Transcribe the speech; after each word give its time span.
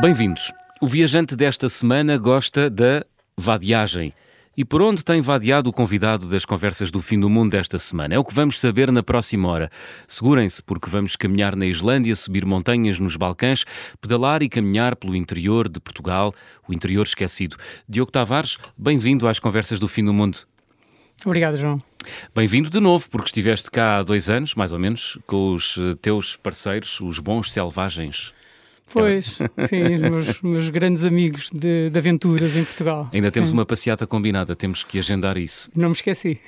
Bem-vindos. 0.00 0.52
O 0.80 0.86
viajante 0.86 1.34
desta 1.34 1.68
semana 1.68 2.16
gosta 2.16 2.70
da 2.70 3.04
vadiagem. 3.36 4.14
E 4.56 4.64
por 4.64 4.80
onde 4.80 5.04
tem 5.04 5.20
vadiado 5.20 5.68
o 5.68 5.72
convidado 5.72 6.28
das 6.28 6.44
conversas 6.44 6.92
do 6.92 7.02
fim 7.02 7.18
do 7.18 7.28
mundo 7.28 7.50
desta 7.50 7.80
semana? 7.80 8.14
É 8.14 8.18
o 8.18 8.22
que 8.22 8.32
vamos 8.32 8.60
saber 8.60 8.92
na 8.92 9.02
próxima 9.02 9.48
hora. 9.48 9.68
Segurem-se, 10.06 10.62
porque 10.62 10.88
vamos 10.88 11.16
caminhar 11.16 11.56
na 11.56 11.66
Islândia, 11.66 12.14
subir 12.14 12.46
montanhas 12.46 13.00
nos 13.00 13.16
Balcãs, 13.16 13.64
pedalar 14.00 14.40
e 14.40 14.48
caminhar 14.48 14.94
pelo 14.94 15.16
interior 15.16 15.68
de 15.68 15.80
Portugal, 15.80 16.32
o 16.68 16.72
interior 16.72 17.04
esquecido. 17.04 17.56
Diogo 17.88 18.12
Tavares, 18.12 18.56
bem-vindo 18.76 19.26
às 19.26 19.40
conversas 19.40 19.80
do 19.80 19.88
fim 19.88 20.04
do 20.04 20.12
mundo. 20.12 20.38
Obrigado, 21.26 21.56
João. 21.56 21.76
Bem-vindo 22.32 22.70
de 22.70 22.78
novo, 22.78 23.10
porque 23.10 23.26
estiveste 23.26 23.68
cá 23.68 23.98
há 23.98 24.02
dois 24.04 24.30
anos, 24.30 24.54
mais 24.54 24.72
ou 24.72 24.78
menos, 24.78 25.18
com 25.26 25.54
os 25.54 25.76
eh, 25.76 25.96
teus 26.00 26.36
parceiros, 26.36 27.00
os 27.00 27.18
bons 27.18 27.52
selvagens. 27.52 28.32
Pois, 28.92 29.38
sim, 29.68 29.94
os 29.94 30.00
meus, 30.00 30.42
meus 30.42 30.70
grandes 30.70 31.04
amigos 31.04 31.50
de, 31.52 31.90
de, 31.90 31.98
aventuras 31.98 32.56
em 32.56 32.64
Portugal. 32.64 33.08
Ainda 33.12 33.30
temos 33.30 33.50
sim. 33.50 33.54
uma 33.54 33.66
passeata 33.66 34.06
combinada, 34.06 34.54
temos 34.54 34.82
que 34.82 34.98
agendar 34.98 35.36
isso. 35.36 35.70
Não 35.74 35.88
me 35.88 35.94
esqueci. 35.94 36.40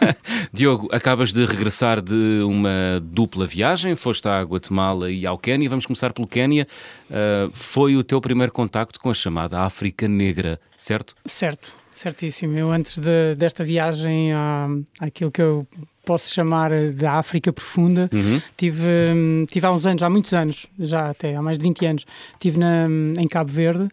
Diogo, 0.52 0.88
acabas 0.92 1.32
de 1.32 1.44
regressar 1.44 2.00
de 2.00 2.40
uma 2.44 3.00
dupla 3.02 3.46
viagem, 3.46 3.94
foste 3.96 4.28
à 4.28 4.42
Guatemala 4.42 5.10
e 5.10 5.26
ao 5.26 5.38
Quênia. 5.38 5.68
Vamos 5.68 5.86
começar 5.86 6.12
pelo 6.12 6.26
Quênia. 6.26 6.66
Uh, 7.10 7.50
foi 7.52 7.96
o 7.96 8.04
teu 8.04 8.20
primeiro 8.20 8.52
contacto 8.52 9.00
com 9.00 9.10
a 9.10 9.14
chamada 9.14 9.60
África 9.60 10.06
Negra, 10.06 10.60
certo? 10.76 11.14
Certo, 11.24 11.74
certíssimo. 11.94 12.56
Eu 12.56 12.70
antes 12.70 12.98
de, 12.98 13.34
desta 13.36 13.64
viagem 13.64 14.32
à, 14.32 14.68
àquilo 15.00 15.30
que 15.30 15.42
eu 15.42 15.66
posso 16.08 16.32
chamar 16.32 16.70
da 16.94 17.12
África 17.12 17.52
profunda. 17.52 18.08
Uhum. 18.10 18.40
Tive, 18.56 19.46
tive 19.50 19.66
há 19.66 19.70
uns 19.70 19.84
anos, 19.84 20.02
há 20.02 20.08
muitos 20.08 20.32
anos, 20.32 20.66
já 20.78 21.10
até 21.10 21.36
há 21.36 21.42
mais 21.42 21.58
de 21.58 21.64
20 21.64 21.84
anos, 21.84 22.06
estive 22.32 22.58
na, 22.58 22.86
em 23.18 23.28
Cabo 23.28 23.52
Verde 23.52 23.90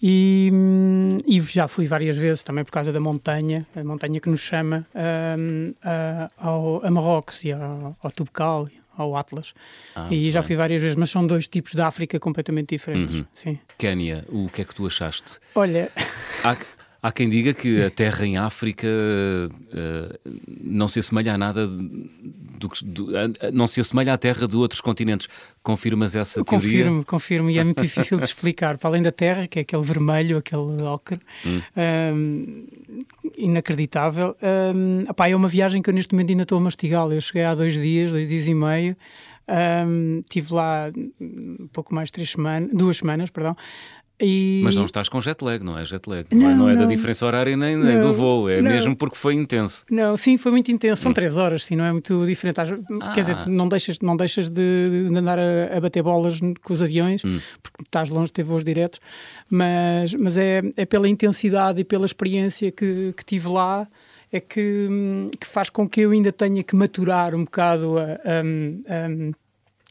e, 0.00 0.52
e, 1.26 1.40
já 1.40 1.66
fui 1.66 1.88
várias 1.88 2.16
vezes 2.16 2.44
também 2.44 2.62
por 2.62 2.70
causa 2.70 2.92
da 2.92 3.00
montanha, 3.00 3.66
a 3.74 3.82
montanha 3.82 4.20
que 4.20 4.30
nos 4.30 4.38
chama 4.38 4.86
um, 4.94 5.74
a, 5.82 6.28
ao, 6.38 6.86
a 6.86 6.90
Marrocos 6.92 7.42
e 7.42 7.50
ao, 7.50 7.96
ao 8.00 8.10
Tubcal, 8.12 8.68
ao 8.96 9.16
Atlas. 9.16 9.52
Ah, 9.96 10.06
e 10.08 10.30
já 10.30 10.38
bem. 10.40 10.46
fui 10.46 10.56
várias 10.56 10.80
vezes, 10.80 10.94
mas 10.94 11.10
são 11.10 11.26
dois 11.26 11.48
tipos 11.48 11.74
de 11.74 11.82
África 11.82 12.20
completamente 12.20 12.76
diferentes. 12.76 13.16
Uhum. 13.16 13.24
Sim. 13.34 13.58
Quénia, 13.76 14.24
o 14.28 14.48
que 14.48 14.62
é 14.62 14.64
que 14.64 14.72
tu 14.72 14.86
achaste? 14.86 15.40
Olha. 15.56 15.90
Há, 16.44 16.56
Há 17.08 17.12
quem 17.12 17.30
diga 17.30 17.54
que 17.54 17.82
a 17.82 17.88
terra 17.88 18.26
em 18.26 18.36
África 18.36 18.86
uh, 18.86 20.30
não 20.62 20.86
se 20.86 20.98
assemelha 20.98 21.32
a 21.32 21.38
nada 21.38 21.66
do, 21.66 22.68
do, 22.84 23.10
não 23.50 23.66
se 23.66 23.80
assemelha 23.80 24.12
à 24.12 24.18
terra 24.18 24.46
de 24.46 24.54
outros 24.58 24.82
continentes. 24.82 25.26
Confirmas 25.62 26.14
essa 26.14 26.44
teoria? 26.44 26.68
Confirmo, 26.68 27.04
confirmo, 27.06 27.50
e 27.50 27.58
é 27.58 27.64
muito 27.64 27.80
difícil 27.80 28.18
de 28.18 28.24
explicar. 28.24 28.76
Para 28.76 28.90
além 28.90 29.00
da 29.00 29.10
terra, 29.10 29.48
que 29.48 29.58
é 29.58 29.62
aquele 29.62 29.80
vermelho, 29.80 30.36
aquele 30.36 30.82
ocre, 30.82 31.18
hum. 31.46 31.62
um, 32.18 32.66
inacreditável. 33.38 34.36
Um, 34.42 35.10
opá, 35.10 35.30
é 35.30 35.34
uma 35.34 35.48
viagem 35.48 35.80
que 35.80 35.88
eu 35.88 35.94
neste 35.94 36.12
momento 36.12 36.28
ainda 36.28 36.42
estou 36.42 36.58
a 36.58 36.60
mastigá-la. 36.60 37.14
Eu 37.14 37.22
cheguei 37.22 37.44
há 37.44 37.54
dois 37.54 37.72
dias, 37.72 38.12
dois 38.12 38.28
dias 38.28 38.46
e 38.48 38.52
meio. 38.52 38.94
Um, 39.48 40.18
estive 40.18 40.52
lá 40.52 40.92
um 41.18 41.68
pouco 41.72 41.94
mais 41.94 42.08
de 42.08 42.12
três 42.12 42.32
semanas, 42.32 42.68
duas 42.70 42.98
semanas, 42.98 43.30
perdão. 43.30 43.56
E... 44.20 44.60
Mas 44.64 44.74
não 44.74 44.84
estás 44.84 45.08
com 45.08 45.20
jet 45.20 45.42
lag, 45.44 45.62
não 45.64 45.78
é 45.78 45.84
jet 45.84 46.08
lag? 46.08 46.26
Não, 46.32 46.56
não, 46.56 46.68
é, 46.68 46.74
não 46.74 46.82
da 46.82 46.86
diferença 46.86 47.24
horária 47.24 47.56
nem, 47.56 47.76
nem 47.76 47.96
não, 47.96 48.08
do 48.08 48.12
voo, 48.12 48.48
é 48.48 48.60
mesmo 48.60 48.96
porque 48.96 49.16
foi 49.16 49.34
intenso. 49.34 49.84
Não, 49.90 50.16
sim, 50.16 50.36
foi 50.36 50.50
muito 50.50 50.70
intenso. 50.72 51.02
São 51.02 51.10
hum. 51.10 51.14
três 51.14 51.38
horas, 51.38 51.64
sim, 51.64 51.76
não 51.76 51.84
é 51.84 51.92
muito 51.92 52.26
diferente. 52.26 52.60
Ah. 52.60 53.12
Quer 53.12 53.20
dizer, 53.20 53.46
não 53.46 53.68
deixas, 53.68 54.00
não 54.00 54.16
deixas 54.16 54.48
de, 54.48 55.06
de 55.08 55.16
andar 55.16 55.38
a, 55.38 55.76
a, 55.76 55.80
bater 55.80 56.02
bolas 56.02 56.40
com 56.40 56.72
os 56.72 56.82
aviões, 56.82 57.24
hum. 57.24 57.40
porque 57.62 57.82
estás 57.82 58.08
longe 58.08 58.26
de 58.26 58.32
ter 58.32 58.42
voos 58.42 58.64
diretos, 58.64 59.00
mas, 59.48 60.12
mas 60.14 60.36
é, 60.36 60.62
é 60.76 60.84
pela 60.84 61.08
intensidade 61.08 61.80
e 61.80 61.84
pela 61.84 62.06
experiência 62.06 62.72
que, 62.72 63.14
que 63.16 63.24
tive 63.24 63.48
lá 63.48 63.86
é 64.32 64.40
que, 64.40 65.30
que 65.40 65.46
faz 65.46 65.70
com 65.70 65.88
que 65.88 66.02
eu 66.02 66.10
ainda 66.10 66.30
tenha 66.30 66.62
que 66.62 66.76
maturar 66.76 67.34
um 67.34 67.44
bocado 67.44 67.98
a, 67.98 68.02
a, 68.02 69.06
a 69.06 69.32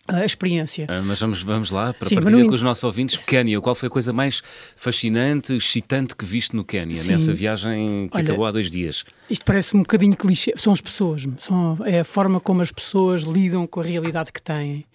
a 0.07 0.25
experiência. 0.25 0.85
Ah, 0.87 1.01
mas 1.03 1.19
vamos, 1.19 1.43
vamos 1.43 1.71
lá, 1.71 1.93
para 1.93 2.07
Sim, 2.07 2.15
partilhar 2.15 2.41
no... 2.41 2.47
com 2.47 2.55
os 2.55 2.61
nossos 2.61 2.83
ouvintes, 2.83 3.25
Quénia, 3.25 3.59
qual 3.59 3.75
foi 3.75 3.87
a 3.87 3.89
coisa 3.89 4.13
mais 4.13 4.41
fascinante, 4.75 5.53
excitante 5.53 6.15
que 6.15 6.25
viste 6.25 6.55
no 6.55 6.63
Quénia, 6.63 7.01
nessa 7.03 7.33
viagem 7.33 8.07
que 8.09 8.17
Olha, 8.17 8.23
acabou 8.23 8.45
há 8.45 8.51
dois 8.51 8.71
dias? 8.71 9.03
Isto 9.29 9.45
parece 9.45 9.75
um 9.75 9.79
bocadinho 9.79 10.15
clichê, 10.15 10.53
são 10.55 10.71
as 10.71 10.81
pessoas, 10.81 11.27
são, 11.37 11.77
é 11.85 11.99
a 11.99 12.05
forma 12.05 12.39
como 12.39 12.61
as 12.61 12.71
pessoas 12.71 13.23
lidam 13.23 13.67
com 13.67 13.79
a 13.79 13.83
realidade 13.83 14.31
que 14.31 14.41
têm. 14.41 14.85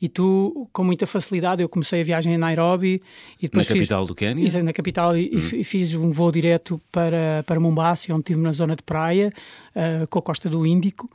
E 0.00 0.08
tu, 0.08 0.68
com 0.72 0.84
muita 0.84 1.06
facilidade, 1.06 1.62
eu 1.62 1.68
comecei 1.68 2.02
a 2.02 2.04
viagem 2.04 2.34
em 2.34 2.36
Nairobi 2.36 3.00
e 3.40 3.42
depois 3.42 3.66
Na 3.66 3.72
fiz, 3.72 3.82
capital 3.82 4.06
do 4.06 4.14
Quénia? 4.14 4.62
Na 4.62 4.72
capital, 4.72 5.16
e, 5.16 5.30
hum. 5.34 5.64
fiz 5.64 5.94
um 5.94 6.10
voo 6.10 6.30
direto 6.30 6.80
para, 6.92 7.42
para 7.46 7.58
Mombasa, 7.58 8.12
onde 8.12 8.20
estive 8.20 8.40
na 8.40 8.52
zona 8.52 8.76
de 8.76 8.82
praia, 8.82 9.32
uh, 9.74 10.06
com 10.08 10.18
a 10.18 10.22
costa 10.22 10.50
do 10.50 10.66
Índico. 10.66 11.10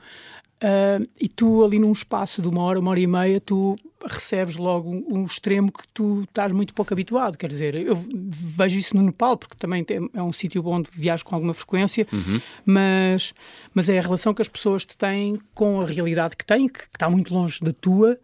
Uh, 0.62 1.04
e 1.20 1.28
tu 1.28 1.64
ali 1.66 1.80
num 1.80 1.92
espaço 1.92 2.40
de 2.40 2.48
uma 2.48 2.62
hora, 2.62 2.80
uma 2.80 2.92
hora 2.92 3.00
e 3.00 3.08
meia, 3.08 3.42
tu 3.42 3.76
recebes 4.06 4.58
logo 4.58 4.90
um, 4.90 5.06
um, 5.10 5.26
extremo 5.26 5.72
que 5.72 5.88
tu 5.92 6.22
estás 6.22 6.52
muito 6.52 6.72
pouco 6.74 6.94
habituado. 6.94 7.36
Quer 7.36 7.48
dizer, 7.48 7.76
eu 7.76 7.96
vejo 7.96 8.78
isso 8.78 8.96
no 8.96 9.02
Nepal, 9.02 9.38
porque 9.38 9.56
também 9.58 9.84
tem, 9.84 10.08
é 10.14 10.22
um 10.22 10.32
sítio 10.32 10.66
onde 10.68 10.90
viajo 10.94 11.26
com 11.26 11.34
alguma 11.34 11.54
frequência, 11.54 12.08
uhum. 12.14 12.40
mas, 12.64 13.34
mas 13.74 13.90
é 13.90 13.98
a 13.98 14.02
relação 14.02 14.36
que 14.36 14.42
as 14.42 14.50
pessoas 14.50 14.86
te 14.86 14.96
têm 14.96 15.40
com 15.54 15.82
a 15.82 15.86
realidade 15.86 16.36
que 16.36 16.46
têm, 16.46 16.68
que, 16.68 16.80
que 16.80 16.96
está 16.96 17.10
muito 17.10 17.34
longe 17.34 17.60
da 17.62 17.72
tua, 17.74 18.20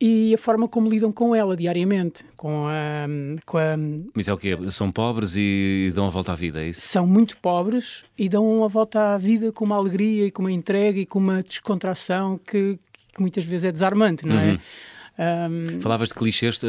e 0.00 0.34
a 0.34 0.38
forma 0.38 0.68
como 0.68 0.88
lidam 0.88 1.10
com 1.10 1.34
ela 1.34 1.56
diariamente. 1.56 2.24
Com 2.36 2.66
a, 2.68 3.06
com 3.44 3.58
a... 3.58 3.76
Mas 4.14 4.28
é 4.28 4.32
o 4.32 4.36
quê? 4.38 4.56
São 4.70 4.92
pobres 4.92 5.34
e 5.36 5.90
dão 5.94 6.06
a 6.06 6.10
volta 6.10 6.32
à 6.32 6.34
vida, 6.34 6.62
é 6.62 6.68
isso? 6.68 6.82
São 6.82 7.06
muito 7.06 7.36
pobres 7.38 8.04
e 8.18 8.28
dão 8.28 8.62
a 8.64 8.68
volta 8.68 9.14
à 9.14 9.18
vida 9.18 9.50
com 9.52 9.64
uma 9.64 9.76
alegria 9.76 10.26
e 10.26 10.30
com 10.30 10.42
uma 10.42 10.52
entrega 10.52 10.98
e 10.98 11.06
com 11.06 11.18
uma 11.18 11.42
descontração 11.42 12.38
que, 12.38 12.78
que 13.14 13.20
muitas 13.20 13.44
vezes 13.44 13.64
é 13.64 13.72
desarmante, 13.72 14.26
não 14.26 14.38
é? 14.38 14.50
uhum. 14.52 14.58
Um... 15.18 15.80
Falavas 15.80 16.08
de 16.08 16.14
clichês, 16.14 16.60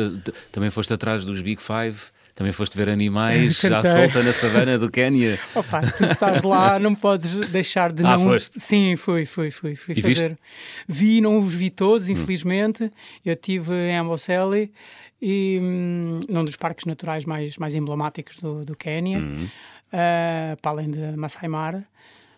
também 0.52 0.70
foste 0.70 0.94
atrás 0.94 1.26
dos 1.26 1.42
Big 1.42 1.62
Five. 1.62 2.00
Também 2.38 2.54
foste 2.54 2.78
ver 2.78 2.88
animais 2.88 3.58
já 3.60 3.82
solta 3.82 4.22
na 4.22 4.32
savana 4.32 4.78
do 4.78 4.92
Quénia. 4.92 5.40
Opa, 5.56 5.82
tu 5.82 6.04
estás 6.04 6.44
lá, 6.44 6.78
não 6.80 6.94
podes 6.94 7.50
deixar 7.50 7.92
de 7.92 8.06
ah, 8.06 8.16
não. 8.16 8.26
Foste? 8.26 8.60
Sim, 8.60 8.96
fui, 8.96 9.26
fui, 9.26 9.50
fui. 9.50 9.74
fui 9.74 9.96
e 9.98 10.02
fazer. 10.04 10.30
Viste? 10.30 10.38
Vi, 10.88 11.20
não 11.20 11.40
os 11.40 11.52
vi 11.52 11.72
todos, 11.72 12.08
hum. 12.08 12.12
infelizmente. 12.12 12.84
Hum. 12.84 12.90
Eu 13.26 13.34
estive 13.34 13.74
em 13.74 13.98
Amboseli 13.98 14.72
e 15.20 15.58
hum, 15.60 16.20
num 16.30 16.46
dos 16.46 16.56
parques 16.56 16.86
naturais 16.86 17.26
mais, 17.26 17.58
mais 17.58 17.74
emblemáticos 17.74 18.38
do, 18.38 18.64
do 18.64 18.76
Quénia, 18.76 19.18
hum. 19.18 19.48
uh, 19.88 20.62
para 20.62 20.72
além 20.72 20.92
de 20.92 21.18
Masai 21.18 21.50
Mara. 21.50 21.84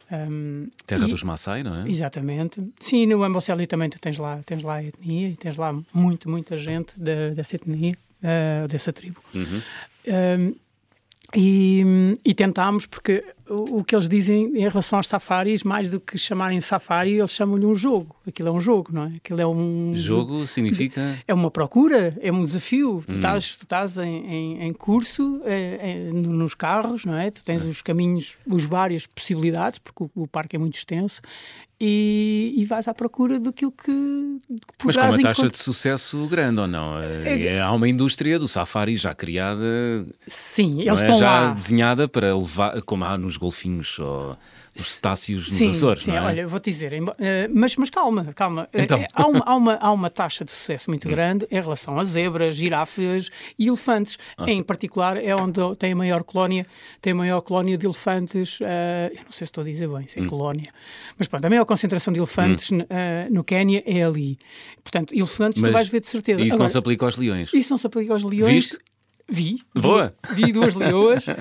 Um, 0.10 0.70
Terra 0.88 1.08
e, 1.08 1.10
dos 1.10 1.24
Maasai, 1.24 1.62
não 1.62 1.84
é? 1.84 1.90
Exatamente. 1.90 2.66
Sim, 2.80 3.06
no 3.06 3.22
Amboseli 3.22 3.68
também 3.68 3.90
tu 3.90 4.00
tens 4.00 4.18
lá, 4.18 4.40
tens 4.46 4.64
lá 4.64 4.76
a 4.76 4.84
etnia 4.84 5.28
e 5.28 5.36
tens 5.36 5.58
lá 5.58 5.78
muito, 5.94 6.30
muita 6.30 6.56
gente 6.56 6.98
de, 6.98 7.32
dessa 7.36 7.58
etnia, 7.58 7.98
uh, 8.24 8.68
dessa 8.68 8.92
tribo. 8.92 9.20
Uhum. 9.36 9.62
Um, 10.08 10.56
e, 11.36 12.18
e, 12.26 12.34
tentámos, 12.34 12.88
porque 12.88 13.24
o, 13.48 13.80
o, 13.80 13.84
que 13.84 13.96
eles 13.96 14.10
dizem 14.10 14.46
em 14.56 14.68
relação 14.68 14.98
aos 14.98 15.06
safaris, 15.06 15.64
mais 15.64 15.90
do 15.92 16.00
que 16.00 16.18
chamarem 16.18 16.60
safari, 16.60 17.20
eles 17.20 17.32
chamam-lhe 17.32 17.68
um 17.68 17.76
jogo. 17.76 18.16
Aquilo 18.28 18.50
é 18.50 18.52
um 18.52 18.60
jogo, 18.60 18.90
não 18.92 19.04
é? 19.04 19.14
Aquilo 19.18 19.40
é 19.40 19.46
um. 19.46 19.94
Jogo 19.94 20.48
significa. 20.48 21.20
É 21.28 21.34
uma 21.34 21.52
procura, 21.52 22.18
é 22.20 22.32
um 22.32 22.44
desafio. 22.44 22.98
Hum. 22.98 23.04
Tu 23.06 23.16
estás, 23.16 23.58
tu 23.58 23.64
estás 23.64 23.98
em, 24.00 24.26
em, 24.26 24.64
em 24.64 24.74
curso 24.74 25.40
é, 25.46 26.08
é, 26.08 26.12
nos 26.12 26.56
carros, 26.56 27.06
não 27.06 27.16
é? 27.16 27.30
Tu 27.30 27.44
tens 27.46 27.64
os 27.64 27.84
caminhos, 27.84 28.36
as 28.52 28.64
várias 28.64 29.06
possibilidades, 29.06 29.78
porque 29.78 30.04
o, 30.04 30.24
o 30.24 30.28
parque 30.28 30.56
é 30.56 30.60
muito 30.60 30.76
extenso, 30.76 31.22
e, 31.82 32.54
e 32.58 32.66
vais 32.66 32.88
à 32.88 32.94
procura 32.94 33.40
daquilo 33.40 33.72
que, 33.72 33.86
que 33.88 34.86
Mas 34.86 34.98
com 34.98 35.04
uma 35.04 35.22
taxa 35.22 35.50
de 35.50 35.58
sucesso 35.58 36.28
grande 36.28 36.60
ou 36.60 36.68
não? 36.68 37.00
É, 37.00 37.46
é, 37.46 37.62
há 37.62 37.72
uma 37.72 37.88
indústria 37.88 38.38
do 38.38 38.48
safari 38.48 38.98
já 38.98 39.16
criada. 39.16 39.66
Sim, 40.28 40.82
eles 40.82 41.00
é? 41.00 41.04
estão 41.04 41.18
já 41.18 41.48
lá. 41.48 41.52
desenhada 41.54 42.08
para 42.08 42.36
levar, 42.36 42.82
como 42.82 43.06
há 43.06 43.18
nos 43.18 43.38
golfinhos 43.38 43.98
ou 44.00 44.38
os 44.82 44.96
cetáceos 44.96 45.48
nos 45.48 45.56
sim, 45.56 45.70
Açores, 45.70 46.04
sim, 46.04 46.12
não 46.12 46.18
é? 46.18 46.22
olha, 46.22 46.48
vou-te 46.48 46.70
dizer, 46.70 46.94
uh, 46.94 47.16
mas, 47.54 47.76
mas 47.76 47.90
calma, 47.90 48.26
calma. 48.34 48.70
Então. 48.74 49.00
Uh, 49.00 49.06
há, 49.14 49.28
uma, 49.28 49.44
há, 49.46 49.56
uma, 49.56 49.76
há 49.76 49.92
uma 49.92 50.10
taxa 50.10 50.46
de 50.46 50.52
sucesso 50.52 50.90
muito 50.90 51.08
hum. 51.08 51.12
grande 51.12 51.48
em 51.50 51.60
relação 51.60 52.00
a 52.00 52.04
zebras, 52.04 52.56
girafas 52.56 53.30
e 53.58 53.68
elefantes. 53.68 54.18
Okay. 54.38 54.54
Em 54.54 54.64
particular, 54.64 55.18
é 55.18 55.36
onde 55.36 55.60
tem 55.78 55.94
a 55.94 55.96
maior 55.96 56.24
colónia, 56.24 56.66
tem 57.02 57.14
a 57.14 57.16
maior 57.16 57.42
colónia 57.42 57.78
de 57.78 57.86
elefantes, 57.86 58.60
uh, 58.60 58.64
eu 59.12 59.24
não 59.24 59.32
sei 59.32 59.40
se 59.40 59.44
estou 59.46 59.62
a 59.62 59.66
dizer 59.66 59.88
bem, 59.88 60.08
se 60.08 60.20
é 60.20 60.24
hum. 60.24 60.28
colónia, 60.28 60.72
mas 61.18 61.28
pronto, 61.28 61.46
a 61.46 61.50
maior 61.50 61.66
concentração 61.66 62.14
de 62.14 62.20
elefantes 62.20 62.72
hum. 62.72 62.80
no 63.30 63.44
Quénia 63.44 63.84
é 63.86 64.04
ali. 64.04 64.38
Portanto, 64.84 65.14
elefantes 65.14 65.62
mas 65.62 65.70
tu 65.70 65.74
vais 65.74 65.90
ver 65.90 66.00
de 66.02 66.08
certeza. 66.08 66.42
Isso 66.42 66.56
Agora, 66.56 66.64
não 66.64 66.68
se 66.68 66.78
aplica 66.78 67.06
aos 67.06 67.18
leões? 67.18 67.54
Isso 67.54 67.70
não 67.72 67.78
se 67.78 67.88
aplica 67.88 68.14
aos 68.14 68.24
leões. 68.24 68.50
Viste? 68.50 68.80
Vi. 69.30 69.62
Boa! 69.76 70.14
Vi, 70.32 70.46
vi 70.46 70.52
duas 70.52 70.74
leoas. 70.76 71.26
uh, 71.28 71.34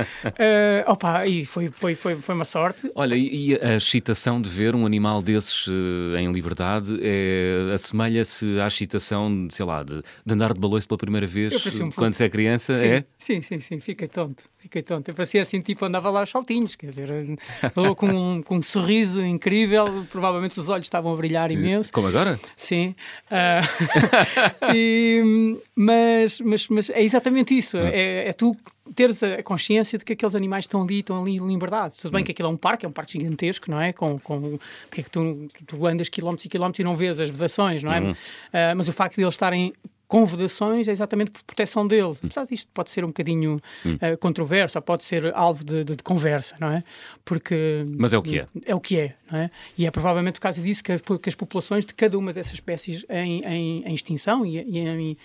opa, 0.86 1.26
e 1.26 1.44
foi, 1.44 1.70
foi, 1.70 1.94
foi, 1.94 2.16
foi 2.16 2.34
uma 2.34 2.44
sorte. 2.44 2.90
Olha, 2.94 3.14
e 3.14 3.58
a 3.60 3.76
excitação 3.76 4.40
de 4.40 4.50
ver 4.50 4.74
um 4.74 4.84
animal 4.84 5.22
desses 5.22 5.66
uh, 5.66 6.16
em 6.18 6.30
liberdade 6.30 6.98
é, 7.02 7.72
assemelha-se 7.72 8.60
à 8.60 8.66
excitação, 8.66 9.48
sei 9.50 9.64
lá, 9.64 9.82
de, 9.82 10.02
de 10.24 10.34
andar 10.34 10.52
de 10.52 10.60
baloiço 10.60 10.86
pela 10.86 10.98
primeira 10.98 11.26
vez 11.26 11.54
um 11.80 11.90
quando 11.90 12.14
se 12.14 12.24
é 12.24 12.28
criança, 12.28 12.74
sim, 12.74 12.86
é? 12.86 13.04
Sim, 13.18 13.42
sim, 13.42 13.60
sim, 13.60 13.80
fiquei 13.80 14.08
tonto. 14.08 14.44
Fiquei 14.58 14.82
tonto. 14.82 15.10
Eu 15.10 15.14
parecia 15.14 15.40
assim, 15.40 15.60
tipo, 15.60 15.84
andava 15.84 16.10
lá 16.10 16.20
aos 16.20 16.30
saltinhos, 16.30 16.76
quer 16.76 16.86
dizer, 16.86 17.08
com 17.96 18.06
um, 18.06 18.42
com 18.42 18.56
um 18.56 18.62
sorriso 18.62 19.22
incrível, 19.22 20.06
provavelmente 20.10 20.58
os 20.58 20.68
olhos 20.68 20.86
estavam 20.86 21.12
a 21.12 21.16
brilhar 21.16 21.50
imenso. 21.50 21.92
Como 21.92 22.06
agora? 22.06 22.38
Sim. 22.56 22.94
Uh, 23.30 24.74
e, 24.74 25.58
mas, 25.74 26.40
mas, 26.40 26.68
mas 26.68 26.90
é 26.90 27.02
exatamente 27.02 27.56
isso. 27.56 27.77
Ah. 27.78 27.90
É, 27.90 28.28
é, 28.28 28.32
tu 28.32 28.56
teres 28.94 29.22
a 29.22 29.42
consciência 29.42 29.98
de 29.98 30.04
que 30.04 30.12
aqueles 30.12 30.34
animais 30.34 30.64
estão 30.64 30.82
ali, 30.82 31.00
estão 31.00 31.20
ali 31.20 31.36
em 31.36 31.46
liberdade. 31.46 31.96
Tudo 31.96 32.12
bem 32.12 32.22
hum. 32.22 32.24
que 32.24 32.32
aquilo 32.32 32.48
é 32.48 32.52
um 32.52 32.56
parque, 32.56 32.86
é 32.86 32.88
um 32.88 32.92
parque 32.92 33.12
gigantesco, 33.12 33.70
não 33.70 33.80
é? 33.80 33.92
Com, 33.92 34.18
com 34.18 34.58
que, 34.90 35.00
é 35.00 35.04
que 35.04 35.10
tu, 35.10 35.48
tu 35.66 35.86
andas 35.86 36.08
quilómetros 36.08 36.46
e 36.46 36.48
quilómetros 36.48 36.80
e 36.80 36.84
não 36.84 36.96
vês 36.96 37.20
as 37.20 37.30
vedações, 37.30 37.82
não 37.82 37.92
é? 37.92 38.00
Uhum. 38.00 38.10
Uh, 38.12 38.16
mas 38.76 38.88
o 38.88 38.92
facto 38.92 39.16
de 39.16 39.22
eles 39.22 39.34
estarem 39.34 39.72
com 40.08 40.24
vedações 40.24 40.88
é 40.88 40.90
exatamente 40.90 41.30
por 41.30 41.42
proteção 41.42 41.86
deles. 41.86 42.18
Hum. 42.18 42.26
Apesar 42.26 42.46
disto 42.46 42.68
pode 42.72 42.90
ser 42.90 43.04
um 43.04 43.08
bocadinho 43.08 43.60
hum. 43.84 43.94
uh, 43.94 44.16
controverso, 44.16 44.78
ou 44.78 44.82
pode 44.82 45.04
ser 45.04 45.32
alvo 45.34 45.62
de, 45.62 45.84
de, 45.84 45.96
de, 45.96 46.02
conversa, 46.02 46.56
não 46.58 46.70
é? 46.70 46.82
Porque... 47.24 47.84
Mas 47.96 48.14
é 48.14 48.18
o 48.18 48.22
que 48.22 48.38
é. 48.38 48.46
É 48.64 48.74
o 48.74 48.80
que 48.80 48.98
é, 48.98 49.14
não 49.30 49.38
é? 49.38 49.50
E 49.76 49.86
é 49.86 49.90
provavelmente 49.90 50.36
por 50.36 50.40
causa 50.40 50.62
disso 50.62 50.82
que, 50.82 50.98
que 50.98 51.28
as 51.28 51.34
populações 51.34 51.84
de 51.84 51.94
cada 51.94 52.18
uma 52.18 52.32
dessas 52.32 52.54
espécies 52.54 53.04
em, 53.10 53.44
em, 53.44 53.84
em 53.84 53.94
extinção 53.94 54.46
e, 54.46 54.56
e, 54.56 54.78
em, 54.78 55.16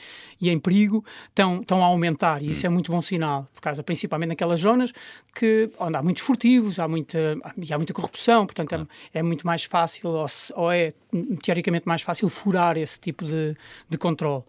e 0.44 0.50
em 0.50 0.60
perigo 0.60 1.04
estão, 1.30 1.62
estão 1.62 1.82
a 1.82 1.86
aumentar, 1.86 2.44
e 2.44 2.52
isso 2.52 2.66
é 2.66 2.70
muito 2.70 2.92
bom 2.92 3.02
sinal, 3.02 3.48
por 3.54 3.62
causa 3.62 3.82
principalmente 3.82 4.30
naquelas 4.30 4.60
zonas 4.60 4.92
que, 5.34 5.70
onde 5.80 5.96
há 5.96 6.04
muitos 6.04 6.24
furtivos, 6.24 6.80
há 6.80 6.88
muita, 6.88 7.38
há 7.44 7.78
muita 7.78 7.94
corrupção, 7.94 8.46
portanto 8.46 8.70
claro. 8.70 8.88
é, 9.14 9.20
é, 9.20 9.24
muito 9.24 9.48
mais 9.48 9.64
fácil, 9.64 10.10
ou, 10.10 10.26
ou 10.56 10.72
é 10.72 10.94
teoricamente 11.42 11.88
mais 11.88 12.02
fácil 12.02 12.28
furar 12.28 12.78
esse 12.78 13.00
tipo 13.00 13.24
de, 13.26 13.56
de 13.90 13.98
controle. 13.98 14.44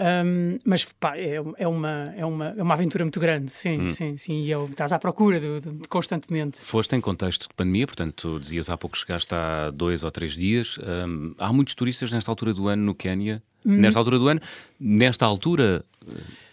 Um, 0.00 0.60
mas 0.64 0.84
pá, 0.84 1.16
é, 1.16 1.34
é, 1.56 1.66
uma, 1.66 2.14
é, 2.16 2.24
uma, 2.24 2.54
é 2.56 2.62
uma 2.62 2.74
aventura 2.74 3.04
muito 3.04 3.18
grande, 3.18 3.50
sim, 3.50 3.82
hum. 3.82 3.88
sim, 3.88 4.16
sim. 4.16 4.44
E 4.44 4.50
eu, 4.50 4.66
estás 4.66 4.92
à 4.92 4.98
procura 4.98 5.40
de, 5.40 5.60
de, 5.60 5.70
de, 5.70 5.88
constantemente. 5.88 6.60
Foste 6.60 6.94
em 6.94 7.00
contexto 7.00 7.48
de 7.48 7.54
pandemia, 7.54 7.84
portanto, 7.84 8.38
dizias 8.38 8.70
há 8.70 8.76
pouco 8.76 8.96
chegaste 8.96 9.34
há 9.34 9.70
dois 9.70 10.04
ou 10.04 10.10
três 10.12 10.34
dias. 10.34 10.78
Um, 10.78 11.34
há 11.36 11.52
muitos 11.52 11.74
turistas 11.74 12.12
nesta 12.12 12.30
altura 12.30 12.54
do 12.54 12.68
ano 12.68 12.84
no 12.84 12.94
Quénia. 12.94 13.42
Hum. 13.64 13.76
Nesta 13.76 13.98
altura 13.98 14.18
do 14.18 14.28
ano, 14.28 14.40
nesta 14.78 15.26
altura. 15.26 15.84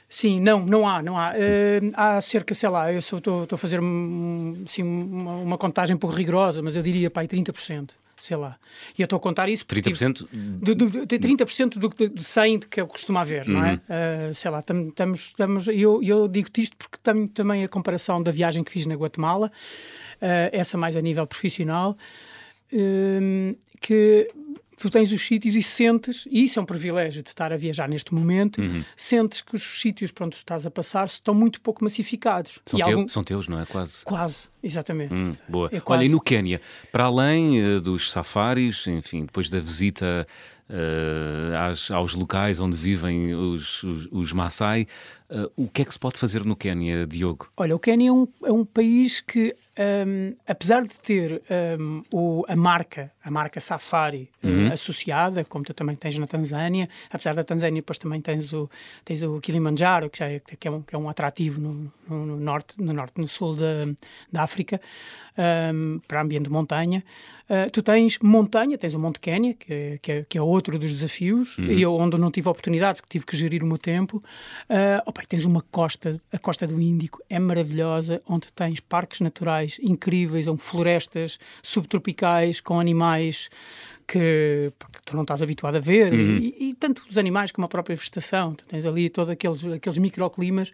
Sim, 0.08 0.40
não, 0.40 0.66
não 0.66 0.88
há, 0.88 1.02
não 1.02 1.18
há. 1.18 1.32
Uh, 1.32 1.92
há 1.94 2.22
cerca, 2.22 2.54
sei 2.54 2.70
lá, 2.70 2.92
eu 2.92 3.00
estou 3.00 3.48
a 3.52 3.58
fazer 3.58 3.80
assim, 4.66 4.84
uma, 4.84 5.36
uma 5.36 5.58
contagem 5.58 5.96
um 5.96 6.00
pouco 6.00 6.16
rigorosa, 6.16 6.62
mas 6.62 6.76
eu 6.76 6.84
diria, 6.84 7.10
pá, 7.10 7.24
30% 7.24 7.92
sei 8.18 8.38
lá. 8.38 8.58
E 8.98 9.02
eu 9.02 9.06
estou 9.06 9.18
a 9.18 9.20
contar 9.20 9.50
isso. 9.50 9.66
30%? 9.66 10.28
Do, 10.32 10.76
do, 10.76 10.90
do, 10.90 11.08
30% 11.08 11.78
do, 11.78 11.90
do 11.90 12.24
100 12.24 12.60
que 12.60 12.82
eu 12.82 12.88
costumo 12.88 13.20
haver, 13.20 13.48
uhum. 13.48 13.54
não 13.54 13.66
é? 13.66 13.74
Uh, 13.76 14.34
sei 14.34 14.52
lá, 14.52 14.60
estamos. 14.60 15.22
estamos 15.28 15.68
eu, 15.68 16.02
eu 16.02 16.28
digo-te 16.28 16.62
isto 16.62 16.76
porque 16.78 16.98
tam, 17.04 17.28
também 17.28 17.64
a 17.64 17.68
comparação 17.68 18.22
da 18.22 18.32
viagem 18.32 18.64
que 18.64 18.72
fiz 18.72 18.86
na 18.86 18.96
Guatemala, 18.96 19.48
uh, 19.48 20.50
essa 20.52 20.78
mais 20.78 20.96
a 20.98 21.02
nível 21.02 21.28
profissional, 21.28 21.98
uh, 22.74 23.58
que 23.82 24.30
tu 24.78 24.90
tens 24.90 25.12
os 25.12 25.22
sítios 25.22 25.56
e 25.56 25.64
sentes, 25.64 26.28
e 26.30 26.44
isso 26.44 26.60
é 26.60 26.62
um 26.62 26.66
privilégio 26.66 27.24
de 27.24 27.30
estar 27.30 27.52
a 27.52 27.58
viajar 27.58 27.88
neste 27.88 28.14
momento, 28.14 28.62
uhum. 28.62 28.84
sentes 28.96 29.42
que 29.42 29.56
os 29.56 29.82
sítios 29.82 30.12
para 30.12 30.26
onde 30.26 30.36
estás 30.36 30.66
a 30.66 30.72
passar 30.72 31.06
estão 31.06 31.34
muito 31.34 31.62
pouco 31.62 31.84
massificados. 31.84 32.60
São, 32.66 32.80
teu, 32.80 32.90
algum... 32.90 33.08
são 33.08 33.24
teus, 33.24 33.48
não 33.48 33.60
é? 33.60 33.66
Quase. 33.66 34.04
Quase, 34.04 34.50
exatamente. 34.64 35.14
Hum, 35.14 35.36
boa. 35.48 35.70
É 35.72 35.80
quase... 35.80 36.00
Olha, 36.00 36.08
e 36.08 36.12
no 36.12 36.22
Quénia, 36.22 36.62
para 36.92 37.06
além 37.06 37.62
uh, 37.62 37.82
dos 37.82 38.12
safaris, 38.12 38.88
enfim, 38.88 39.26
depois 39.26 39.50
da 39.50 39.60
visita 39.60 40.28
uh, 40.70 41.70
às, 41.70 41.92
aos 41.92 42.14
locais 42.14 42.60
onde 42.60 42.78
vivem 42.78 43.34
os, 43.34 43.84
os, 43.84 44.08
os 44.12 44.34
Maasai, 44.34 44.88
uh, 45.30 45.52
o 45.56 45.68
que 45.68 45.82
é 45.82 45.86
que 45.86 45.94
se 45.94 46.00
pode 46.00 46.20
fazer 46.20 46.44
no 46.44 46.56
Quénia, 46.56 47.06
Diogo? 47.06 47.48
Olha, 47.58 47.76
o 47.76 47.80
Quénia 47.80 48.10
é 48.10 48.12
um, 48.12 48.28
é 48.44 48.52
um 48.52 48.66
país 48.66 49.22
que 49.22 49.56
um, 49.78 50.34
apesar 50.48 50.84
de 50.84 50.98
ter 50.98 51.42
um, 51.80 52.02
o, 52.14 52.46
a 52.48 52.56
marca, 52.56 53.12
a 53.22 53.30
marca 53.30 53.60
Safari 53.60 54.30
eh, 54.42 54.48
uhum. 54.48 54.72
associada, 54.72 55.44
como 55.44 55.66
tu 55.66 55.74
também 55.74 55.98
tens 55.98 56.18
na 56.18 56.26
Tanzânia, 56.26 56.88
apesar 57.12 57.36
da 57.36 57.44
Tanzânia 57.44 57.82
depois 57.82 57.98
também 57.98 58.22
tens 58.22 58.54
o, 58.54 58.70
tens 59.04 59.22
o 59.22 59.42
Kilimanjaro, 59.42 60.10
que, 60.10 60.20
já 60.20 60.30
é, 60.30 60.40
que, 60.40 60.66
é, 60.66 60.72
um, 60.72 60.82
que 60.82 60.96
é 60.96 60.98
um 60.98 61.10
atrativo 61.10 61.60
no, 61.60 61.92
no, 62.08 62.26
no 62.26 62.38
norte, 62.38 62.82
no 62.82 62.94
norte, 62.94 63.20
no 63.20 63.28
sul 63.28 63.54
da, 63.54 63.82
da 64.32 64.44
África, 64.44 64.80
um, 65.38 66.00
para 66.08 66.22
ambiente 66.22 66.44
de 66.44 66.50
montanha. 66.50 67.04
Uh, 67.48 67.70
tu 67.70 67.84
tens 67.84 68.18
montanha, 68.24 68.76
tens 68.76 68.96
o 68.96 69.00
Monte 69.00 69.20
Quénia, 69.20 69.54
que, 69.54 70.00
que, 70.02 70.12
é, 70.12 70.26
que 70.28 70.38
é 70.38 70.42
outro 70.42 70.80
dos 70.80 70.92
desafios, 70.92 71.56
uhum. 71.58 71.66
e 71.66 71.82
eu, 71.82 71.94
onde 71.94 72.18
não 72.18 72.32
tive 72.32 72.50
oportunidade, 72.50 72.96
porque 72.96 73.10
tive 73.10 73.26
que 73.26 73.38
gerir 73.38 73.64
o 73.64 73.68
meu 73.68 73.78
tempo. 73.78 74.18
Uh, 74.18 75.02
opa, 75.06 75.22
tens 75.28 75.46
uma 75.46 75.62
costa, 75.62 76.20
a 76.32 76.40
costa 76.40 76.66
do 76.66 76.82
Índico, 76.82 77.22
é 77.30 77.38
maravilhosa, 77.38 78.20
onde 78.28 78.52
tens 78.52 78.80
parques 78.80 79.22
naturais 79.22 79.78
incríveis, 79.82 80.48
onde 80.48 80.62
florestas 80.62 81.38
subtropicais 81.62 82.60
com 82.60 82.80
animais 82.80 83.50
que, 84.08 84.72
que, 84.92 85.02
tu 85.04 85.16
não 85.16 85.24
estás 85.24 85.42
habituado 85.42 85.76
a 85.76 85.80
ver, 85.80 86.14
uhum. 86.14 86.38
e, 86.38 86.70
e, 86.70 86.74
tanto 86.74 87.02
os 87.10 87.18
animais 87.18 87.52
como 87.52 87.66
a 87.66 87.68
própria 87.68 87.96
vegetação. 87.96 88.54
Tu 88.54 88.66
tens 88.66 88.86
ali 88.86 89.10
todos 89.10 89.30
aqueles, 89.30 89.64
aqueles 89.66 89.98
microclimas 89.98 90.72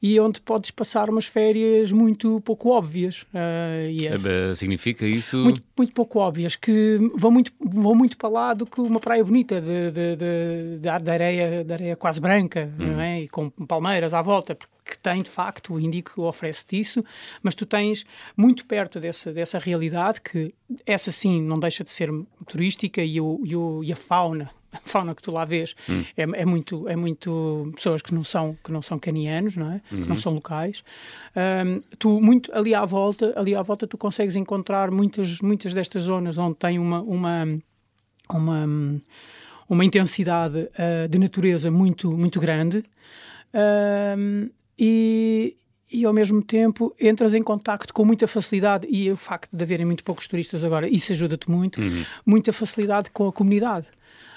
e 0.00 0.18
onde 0.18 0.40
podes 0.40 0.70
passar 0.70 1.08
umas 1.08 1.26
férias 1.26 1.92
muito 1.92 2.40
pouco 2.40 2.70
óbvias. 2.70 3.22
Uh, 3.34 3.90
e 3.90 4.06
é, 4.06 4.54
significa 4.54 5.06
isso? 5.06 5.36
Muito, 5.38 5.62
muito 5.76 5.92
pouco 5.92 6.18
óbvias, 6.18 6.56
que 6.56 6.98
vão 7.14 7.30
muito, 7.30 7.52
vão 7.60 7.94
muito 7.94 8.16
para 8.16 8.28
lá 8.28 8.54
do 8.54 8.66
que 8.66 8.80
uma 8.80 9.00
praia 9.00 9.24
bonita 9.24 9.60
de, 9.60 9.90
de, 9.90 10.16
de, 10.16 10.76
de, 10.76 10.80
de 10.80 11.10
areia, 11.10 11.64
de 11.64 11.72
areia 11.72 11.96
quase 11.96 12.20
branca, 12.20 12.72
uhum. 12.78 12.86
não 12.92 13.00
é? 13.00 13.22
E 13.22 13.28
com 13.28 13.50
palmeiras 13.50 14.12
à 14.14 14.22
volta, 14.22 14.54
porque 14.54 14.72
que 14.84 14.98
tem 14.98 15.22
de 15.22 15.30
facto, 15.30 15.74
o 15.74 15.80
Índico 15.80 16.22
oferece-te 16.22 16.78
isso, 16.78 17.04
mas 17.42 17.54
tu 17.54 17.64
tens 17.64 18.04
muito 18.36 18.66
perto 18.66 18.98
dessa, 18.98 19.32
dessa 19.32 19.58
realidade 19.58 20.20
que 20.20 20.52
essa 20.84 21.12
sim 21.12 21.40
não 21.40 21.58
deixa 21.58 21.84
de 21.84 21.90
ser 21.90 22.10
turística 22.46 23.02
e, 23.02 23.20
o, 23.20 23.40
e, 23.44 23.56
o, 23.56 23.84
e 23.84 23.92
a 23.92 23.96
fauna 23.96 24.50
a 24.72 24.80
fauna 24.84 25.14
que 25.14 25.22
tu 25.22 25.30
lá 25.30 25.44
vês 25.44 25.74
hum. 25.88 26.02
é, 26.16 26.22
é, 26.22 26.46
muito 26.46 26.88
é 26.88 26.96
muito 26.96 27.70
pessoas 27.74 28.00
que 28.00 28.14
não 28.14 28.24
são 28.24 28.56
que 28.64 28.72
não 28.72 28.80
são 28.80 28.98
canianos 28.98 29.54
não 29.54 29.70
é 29.70 29.74
uhum. 29.74 29.80
que 29.88 29.96
não 29.96 30.08
uhum. 30.08 30.16
são 30.16 30.32
locais 30.32 30.82
um, 31.36 31.82
tu 31.98 32.20
muito 32.20 32.50
ali 32.54 32.74
à 32.74 32.84
volta 32.84 33.32
ali 33.36 33.54
à 33.54 33.62
volta 33.62 33.86
tu 33.86 33.98
consegues 33.98 34.34
encontrar 34.34 34.90
muitas 34.90 35.40
muitas 35.40 35.74
destas 35.74 36.04
zonas 36.04 36.38
onde 36.38 36.56
tem 36.56 36.78
uma 36.78 37.02
uma 37.02 37.44
uma, 38.30 38.66
uma 39.68 39.84
intensidade 39.84 40.58
uh, 40.58 41.08
de 41.08 41.18
natureza 41.18 41.70
muito 41.70 42.10
muito 42.10 42.40
grande 42.40 42.82
um, 44.18 44.48
e, 44.84 45.56
e 45.92 46.04
ao 46.04 46.12
mesmo 46.12 46.42
tempo 46.42 46.92
entras 47.00 47.34
em 47.34 47.42
contacto 47.42 47.94
com 47.94 48.04
muita 48.04 48.26
facilidade 48.26 48.84
e 48.90 49.08
o 49.12 49.16
facto 49.16 49.56
de 49.56 49.62
haverem 49.62 49.86
muito 49.86 50.02
poucos 50.02 50.26
turistas 50.26 50.64
agora, 50.64 50.88
isso 50.88 51.12
ajuda-te 51.12 51.48
muito, 51.48 51.80
uhum. 51.80 52.04
muita 52.26 52.52
facilidade 52.52 53.08
com 53.12 53.28
a 53.28 53.32
comunidade. 53.32 53.86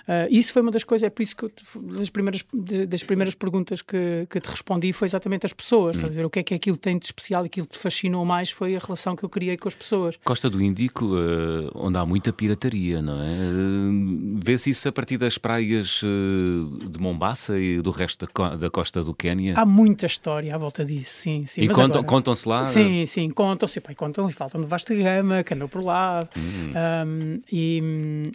Uh, 0.08 0.28
isso 0.30 0.54
foi 0.54 0.62
uma 0.62 0.72
das 0.72 0.84
coisas, 0.84 1.06
é 1.06 1.10
por 1.10 1.24
isso 1.24 1.36
que 1.36 1.46
eu, 1.46 1.52
das, 1.98 2.10
primeiras, 2.10 2.46
das 2.88 3.04
primeiras 3.04 3.34
perguntas 3.34 3.82
que, 3.82 4.28
que 4.30 4.40
te 4.40 4.48
respondi 4.48 4.94
foi 4.94 5.08
exatamente 5.08 5.46
as 5.46 5.54
pessoas. 5.54 5.98
Hum. 5.98 6.08
ver 6.08 6.26
o 6.26 6.30
que 6.30 6.40
é 6.40 6.44
que 6.44 6.54
aquilo 6.54 6.78
tem 6.78 6.98
de 6.98 7.06
especial, 7.06 7.44
aquilo 7.44 7.66
que 7.66 7.74
te 7.74 7.80
fascinou 7.80 8.24
mais 8.24 8.52
foi 8.52 8.76
a 8.76 8.80
relação 8.80 9.16
que 9.16 9.24
eu 9.24 9.30
criei 9.30 9.58
com 9.58 9.68
as 9.68 9.76
pessoas. 9.76 10.18
Costa 10.24 10.50
do 10.50 10.62
Índico, 10.62 11.06
uh, 11.06 11.72
onde 11.74 11.98
há 11.98 12.06
muita 12.06 12.32
pirataria, 12.32 13.02
não 13.02 13.22
é? 13.22 13.36
Uh, 13.36 14.40
Vê-se 14.44 14.70
isso 14.70 14.88
a 14.88 14.92
partir 14.92 15.18
das 15.18 15.38
praias 15.38 16.02
de 16.02 17.00
Mombasa 17.00 17.60
e 17.60 17.82
do 17.82 17.90
resto 17.90 18.28
da, 18.28 18.56
da 18.56 18.70
costa 18.70 19.04
do 19.04 19.14
Quénia? 19.14 19.56
Há 19.58 19.66
muita 19.66 20.06
história 20.06 20.54
à 20.54 20.58
volta 20.58 20.86
disso, 20.86 21.10
sim. 21.10 21.46
sim. 21.46 21.62
E 21.62 21.70
contam, 21.70 22.04
contam-se 22.04 22.48
lá? 22.48 22.66
Sim, 22.66 23.06
sim, 23.06 23.30
contam-se. 23.30 23.82
Contam 23.96 24.30
e 24.30 24.34
faltam 24.34 24.62
de 24.62 24.68
vasta 24.68 24.94
gama, 24.94 25.44
que 25.44 25.54
andam 25.54 25.68
por 25.68 25.84
lá. 25.84 26.28
Hum. 26.38 26.74
Um, 26.76 27.42
e, 27.52 27.78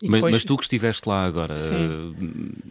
e 0.02 0.06
depois... 0.06 0.22
mas, 0.22 0.34
mas 0.34 0.44
tu 0.44 0.56
que 0.56 0.62
estiveste 0.64 1.08
lá 1.08 1.24
agora, 1.24 1.54
Uh, 1.68 2.14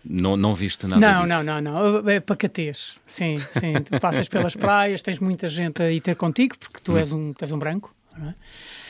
não, 0.03 0.36
não 0.36 0.55
viste 0.55 0.88
nada 0.88 1.00
não, 1.00 1.24
disso? 1.24 1.43
Não, 1.43 1.62
não, 1.62 2.01
não. 2.01 2.10
É 2.10 2.19
pacatez. 2.19 2.96
Sim, 3.05 3.38
sim. 3.51 3.74
Tu 3.74 3.98
passas 4.01 4.27
pelas 4.27 4.55
praias, 4.55 5.01
tens 5.01 5.19
muita 5.19 5.48
gente 5.48 5.81
a 5.81 5.91
ir 5.91 6.01
ter 6.01 6.15
contigo, 6.15 6.58
porque 6.58 6.79
tu 6.84 6.93
hum. 6.93 6.98
és, 6.98 7.12
um, 7.12 7.34
és 7.39 7.51
um 7.51 7.60
branco, 7.60 7.93
não 8.17 8.29
é? 8.29 8.34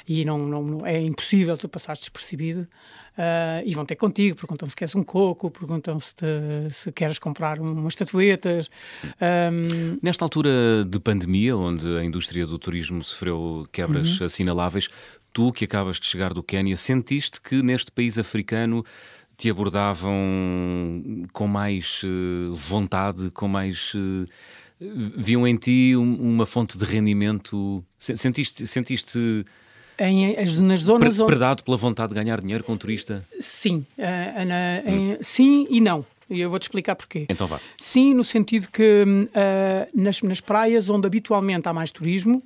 E 0.07 0.25
não, 0.25 0.39
não, 0.39 0.87
é 0.87 0.99
impossível 0.99 1.55
tu 1.55 1.69
passares 1.69 1.99
despercebido. 1.99 2.67
Uh, 3.19 3.61
e 3.65 3.75
vão 3.75 3.85
ter 3.85 3.97
contigo, 3.97 4.37
perguntam 4.37 4.67
se 4.69 4.75
queres 4.75 4.95
um 4.95 5.03
coco, 5.03 5.51
perguntam 5.51 5.99
se, 5.99 6.15
te, 6.15 6.25
se 6.69 6.89
queres 6.91 7.19
comprar 7.19 7.59
umas 7.59 7.91
estatuetas. 7.91 8.69
Um... 9.51 9.99
Nesta 10.01 10.23
altura 10.23 10.85
de 10.87 10.99
pandemia, 11.01 11.55
onde 11.57 11.97
a 11.97 12.03
indústria 12.03 12.47
do 12.47 12.57
turismo 12.57 13.03
sofreu 13.03 13.67
quebras 13.73 14.19
uhum. 14.19 14.25
assinaláveis, 14.25 14.87
tu 15.33 15.51
que 15.51 15.65
acabas 15.65 15.99
de 15.99 16.05
chegar 16.05 16.33
do 16.33 16.41
Quénia, 16.41 16.77
sentiste 16.77 17.41
que 17.41 17.61
neste 17.61 17.91
país 17.91 18.17
africano 18.17 18.85
te 19.39 19.49
abordavam 19.49 21.25
com 21.31 21.47
mais 21.47 22.03
uh, 22.03 22.53
vontade, 22.53 23.31
com 23.31 23.47
mais 23.47 23.93
uh, 23.93 24.27
viam 24.79 25.47
em 25.47 25.55
ti 25.55 25.95
uma 25.95 26.45
fonte 26.45 26.77
de 26.77 26.83
rendimento. 26.83 27.83
Sentiste. 27.97 28.67
sentiste 28.67 29.45
em, 29.97 30.35
nas 30.61 30.81
zonas 30.81 31.15
Pre 31.15 31.25
predado 31.25 31.63
pela 31.63 31.77
vontade 31.77 32.09
de 32.09 32.15
ganhar 32.15 32.41
dinheiro 32.41 32.63
com 32.65 32.73
um 32.73 32.77
turista? 32.77 33.25
Sim, 33.39 33.85
uh, 33.97 34.45
na, 34.45 34.79
em, 34.85 35.13
hum. 35.13 35.17
sim 35.21 35.67
e 35.69 35.79
não. 35.79 36.05
E 36.29 36.41
eu 36.41 36.49
vou-te 36.49 36.63
explicar 36.63 36.95
porquê. 36.95 37.25
Então 37.29 37.47
vá. 37.47 37.61
Sim, 37.77 38.13
no 38.13 38.25
sentido 38.25 38.67
que 38.67 39.03
uh, 39.03 39.99
nas, 39.99 40.21
nas 40.21 40.41
praias 40.41 40.89
onde 40.89 41.07
habitualmente 41.07 41.67
há 41.67 41.73
mais 41.73 41.91
turismo, 41.91 42.43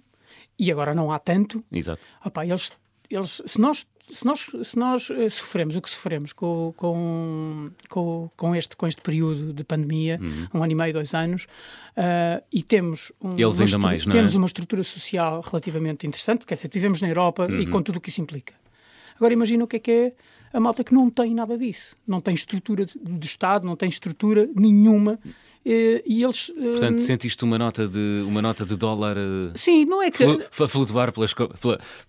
e 0.60 0.72
agora 0.72 0.94
não 0.94 1.12
há 1.12 1.18
tanto, 1.18 1.64
Exato. 1.72 2.02
Opa, 2.24 2.46
eles, 2.46 2.72
eles, 3.10 3.42
se 3.46 3.60
nós 3.60 3.86
se 4.10 4.26
nós, 4.26 4.50
se 4.64 4.78
nós 4.78 5.10
uh, 5.10 5.30
sofremos 5.30 5.76
o 5.76 5.82
que 5.82 5.90
sofremos 5.90 6.34
com, 6.34 6.74
com, 6.76 7.72
com, 7.90 8.30
com, 8.36 8.56
este, 8.56 8.76
com 8.76 8.88
este 8.88 9.02
período 9.02 9.54
de 9.54 9.64
pandemia, 9.64 10.20
uhum. 10.22 10.48
um 10.54 10.64
ano 10.64 10.72
e 10.72 10.76
meio, 10.76 10.94
dois 10.94 11.14
anos, 11.14 11.44
uh, 11.44 12.44
e 12.52 12.62
temos, 12.62 13.12
um, 13.22 13.38
Eles 13.38 13.60
ainda 13.60 13.78
mais, 13.78 14.06
não 14.06 14.14
é? 14.14 14.18
temos 14.18 14.36
uma 14.36 14.48
estrutura 14.48 14.84
social 14.84 15.42
relativamente 15.42 16.06
interessante, 16.06 16.46
quer 16.46 16.56
dizer, 16.56 16.70
vivemos 16.72 17.02
na 17.02 17.08
Europa 17.08 17.46
uhum. 17.46 17.60
e 17.60 17.66
com 17.68 17.82
tudo 17.82 17.98
o 17.98 18.02
que 18.02 18.10
isso 18.10 18.22
implica. 18.22 18.54
Agora 19.16 19.34
imagina 19.34 19.64
o 19.64 19.68
que 19.68 19.78
é 19.78 19.80
que 19.80 19.92
é 19.92 20.14
a 20.54 20.60
malta 20.60 20.84
que 20.84 20.94
não 20.94 21.10
tem 21.10 21.34
nada 21.34 21.58
disso. 21.58 21.96
Não 22.08 22.22
tem 22.22 22.36
estrutura 22.36 22.86
de 22.86 23.26
Estado, 23.26 23.66
não 23.66 23.76
tem 23.76 23.90
estrutura 23.90 24.48
nenhuma 24.56 25.20
eh, 25.26 25.30
e 25.66 26.24
eles. 26.24 26.50
Portanto, 26.50 26.98
uh, 26.98 27.02
sentiste 27.02 27.44
uma 27.44 27.58
nota 27.58 27.88
de, 27.88 28.24
uma 28.28 28.42
nota 28.42 28.66
de 28.66 28.76
dólar 28.76 29.18
uh, 29.18 29.52
sim, 29.56 29.86
não 29.86 30.02
é 30.02 30.12
que, 30.12 30.26
flu, 30.52 30.68
flutuar 30.68 31.12
pelas, 31.12 31.34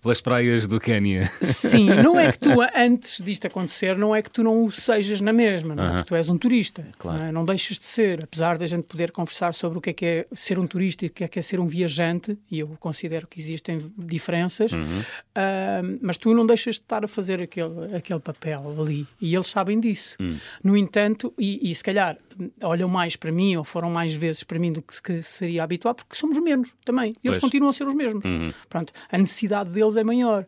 pelas 0.01 0.21
praias 0.21 0.67
do 0.67 0.79
Quénia. 0.79 1.25
Sim, 1.41 1.85
não 2.03 2.19
é 2.19 2.31
que 2.31 2.39
tu, 2.39 2.49
antes 2.75 3.21
disto 3.21 3.47
acontecer, 3.47 3.97
não 3.97 4.15
é 4.15 4.21
que 4.21 4.29
tu 4.29 4.43
não 4.43 4.65
o 4.65 4.71
sejas 4.71 5.21
na 5.21 5.31
mesma, 5.31 5.73
não 5.73 5.83
é? 5.83 5.89
Porque 5.95 6.09
tu 6.09 6.15
és 6.15 6.29
um 6.29 6.37
turista, 6.37 6.85
claro. 6.97 7.19
não, 7.19 7.25
é? 7.25 7.31
não, 7.31 7.45
deixas 7.45 7.79
de 7.79 7.85
ser. 7.85 8.23
Apesar 8.23 8.57
da 8.57 8.67
gente 8.67 8.83
poder 8.83 9.11
conversar 9.11 9.53
sobre 9.53 9.77
o 9.77 9.81
que 9.81 9.89
é 9.91 9.93
que 9.93 10.05
é 10.05 10.27
ser 10.33 10.59
um 10.59 10.67
turista 10.67 11.05
e 11.05 11.07
o 11.07 11.11
que 11.11 11.23
é 11.23 11.27
que 11.27 11.39
é 11.39 11.41
ser 11.41 11.59
um 11.59 11.67
viajante, 11.67 12.37
e 12.51 12.59
eu 12.59 12.75
considero 12.79 13.25
que 13.27 13.39
existem 13.39 13.91
diferenças, 13.97 14.73
uh, 14.73 15.99
mas 16.01 16.17
tu 16.17 16.33
não 16.33 16.45
deixas 16.45 16.75
de 16.75 16.81
estar 16.81 17.05
a 17.05 17.07
fazer 17.07 17.41
aquele, 17.41 17.95
aquele 17.95 18.19
papel 18.19 18.75
ali. 18.81 19.07
E 19.21 19.33
eles 19.33 19.47
sabem 19.47 19.79
disso. 19.79 20.17
Hum. 20.19 20.37
No 20.63 20.75
entanto, 20.75 21.33
e, 21.37 21.71
e 21.71 21.73
se 21.73 21.83
calhar 21.83 22.17
olham 22.61 22.89
mais 22.89 23.15
para 23.15 23.31
mim 23.31 23.44
ou 23.57 23.63
foram 23.63 23.89
mais 23.89 24.15
vezes 24.15 24.43
para 24.43 24.57
mim 24.57 24.71
do 24.71 24.81
que, 24.81 25.01
que 25.01 25.21
seria 25.21 25.63
habitual, 25.63 25.93
porque 25.93 26.15
somos 26.15 26.37
menos 26.39 26.69
também. 26.85 27.15
E 27.23 27.27
eles 27.27 27.37
pois. 27.37 27.39
continuam 27.39 27.69
a 27.69 27.73
ser 27.73 27.87
os 27.87 27.93
mesmos. 27.93 28.23
Uhum. 28.23 28.53
Pronto, 28.69 28.93
a 29.11 29.17
necessidade 29.17 29.69
deles 29.69 29.97
é 29.97 30.03
maior. 30.03 30.45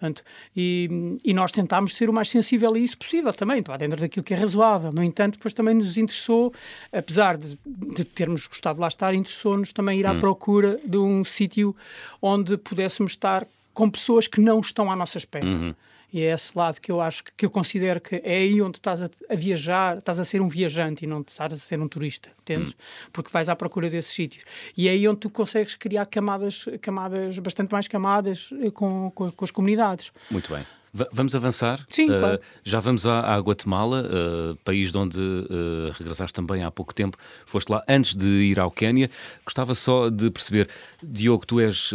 Portanto, 0.00 0.22
e, 0.56 1.18
e, 1.22 1.34
nós 1.34 1.52
tentámos 1.52 1.94
ser 1.94 2.08
o 2.08 2.12
mais 2.12 2.30
sensível 2.30 2.72
a 2.74 2.78
isso 2.78 2.96
possível 2.96 3.34
também, 3.34 3.62
dentro 3.78 4.00
daquilo 4.00 4.24
que 4.24 4.32
é 4.32 4.36
razoável. 4.36 4.90
No 4.90 5.02
entanto, 5.02 5.34
depois 5.34 5.52
também 5.52 5.74
nos 5.74 5.98
interessou, 5.98 6.54
apesar 6.90 7.36
de, 7.36 7.58
de 7.66 8.02
termos 8.02 8.46
gostado 8.46 8.76
de 8.76 8.80
lá 8.80 8.88
estar, 8.88 9.12
interessou-nos 9.12 9.72
também 9.72 10.00
ir 10.00 10.06
à 10.06 10.12
uhum. 10.12 10.18
procura 10.18 10.80
de 10.86 10.96
um 10.96 11.22
sítio 11.22 11.76
onde 12.22 12.56
pudéssemos 12.56 13.12
estar 13.12 13.46
com 13.74 13.90
pessoas 13.90 14.26
que 14.26 14.40
não 14.40 14.60
estão 14.60 14.90
à 14.90 14.96
nossa 14.96 15.18
espera. 15.18 15.44
Uhum. 15.44 15.74
E 16.12 16.22
é 16.22 16.32
esse 16.32 16.56
lado 16.56 16.80
que 16.80 16.90
eu 16.90 17.00
acho 17.00 17.24
que, 17.24 17.32
que 17.36 17.46
eu 17.46 17.50
considero 17.50 18.00
que 18.00 18.16
é 18.16 18.38
aí 18.38 18.60
onde 18.60 18.78
estás 18.78 19.02
a, 19.02 19.10
a, 19.28 19.34
viajar, 19.34 19.98
estás 19.98 20.18
a 20.18 20.24
ser 20.24 20.40
um 20.40 20.48
viajante 20.48 21.04
e 21.04 21.08
não 21.08 21.20
estás 21.20 21.52
a 21.52 21.56
ser 21.56 21.80
um 21.80 21.88
turista, 21.88 22.30
entendes? 22.40 22.72
Hum. 22.72 23.08
Porque 23.12 23.30
vais 23.30 23.48
à 23.48 23.56
procura 23.56 23.88
desses 23.88 24.12
sítios. 24.12 24.44
E 24.76 24.88
é 24.88 24.92
aí 24.92 25.06
onde 25.06 25.20
tu 25.20 25.30
consegues 25.30 25.74
criar 25.74 26.06
camadas, 26.06 26.66
camadas 26.80 27.38
bastante 27.38 27.72
mais 27.72 27.86
camadas 27.86 28.50
eh, 28.60 28.70
com, 28.70 29.10
com, 29.14 29.30
com 29.30 29.44
as 29.44 29.50
comunidades. 29.50 30.12
Muito 30.30 30.52
bem. 30.52 30.64
Vamos 30.92 31.36
avançar? 31.36 31.84
Sim, 31.88 32.10
uh, 32.10 32.18
claro. 32.18 32.40
Já 32.64 32.80
vamos 32.80 33.06
à, 33.06 33.34
à 33.34 33.38
Guatemala, 33.38 34.04
uh, 34.04 34.56
país 34.64 34.90
de 34.90 34.98
onde 34.98 35.20
uh, 35.20 35.92
regressaste 35.96 36.34
também 36.34 36.64
há 36.64 36.70
pouco 36.70 36.92
tempo. 36.92 37.16
Foste 37.46 37.70
lá 37.70 37.82
antes 37.88 38.14
de 38.14 38.26
ir 38.26 38.58
ao 38.58 38.70
Quénia. 38.70 39.08
Gostava 39.44 39.74
só 39.74 40.10
de 40.10 40.30
perceber, 40.30 40.68
Diogo, 41.02 41.46
tu 41.46 41.60
és 41.60 41.92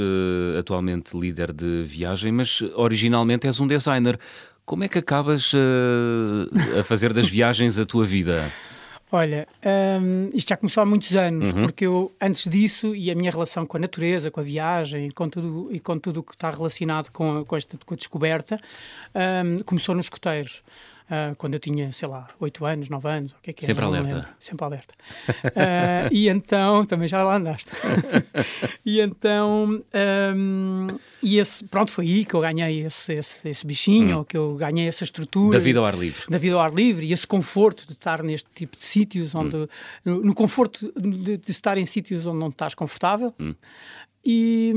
atualmente 0.57 1.17
líder 1.17 1.51
de 1.51 1.83
viagem, 1.83 2.31
mas 2.31 2.61
originalmente 2.75 3.47
és 3.47 3.59
um 3.59 3.67
designer. 3.67 4.17
Como 4.65 4.83
é 4.83 4.87
que 4.87 4.97
acabas 4.97 5.51
a 6.79 6.83
fazer 6.83 7.13
das 7.13 7.27
viagens 7.29 7.77
a 7.77 7.85
tua 7.85 8.05
vida? 8.05 8.51
Olha, 9.11 9.47
um, 10.01 10.31
isto 10.33 10.49
já 10.49 10.57
começou 10.57 10.81
há 10.81 10.85
muitos 10.85 11.15
anos, 11.15 11.53
uhum. 11.53 11.61
porque 11.61 11.85
eu, 11.85 12.11
antes 12.19 12.49
disso, 12.49 12.95
e 12.95 13.11
a 13.11 13.15
minha 13.15 13.29
relação 13.29 13.65
com 13.65 13.77
a 13.77 13.79
natureza, 13.79 14.31
com 14.31 14.39
a 14.39 14.43
viagem 14.43 15.11
com 15.11 15.29
tudo, 15.29 15.69
e 15.71 15.79
com 15.79 15.97
tudo 15.99 16.21
o 16.21 16.23
que 16.23 16.33
está 16.33 16.49
relacionado 16.49 17.11
com, 17.11 17.45
com, 17.45 17.55
esta, 17.55 17.77
com 17.85 17.93
a 17.93 17.97
descoberta, 17.97 18.59
um, 19.13 19.59
começou 19.63 19.93
nos 19.93 20.07
escoteiros 20.07 20.63
uh, 21.05 21.35
quando 21.37 21.55
eu 21.55 21.59
tinha, 21.59 21.91
sei 21.91 22.07
lá, 22.07 22.27
8 22.39 22.65
anos, 22.65 22.89
9 22.89 23.09
anos, 23.09 23.31
o 23.31 23.35
que 23.41 23.49
é 23.49 23.53
que 23.53 23.63
é? 23.63 23.65
Sempre 23.65 23.85
alerta. 23.85 24.29
Sempre 24.39 24.65
alerta. 24.65 24.93
Uh, 25.29 26.09
e 26.11 26.29
então, 26.29 26.85
também 26.85 27.07
já 27.07 27.23
lá 27.23 27.35
andaste. 27.35 27.71
e 28.85 28.99
então, 28.99 29.83
um, 30.35 30.87
e 31.21 31.39
esse, 31.39 31.63
pronto, 31.65 31.91
foi 31.91 32.05
aí 32.05 32.25
que 32.25 32.33
eu 32.33 32.41
ganhei 32.41 32.81
esse, 32.81 33.13
esse, 33.13 33.49
esse 33.49 33.65
bichinho, 33.65 34.19
hum. 34.19 34.23
que 34.23 34.37
eu 34.37 34.55
ganhei 34.55 34.87
essa 34.87 35.03
estrutura. 35.03 35.57
Da 35.57 35.63
vida 35.63 35.79
ao 35.79 35.85
ar 35.85 35.97
livre. 35.97 36.23
Da 36.29 36.37
vida 36.37 36.55
ao 36.55 36.61
ar 36.61 36.73
livre 36.73 37.05
e 37.05 37.13
esse 37.13 37.25
conforto 37.25 37.85
de 37.87 37.93
estar 37.93 38.21
neste 38.21 38.49
tipo 38.53 38.77
de 38.77 38.83
sítios, 38.83 39.33
onde, 39.33 39.55
hum. 39.55 39.67
no, 40.03 40.21
no, 40.21 40.35
conforto 40.35 40.91
de, 40.99 41.37
de, 41.37 41.51
estar 41.51 41.77
em 41.77 41.85
sítios 41.85 42.27
onde 42.27 42.39
não 42.39 42.49
estás 42.49 42.73
confortável. 42.73 43.33
Hum. 43.39 43.55
E... 44.27 44.73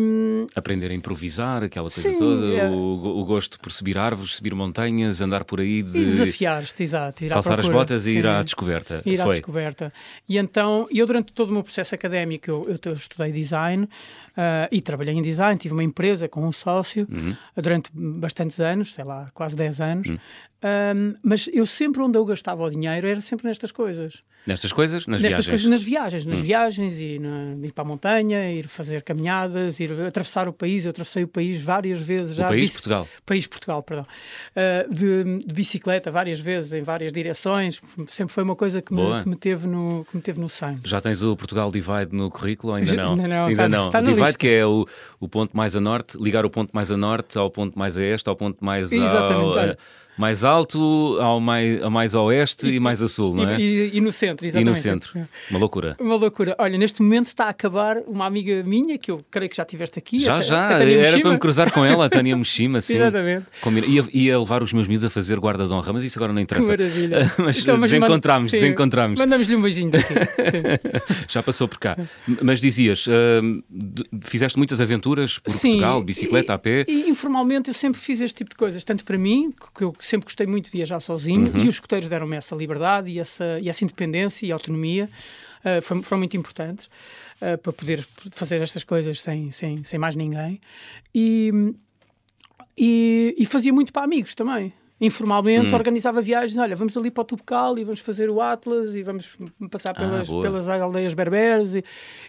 Aprender 0.54 0.90
a 0.90 0.94
improvisar, 0.94 1.62
aquela 1.62 1.88
coisa 1.88 2.10
Sim, 2.10 2.18
toda, 2.18 2.46
é... 2.54 2.68
o, 2.68 3.20
o, 3.20 3.24
gosto 3.24 3.58
por 3.58 3.72
subir 3.72 3.96
árvores, 3.96 4.34
subir 4.34 4.54
montanhas, 4.54 5.22
andar 5.22 5.44
por 5.44 5.58
aí 5.58 5.82
de. 5.82 6.04
desafiar-te, 6.04 6.82
exato. 6.82 7.24
Ir 7.24 7.30
calçar 7.30 7.58
as 7.58 7.68
botas 7.68 8.06
e 8.06 8.18
ir 8.18 8.26
à 8.26 8.42
descoberta. 8.42 9.00
Ir 9.06 9.16
Foi. 9.16 9.26
à 9.26 9.30
descoberta. 9.30 9.92
E 10.28 10.36
então, 10.36 10.86
eu 10.92 11.06
durante 11.06 11.32
todo 11.32 11.48
o 11.48 11.52
meu 11.52 11.62
processo 11.62 11.94
académico, 11.94 12.50
eu, 12.50 12.78
eu 12.84 12.92
estudei 12.92 13.32
design 13.32 13.84
uh, 13.84 14.68
e 14.70 14.82
trabalhei 14.82 15.14
em 15.14 15.22
design, 15.22 15.58
tive 15.58 15.72
uma 15.72 15.84
empresa 15.84 16.28
com 16.28 16.44
um 16.44 16.52
sócio 16.52 17.08
uhum. 17.10 17.34
durante 17.56 17.90
bastantes 17.94 18.60
anos, 18.60 18.92
sei 18.92 19.04
lá, 19.04 19.30
quase 19.32 19.56
10 19.56 19.80
anos. 19.80 20.08
Uhum. 20.08 20.18
Um, 20.62 21.14
mas 21.22 21.48
eu 21.52 21.64
sempre 21.64 22.02
onde 22.02 22.18
eu 22.18 22.24
gastava 22.26 22.64
o 22.64 22.68
dinheiro 22.68 23.06
era 23.06 23.20
sempre 23.20 23.46
nestas 23.46 23.72
coisas. 23.72 24.20
Nestas 24.48 24.72
coisas? 24.72 25.06
Nas 25.06 25.20
nestas 25.20 25.44
viagens? 25.44 25.46
coisas, 25.46 25.68
nas 25.68 25.82
viagens. 25.82 26.26
Nas 26.26 26.38
hum. 26.38 26.42
viagens, 26.42 27.00
e 27.00 27.18
na, 27.18 27.66
ir 27.66 27.70
para 27.70 27.84
a 27.84 27.86
montanha, 27.86 28.50
ir 28.50 28.66
fazer 28.66 29.02
caminhadas, 29.02 29.78
ir 29.78 29.92
atravessar 30.00 30.48
o 30.48 30.54
país. 30.54 30.86
Eu 30.86 30.90
atravessei 30.90 31.22
o 31.22 31.28
país 31.28 31.60
várias 31.60 32.00
vezes 32.00 32.34
já. 32.34 32.46
O 32.46 32.48
país, 32.48 32.72
Portugal? 32.72 33.06
País, 33.26 33.46
Portugal, 33.46 33.82
perdão. 33.82 34.06
Uh, 34.56 34.94
de, 34.94 35.44
de, 35.44 35.52
bicicleta, 35.52 36.10
várias 36.10 36.40
vezes, 36.40 36.72
em 36.72 36.82
várias 36.82 37.12
direções. 37.12 37.78
Sempre 38.06 38.32
foi 38.32 38.42
uma 38.42 38.56
coisa 38.56 38.80
que, 38.80 38.94
me, 38.94 39.22
que 39.22 39.28
me, 39.28 39.36
teve, 39.36 39.66
no, 39.66 40.06
que 40.10 40.16
me 40.16 40.22
teve 40.22 40.40
no 40.40 40.48
sangue. 40.48 40.80
Já 40.84 40.98
tens 40.98 41.22
o 41.22 41.36
Portugal 41.36 41.70
Divide 41.70 42.08
no 42.12 42.30
currículo 42.30 42.72
ainda 42.72 42.94
não? 42.94 43.10
ainda 43.10 43.28
não. 43.28 43.46
Ainda 43.48 43.52
está, 43.52 43.68
não. 43.68 43.86
Está 43.88 44.00
o 44.00 44.02
Divide 44.02 44.26
list. 44.28 44.38
que 44.38 44.48
é 44.48 44.64
o, 44.64 44.86
o 45.20 45.28
ponto 45.28 45.54
mais 45.54 45.76
a 45.76 45.80
norte, 45.80 46.16
ligar 46.18 46.46
o 46.46 46.50
ponto 46.50 46.70
mais 46.72 46.90
a 46.90 46.96
norte 46.96 47.36
ao 47.36 47.50
ponto 47.50 47.78
mais 47.78 47.98
a 47.98 48.02
este, 48.02 48.30
ao 48.30 48.36
ponto 48.36 48.64
mais 48.64 48.90
Exatamente, 48.90 49.70
ao 49.70 49.76
mais 50.18 50.42
alto, 50.42 51.16
ao 51.20 51.40
mais, 51.40 51.82
ao 51.82 51.90
mais 51.90 52.14
oeste 52.14 52.66
e, 52.66 52.74
e 52.74 52.80
mais 52.80 53.00
a 53.00 53.08
sul, 53.08 53.34
não 53.34 53.48
é? 53.48 53.60
E, 53.60 53.96
e, 53.96 54.00
no 54.00 54.10
centro, 54.10 54.44
exatamente. 54.44 54.66
E 54.66 54.76
no 54.76 54.82
centro. 54.82 55.28
Uma 55.48 55.60
loucura. 55.60 55.96
Uma 56.00 56.16
loucura. 56.16 56.56
Olha, 56.58 56.76
neste 56.76 57.00
momento 57.00 57.28
está 57.28 57.44
a 57.44 57.50
acabar 57.50 57.98
uma 58.06 58.26
amiga 58.26 58.62
minha, 58.64 58.98
que 58.98 59.10
eu 59.10 59.24
creio 59.30 59.48
que 59.48 59.56
já 59.56 59.64
tiveste 59.64 59.98
aqui. 59.98 60.18
Já, 60.18 60.36
a, 60.36 60.40
já. 60.40 60.76
A 60.76 60.82
Era 60.82 61.20
para 61.20 61.30
me 61.30 61.38
cruzar 61.38 61.72
com 61.72 61.84
ela, 61.84 62.06
a 62.06 62.08
Tânia 62.08 62.36
Moshima, 62.36 62.80
sim. 62.82 62.96
exatamente. 62.96 63.46
Ia, 63.86 64.04
ia 64.12 64.38
levar 64.38 64.62
os 64.62 64.72
meus 64.72 64.88
miúdos 64.88 65.04
a 65.04 65.10
fazer 65.10 65.38
guarda 65.38 65.66
de 65.66 65.72
honra, 65.72 65.92
mas 65.92 66.02
isso 66.02 66.18
agora 66.18 66.32
não 66.32 66.40
interessa. 66.40 66.76
Que 66.76 66.82
maravilha. 66.82 67.32
mas 67.38 67.58
então, 67.60 67.78
desencontramos, 67.78 68.52
manda, 68.52 68.60
desencontramos. 68.60 69.20
Mandamos-lhe 69.20 69.54
um 69.54 69.62
beijinho 69.62 69.92
daqui. 69.92 70.14
já 71.28 71.42
passou 71.44 71.68
por 71.68 71.78
cá. 71.78 71.96
Mas 72.42 72.60
dizias, 72.60 73.06
uh, 73.06 73.62
fizeste 74.22 74.58
muitas 74.58 74.80
aventuras 74.80 75.38
por 75.38 75.52
sim, 75.52 75.70
Portugal, 75.70 76.02
bicicleta, 76.02 76.52
e, 76.52 76.54
a 76.54 76.58
pé. 76.58 76.84
E 76.88 77.08
informalmente 77.08 77.68
eu 77.68 77.74
sempre 77.74 78.00
fiz 78.00 78.20
este 78.20 78.38
tipo 78.38 78.50
de 78.50 78.56
coisas, 78.56 78.82
tanto 78.82 79.04
para 79.04 79.16
mim, 79.16 79.54
que 79.76 79.84
eu 79.84 79.94
sempre 80.08 80.26
gostei 80.26 80.46
muito 80.46 80.66
de 80.66 80.70
viajar 80.72 81.00
sozinho 81.00 81.52
uhum. 81.52 81.64
e 81.64 81.68
os 81.68 81.76
escuteiros 81.76 82.08
deram-me 82.08 82.36
essa 82.36 82.54
liberdade 82.54 83.10
e 83.10 83.18
essa, 83.18 83.58
e 83.60 83.68
essa 83.68 83.84
independência 83.84 84.46
e 84.46 84.52
autonomia. 84.52 85.08
Uh, 85.60 85.82
foram, 85.82 86.02
foram, 86.02 86.18
muito 86.20 86.36
importantes 86.36 86.86
uh, 86.86 87.58
para 87.58 87.72
poder 87.72 88.06
fazer 88.30 88.62
estas 88.62 88.84
coisas 88.84 89.20
sem, 89.20 89.50
sem, 89.50 89.82
sem 89.82 89.98
mais 89.98 90.14
ninguém. 90.14 90.60
E, 91.14 91.74
e, 92.76 93.34
e 93.36 93.46
fazia 93.46 93.72
muito 93.72 93.92
para 93.92 94.04
amigos 94.04 94.34
também 94.34 94.72
informalmente, 95.00 95.72
hum. 95.72 95.76
organizava 95.76 96.20
viagens. 96.20 96.58
Olha, 96.58 96.74
vamos 96.74 96.96
ali 96.96 97.10
para 97.10 97.22
o 97.22 97.24
Tubecal 97.24 97.78
e 97.78 97.84
vamos 97.84 98.00
fazer 98.00 98.28
o 98.28 98.40
Atlas 98.40 98.96
e 98.96 99.02
vamos 99.02 99.30
passar 99.70 99.92
ah, 99.92 99.94
pelas, 99.94 100.28
ah, 100.28 100.40
pelas 100.42 100.68
aldeias 100.68 101.14
berberes 101.14 101.74
e, 101.74 101.84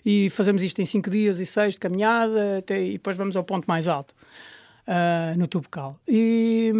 e, 0.06 0.30
fazemos 0.30 0.62
isto 0.62 0.80
em 0.80 0.86
cinco 0.86 1.10
dias 1.10 1.40
e 1.40 1.46
seis 1.46 1.74
de 1.74 1.80
caminhada 1.80 2.60
até, 2.60 2.82
e 2.82 2.94
depois 2.94 3.18
vamos 3.18 3.36
ao 3.36 3.44
ponto 3.44 3.66
mais 3.66 3.88
alto 3.88 4.14
uh, 4.88 5.38
no 5.38 5.48
Tubecal. 5.48 6.00
E, 6.08 6.72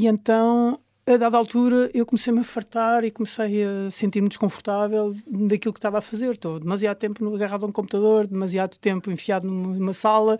e 0.00 0.06
então 0.06 0.80
a 1.06 1.16
dada 1.16 1.36
altura, 1.36 1.90
eu 1.92 2.06
comecei-me 2.06 2.40
a 2.40 2.44
fartar 2.44 3.04
e 3.04 3.10
comecei 3.10 3.64
a 3.64 3.90
sentir-me 3.90 4.28
desconfortável 4.28 5.10
daquilo 5.26 5.74
que 5.74 5.78
estava 5.78 5.98
a 5.98 6.00
fazer. 6.00 6.30
Estou 6.30 6.58
demasiado 6.58 6.96
tempo 6.96 7.34
agarrado 7.34 7.64
a 7.64 7.68
um 7.68 7.72
computador, 7.72 8.26
demasiado 8.26 8.78
tempo 8.78 9.10
enfiado 9.10 9.46
numa 9.46 9.92
sala, 9.92 10.38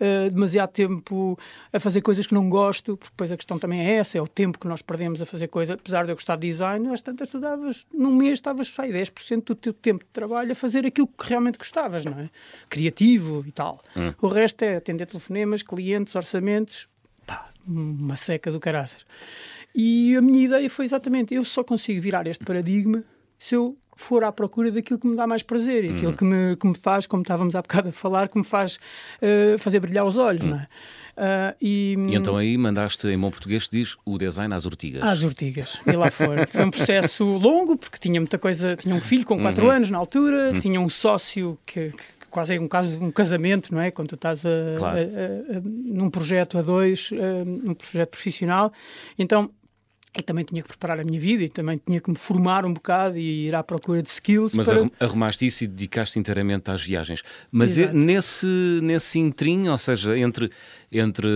uh, 0.00 0.30
demasiado 0.30 0.70
tempo 0.70 1.38
a 1.70 1.80
fazer 1.80 2.00
coisas 2.00 2.26
que 2.26 2.32
não 2.32 2.48
gosto, 2.48 2.96
porque 2.96 3.10
depois 3.12 3.32
a 3.32 3.36
questão 3.36 3.58
também 3.58 3.80
é 3.80 3.96
essa, 3.96 4.16
é 4.16 4.22
o 4.22 4.28
tempo 4.28 4.58
que 4.58 4.68
nós 4.68 4.80
perdemos 4.80 5.20
a 5.20 5.26
fazer 5.26 5.48
coisas. 5.48 5.74
Apesar 5.74 6.04
de 6.04 6.12
eu 6.12 6.16
gostar 6.16 6.36
de 6.36 6.46
design, 6.46 6.88
às 6.88 7.02
tantas 7.02 7.28
estudavas, 7.28 7.84
num 7.92 8.14
mês 8.14 8.34
estavas, 8.34 8.68
sai, 8.68 8.90
10% 8.90 9.44
do 9.44 9.54
teu 9.54 9.74
tempo 9.74 10.04
de 10.04 10.10
trabalho 10.12 10.52
a 10.52 10.54
fazer 10.54 10.86
aquilo 10.86 11.08
que 11.08 11.28
realmente 11.28 11.58
gostavas, 11.58 12.06
não 12.06 12.18
é? 12.18 12.30
Criativo 12.70 13.44
e 13.46 13.52
tal. 13.52 13.82
Hum. 13.96 14.14
O 14.22 14.28
resto 14.28 14.62
é 14.62 14.76
atender 14.76 15.06
telefonemas, 15.06 15.62
clientes, 15.62 16.14
orçamentos, 16.14 16.88
uma 17.66 18.16
seca 18.16 18.50
do 18.50 18.60
caraças. 18.60 19.04
E 19.74 20.14
a 20.16 20.22
minha 20.22 20.44
ideia 20.44 20.70
foi 20.70 20.84
exatamente: 20.84 21.34
eu 21.34 21.44
só 21.44 21.64
consigo 21.64 22.00
virar 22.00 22.26
este 22.26 22.44
paradigma 22.44 23.02
se 23.38 23.54
eu 23.54 23.76
for 23.96 24.24
à 24.24 24.32
procura 24.32 24.70
daquilo 24.70 24.98
que 24.98 25.06
me 25.06 25.16
dá 25.16 25.26
mais 25.26 25.42
prazer 25.42 25.84
e 25.84 25.90
aquilo 25.90 26.10
uhum. 26.10 26.16
que 26.16 26.24
me, 26.24 26.56
que 26.56 26.66
me 26.66 26.74
faz, 26.74 27.06
como 27.06 27.22
estávamos 27.22 27.54
há 27.54 27.62
bocado 27.62 27.90
a 27.90 27.92
falar, 27.92 28.28
que 28.28 28.38
me 28.38 28.44
faz 28.44 28.78
uh, 29.20 29.58
fazer 29.58 29.80
brilhar 29.80 30.04
os 30.04 30.18
olhos, 30.18 30.44
uhum. 30.44 30.50
não 30.50 30.58
é? 30.58 30.68
Uh, 31.16 31.54
e, 31.62 31.94
e, 32.08 32.14
então 32.16 32.36
aí 32.36 32.58
mandaste, 32.58 33.06
em 33.06 33.16
bom 33.16 33.30
português, 33.30 33.68
diz 33.68 33.96
o 34.04 34.18
design 34.18 34.52
às 34.52 34.66
ortigas. 34.66 35.02
Às 35.04 35.22
ortigas, 35.22 35.80
e 35.86 35.92
lá 35.92 36.10
foi. 36.10 36.44
foi 36.46 36.64
um 36.64 36.70
processo 36.72 37.24
longo, 37.24 37.76
porque 37.76 37.98
tinha 37.98 38.20
muita 38.20 38.36
coisa, 38.36 38.74
tinha 38.74 38.94
um 38.94 39.00
filho 39.00 39.24
com 39.24 39.38
4 39.38 39.64
uhum. 39.64 39.70
anos 39.70 39.90
na 39.90 39.98
altura, 39.98 40.50
uhum. 40.52 40.58
tinha 40.58 40.80
um 40.80 40.88
sócio 40.88 41.56
que, 41.64 41.90
que 41.90 42.23
quase 42.34 42.56
é 42.56 42.60
um 42.60 42.66
caso 42.66 42.98
um 43.00 43.12
casamento, 43.12 43.72
não 43.72 43.80
é? 43.80 43.92
Quando 43.92 44.08
tu 44.08 44.14
estás 44.16 44.44
a, 44.44 44.74
claro. 44.76 44.98
a, 44.98 45.56
a, 45.56 45.60
num 45.62 46.10
projeto 46.10 46.58
a 46.58 46.62
dois, 46.62 47.10
num 47.46 47.74
projeto 47.74 48.10
profissional. 48.10 48.72
Então 49.16 49.52
e 50.16 50.22
também 50.22 50.44
tinha 50.44 50.62
que 50.62 50.68
preparar 50.68 51.00
a 51.00 51.04
minha 51.04 51.18
vida 51.18 51.42
e 51.42 51.48
também 51.48 51.80
tinha 51.84 52.00
que 52.00 52.08
me 52.08 52.16
formar 52.16 52.64
um 52.64 52.72
bocado 52.72 53.18
e 53.18 53.48
ir 53.48 53.54
à 53.54 53.64
procura 53.64 54.00
de 54.00 54.08
skills. 54.08 54.54
Mas 54.54 54.68
para... 54.68 54.86
arrumaste 55.00 55.44
isso 55.44 55.64
e 55.64 55.66
dedicaste 55.66 56.18
inteiramente 56.20 56.70
às 56.70 56.82
viagens. 56.82 57.22
Mas 57.50 57.76
nesse, 57.92 58.46
nesse 58.80 59.18
intrim, 59.18 59.68
ou 59.68 59.76
seja, 59.76 60.16
entre, 60.16 60.50
entre 60.92 61.28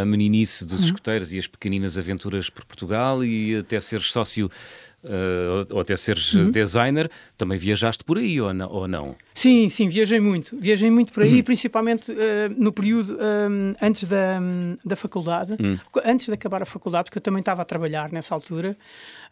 a 0.00 0.04
meninice 0.06 0.64
dos 0.64 0.80
uhum. 0.80 0.86
escuteiros 0.86 1.34
e 1.34 1.38
as 1.38 1.46
pequeninas 1.46 1.98
aventuras 1.98 2.48
por 2.48 2.64
Portugal 2.64 3.22
e 3.22 3.56
até 3.56 3.78
seres 3.80 4.10
sócio 4.10 4.50
uh, 5.06 5.74
ou 5.74 5.80
até 5.80 5.96
seres 5.96 6.34
uhum. 6.34 6.50
designer, 6.50 7.10
também 7.36 7.58
viajaste 7.58 8.04
por 8.04 8.18
aí 8.18 8.40
ou 8.40 8.52
não, 8.52 8.70
ou 8.70 8.88
não? 8.88 9.16
Sim, 9.34 9.68
sim, 9.68 9.88
viajei 9.88 10.18
muito. 10.18 10.56
Viajei 10.58 10.90
muito 10.90 11.12
por 11.12 11.22
aí, 11.22 11.36
uhum. 11.36 11.42
principalmente 11.42 12.10
uh, 12.10 12.16
no 12.56 12.72
período 12.72 13.16
um, 13.16 13.74
antes 13.80 14.04
da, 14.04 14.40
um, 14.40 14.76
da 14.84 14.96
faculdade, 14.96 15.56
uhum. 15.60 15.78
antes 16.04 16.26
de 16.26 16.32
acabar 16.32 16.62
a 16.62 16.64
faculdade, 16.64 17.04
porque 17.04 17.18
eu 17.18 17.22
também 17.22 17.40
estava 17.40 17.62
a 17.62 17.64
trabalhar 17.64 18.10
nessa 18.12 18.34
altura. 18.34 18.76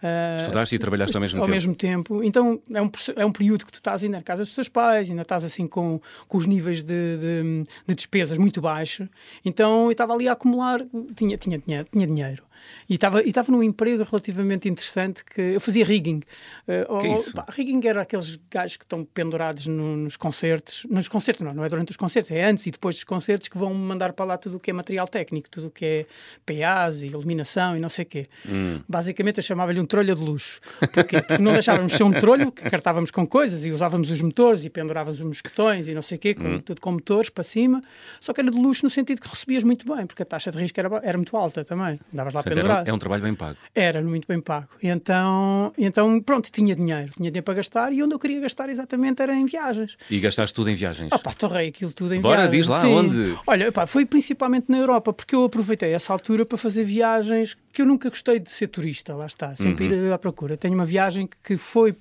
Uh, 0.02 0.43
Estudaste 0.43 0.75
e 0.75 0.78
trabalhaste 0.78 1.16
ao 1.16 1.21
mesmo 1.21 1.40
ao 1.40 1.45
tempo? 1.45 1.50
Ao 1.50 1.54
mesmo 1.54 1.75
tempo. 1.75 2.23
Então 2.23 2.61
é 2.73 2.83
um, 2.83 2.90
é 3.16 3.25
um 3.25 3.33
período 3.33 3.64
que 3.64 3.73
tu 3.73 3.76
estás 3.76 4.04
ainda 4.04 4.19
na 4.19 4.23
casa 4.23 4.43
dos 4.43 4.52
teus 4.52 4.69
pais, 4.69 5.09
ainda 5.09 5.23
estás 5.23 5.45
assim 5.45 5.66
com, 5.66 6.00
com 6.28 6.38
os 6.38 6.47
níveis 6.47 6.83
de, 6.83 7.16
de, 7.16 7.64
de 7.87 7.95
despesas 7.95 8.37
muito 8.37 8.61
baixos. 8.61 9.09
Então 9.45 9.87
eu 9.87 9.93
estava 9.93 10.12
ali 10.12 10.28
a 10.28 10.33
acumular, 10.33 10.81
tinha, 11.16 11.38
tinha, 11.38 11.59
tinha, 11.59 11.85
tinha 11.90 12.07
dinheiro. 12.07 12.43
E 12.88 12.94
estava 12.94 13.23
e 13.23 13.28
estava 13.28 13.50
num 13.50 13.62
emprego 13.62 14.02
relativamente 14.02 14.68
interessante 14.68 15.25
que 15.25 15.40
eu 15.40 15.61
fazia 15.61 15.85
rigging. 15.85 16.21
Uh, 16.66 16.99
que 16.99 17.06
é 17.06 17.12
isso? 17.12 17.35
Pá, 17.35 17.47
rigging 17.49 17.80
era 17.87 18.02
aqueles 18.02 18.38
gajos 18.50 18.76
que 18.76 18.85
estão 18.85 19.04
pendurados 19.04 19.66
no, 19.66 19.97
nos 19.97 20.16
concertos. 20.16 20.87
Nos 20.88 21.09
concertos, 21.09 21.44
não, 21.44 21.54
não 21.54 21.64
é 21.64 21.68
durante 21.68 21.90
os 21.90 21.97
concertos, 21.97 22.30
é 22.30 22.44
antes 22.44 22.66
e 22.66 22.71
depois 22.71 22.97
dos 22.97 23.04
concertos 23.04 23.49
que 23.49 23.59
vão 23.59 23.73
mandar 23.75 24.12
para 24.12 24.25
lá 24.25 24.38
tudo 24.38 24.56
o 24.56 24.61
que 24.61 24.71
é 24.71 24.73
material 24.75 25.06
técnico, 25.06 25.49
tudo 25.50 25.68
o 25.68 25.71
que 25.71 25.85
é 25.85 26.06
PAs 26.44 27.02
e 27.02 27.06
iluminação 27.06 27.76
e 27.76 27.80
não 27.80 27.88
sei 27.88 28.04
o 28.04 28.09
quê. 28.09 28.26
Hum. 28.49 28.80
Basicamente 28.88 29.38
eu 29.38 29.42
chamava-lhe 29.42 29.80
um 29.80 29.87
trolha 29.87 30.14
de 30.14 30.23
luxo. 30.23 30.61
Porquê? 30.92 31.21
Porque 31.23 31.42
não 31.42 31.52
deixávamos 31.52 31.92
ser 31.92 32.02
um 32.02 32.12
trolho, 32.12 32.52
que 32.52 32.68
cartávamos 32.68 33.11
com 33.11 33.26
coisas 33.26 33.64
e 33.64 33.71
usávamos 33.71 34.11
os 34.11 34.21
motores 34.21 34.64
e 34.64 34.71
pendurávamos 34.71 35.21
os 35.21 35.26
mosquetões 35.26 35.88
e 35.88 35.94
não 35.94 36.02
sei 36.02 36.16
o 36.16 36.21
quê, 36.21 36.35
com, 36.35 36.44
hum. 36.44 36.61
tudo 36.61 36.80
com 36.80 36.92
motores 36.92 37.30
para 37.30 37.44
cima. 37.44 37.83
Só 38.21 38.33
que 38.33 38.40
era 38.40 38.50
de 38.50 38.59
luxo 38.59 38.85
no 38.85 38.90
sentido 38.90 39.21
que 39.21 39.28
recebias 39.28 39.64
muito 39.64 39.92
bem, 39.94 40.06
porque 40.06 40.23
a 40.23 40.26
taxa 40.26 40.50
de 40.50 40.59
risco 40.59 40.78
era, 40.78 40.88
era 41.02 41.16
muito 41.18 41.37
alta 41.37 41.64
também. 41.64 41.99
Davas 42.12 42.35
lá 42.35 42.42
era, 42.61 42.85
é 42.87 42.93
um 42.93 42.99
trabalho 42.99 43.23
bem 43.23 43.35
pago. 43.35 43.57
Era 43.75 44.03
muito 44.03 44.27
bem 44.27 44.41
pago. 44.41 44.69
Então, 44.83 45.73
então, 45.77 46.21
pronto, 46.21 46.51
tinha 46.51 46.75
dinheiro. 46.75 47.11
Tinha 47.17 47.31
dinheiro 47.31 47.43
para 47.43 47.55
gastar 47.55 47.93
e 47.93 48.03
onde 48.03 48.15
eu 48.15 48.19
queria 48.19 48.41
gastar 48.41 48.69
exatamente 48.69 49.23
era 49.23 49.35
em 49.35 49.47
viagens. 49.47 49.97
E 50.11 50.21
gastaste 50.21 50.55
tudo 50.55 50.71
em 50.71 50.75
viagens? 50.75 51.11
Ah 51.13 51.19
pá, 51.19 51.33
torrei 51.33 51.69
aquilo 51.69 51.93
tudo 51.93 52.15
em 52.15 52.21
Bora, 52.21 52.43
viagens. 52.43 52.67
diz 52.67 52.69
lá, 52.69 52.81
Sim. 52.81 52.95
onde? 52.95 53.39
Olha, 53.47 53.73
pá, 53.73 53.87
foi 53.87 54.05
principalmente 54.05 54.67
na 54.69 54.79
Europa, 54.79 55.13
porque 55.13 55.35
eu 55.35 55.45
aproveitei 55.45 55.93
essa 55.93 56.13
altura 56.13 56.45
para 56.45 56.59
fazer 56.59 56.85
viagens 56.85 57.57
que 57.73 57.83
eu 57.83 57.87
nunca 57.87 58.09
gostei 58.09 58.38
de 58.38 58.51
ser 58.51 58.69
turista, 58.69 59.14
lá 59.14 59.27
está, 59.27 59.55
sempre 59.55 59.87
uhum. 59.87 60.07
ir 60.07 60.12
à 60.12 60.19
procura. 60.19 60.57
Tenho 60.57 60.75
uma 60.75 60.87
viagem 60.87 61.29
que 61.43 61.57
foi 61.57 61.95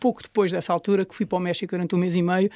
pouco 0.00 0.20
depois 0.20 0.50
dessa 0.50 0.72
altura, 0.72 1.04
que 1.04 1.14
fui 1.14 1.24
para 1.24 1.38
o 1.38 1.40
México 1.40 1.70
durante 1.70 1.94
um 1.94 1.98
mês 1.98 2.16
e 2.16 2.22
meio, 2.22 2.50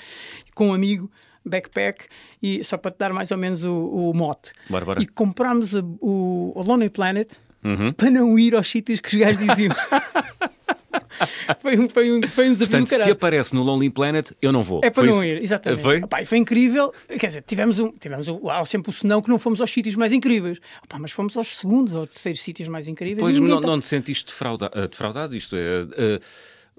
com 0.52 0.70
um 0.70 0.74
amigo, 0.74 1.08
backpack, 1.46 2.06
e 2.42 2.62
só 2.64 2.76
para 2.76 2.90
te 2.90 2.98
dar 2.98 3.12
mais 3.12 3.30
ou 3.30 3.38
menos 3.38 3.64
o, 3.64 3.72
o 3.72 4.14
mote. 4.14 4.52
Bora, 4.68 4.84
bora. 4.84 5.02
E 5.02 5.06
comprámos 5.06 5.74
o, 5.74 6.52
o 6.54 6.62
Lonely 6.62 6.90
Planet, 6.90 7.34
uhum. 7.64 7.92
para 7.92 8.10
não 8.10 8.38
ir 8.38 8.54
aos 8.54 8.68
sítios 8.68 9.00
que 9.00 9.08
os 9.08 9.14
gajos 9.14 9.46
diziam. 9.46 9.74
foi, 11.60 11.78
um, 11.78 11.88
foi, 11.88 12.12
um, 12.12 12.22
foi 12.28 12.48
um 12.48 12.52
desafio 12.52 12.78
Portanto, 12.78 13.02
se 13.02 13.10
aparece 13.10 13.54
no 13.54 13.62
Lonely 13.62 13.90
Planet, 13.90 14.32
eu 14.40 14.52
não 14.52 14.62
vou. 14.62 14.80
É 14.82 14.90
para 14.90 15.04
foi 15.04 15.12
não 15.12 15.24
ir, 15.24 15.42
exatamente. 15.42 15.82
Foi? 15.82 16.24
Foi 16.24 16.38
incrível. 16.38 16.92
Quer 17.08 17.26
dizer, 17.26 17.42
tivemos, 17.42 17.78
um, 17.78 17.90
tivemos 17.92 18.28
um, 18.28 18.48
há 18.48 18.64
sempre 18.64 18.90
o 18.90 18.92
senão 18.92 19.22
que 19.22 19.28
não 19.28 19.38
fomos 19.38 19.60
aos 19.60 19.70
sítios 19.70 19.94
mais 19.94 20.12
incríveis. 20.12 20.58
Mas 20.98 21.12
fomos 21.12 21.36
aos 21.36 21.58
segundos 21.58 21.94
ou 21.94 22.06
terceiros 22.06 22.40
sítios 22.40 22.68
mais 22.68 22.88
incríveis. 22.88 23.20
Pois 23.20 23.38
não, 23.38 23.60
tá... 23.60 23.66
não 23.66 23.80
te 23.80 23.86
sentiste 23.86 24.26
defrauda, 24.26 24.70
eh, 24.74 24.88
defraudado? 24.88 25.36
Isto 25.36 25.56
é. 25.56 25.82
Uh, 25.82 26.20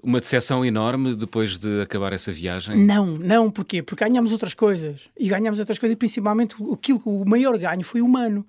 uma 0.02 0.20
decepção 0.20 0.64
enorme 0.64 1.14
depois 1.14 1.58
de 1.58 1.80
acabar 1.80 2.12
essa 2.12 2.32
viagem? 2.32 2.76
Não, 2.76 3.06
não, 3.06 3.50
porquê? 3.50 3.82
Porque 3.82 4.04
ganhamos 4.04 4.32
outras 4.32 4.54
coisas. 4.54 5.08
E 5.18 5.28
ganhamos 5.28 5.58
outras 5.58 5.78
coisas, 5.78 5.94
e 5.94 5.96
principalmente 5.96 6.56
aquilo, 6.72 7.00
o 7.04 7.28
maior 7.28 7.56
ganho 7.58 7.84
foi 7.84 8.00
humano. 8.00 8.46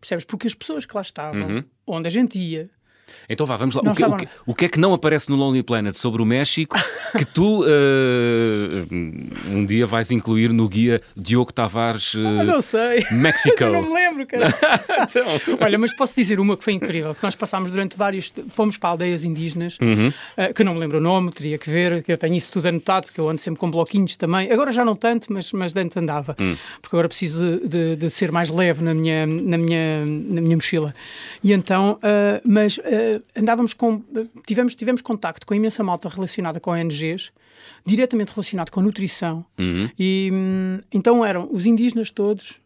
Percebes? 0.00 0.24
Porque 0.24 0.46
as 0.46 0.54
pessoas 0.54 0.84
que 0.84 0.94
lá 0.94 1.00
estavam, 1.00 1.42
uhum. 1.42 1.64
onde 1.86 2.08
a 2.08 2.10
gente 2.10 2.38
ia, 2.38 2.68
então 3.28 3.46
vá, 3.46 3.56
vamos 3.56 3.74
lá. 3.74 3.82
O 3.82 3.94
que, 3.94 4.04
o, 4.04 4.16
que, 4.16 4.28
o 4.46 4.54
que, 4.54 4.64
é 4.64 4.68
que 4.68 4.78
não 4.78 4.92
aparece 4.92 5.30
no 5.30 5.36
Lonely 5.36 5.62
Planet 5.62 5.94
sobre 5.94 6.22
o 6.22 6.26
México 6.26 6.76
que 7.16 7.24
tu 7.24 7.62
uh, 7.62 7.66
um 9.50 9.64
dia 9.64 9.86
vais 9.86 10.10
incluir 10.10 10.52
no 10.52 10.68
guia 10.68 11.00
Diogo 11.16 11.52
Tavares? 11.52 12.14
Uh, 12.14 12.40
ah, 12.40 12.44
não 12.44 12.60
sei. 12.60 13.04
México. 13.12 13.64
não 13.64 13.82
me 13.82 13.94
lembro, 13.94 14.26
cara. 14.26 14.48
então. 15.08 15.56
Olha, 15.60 15.78
mas 15.78 15.94
posso 15.94 16.14
dizer 16.14 16.40
uma 16.40 16.56
que 16.56 16.64
foi 16.64 16.72
incrível, 16.72 17.14
que 17.14 17.22
nós 17.22 17.34
passámos 17.34 17.70
durante 17.70 17.96
vários. 17.96 18.32
Fomos 18.50 18.76
para 18.76 18.90
aldeias 18.90 19.24
indígenas, 19.24 19.78
uhum. 19.80 20.08
uh, 20.08 20.54
que 20.54 20.64
não 20.64 20.74
me 20.74 20.80
lembro 20.80 20.98
o 20.98 21.00
nome, 21.00 21.30
teria 21.30 21.58
que 21.58 21.70
ver, 21.70 22.02
que 22.02 22.12
eu 22.12 22.18
tenho 22.18 22.34
isso 22.34 22.52
tudo 22.52 22.68
anotado, 22.68 23.06
porque 23.06 23.20
eu 23.20 23.28
ando 23.28 23.40
sempre 23.40 23.60
com 23.60 23.70
bloquinhos 23.70 24.16
também. 24.16 24.50
Agora 24.50 24.72
já 24.72 24.84
não 24.84 24.96
tanto, 24.96 25.32
mas, 25.32 25.52
mas 25.52 25.74
antes 25.76 25.96
andava, 25.96 26.36
uhum. 26.38 26.56
porque 26.80 26.96
agora 26.96 27.08
preciso 27.08 27.60
de, 27.60 27.68
de, 27.68 27.96
de, 27.96 28.10
ser 28.10 28.32
mais 28.32 28.48
leve 28.48 28.82
na 28.82 28.94
minha, 28.94 29.26
na 29.26 29.56
minha, 29.56 30.04
na 30.04 30.40
minha 30.40 30.56
mochila. 30.56 30.94
E 31.42 31.52
então, 31.52 31.98
mas 32.44 32.78
uh, 32.92 33.22
andávamos 33.36 33.74
com. 33.74 34.02
Tivemos, 34.46 34.74
tivemos 34.74 35.00
contacto 35.00 35.46
com 35.46 35.54
imensa 35.54 35.82
malta 35.82 36.08
relacionada 36.08 36.60
com 36.60 36.70
ONGs, 36.70 37.32
diretamente 37.84 38.32
relacionado 38.32 38.70
com 38.70 38.80
a 38.80 38.82
nutrição. 38.82 39.44
Uhum. 39.58 39.88
E 39.98 40.30
hum, 40.32 40.80
então 40.92 41.24
eram 41.24 41.48
os 41.50 41.66
indígenas 41.66 42.10
todos. 42.10 42.60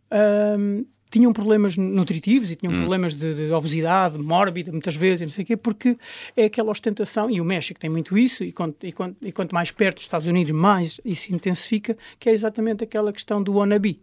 Hum, 0.58 0.84
tinham 1.10 1.32
problemas 1.32 1.76
nutritivos 1.76 2.50
e 2.50 2.56
tinham 2.56 2.72
uhum. 2.72 2.80
problemas 2.80 3.14
de, 3.14 3.34
de, 3.34 3.52
obesidade 3.52 4.18
mórbida, 4.18 4.72
muitas 4.72 4.96
vezes, 4.96 5.22
não 5.22 5.28
sei 5.28 5.44
o 5.44 5.46
quê, 5.46 5.56
porque 5.56 5.96
é 6.36 6.44
aquela 6.44 6.70
ostentação, 6.70 7.30
e 7.30 7.40
o 7.40 7.44
México 7.44 7.78
tem 7.78 7.88
muito 7.88 8.18
isso, 8.18 8.44
e 8.44 8.52
quanto, 8.52 8.86
e 8.86 8.92
quanto, 8.92 9.16
e 9.22 9.32
quanto 9.32 9.54
mais 9.54 9.70
perto 9.70 9.96
dos 9.96 10.04
Estados 10.04 10.26
Unidos, 10.26 10.52
mais 10.52 11.00
isso 11.04 11.32
intensifica, 11.34 11.96
que 12.18 12.28
é 12.28 12.32
exatamente 12.32 12.84
aquela 12.84 13.12
questão 13.12 13.42
do 13.42 13.54
wannabe. 13.54 14.00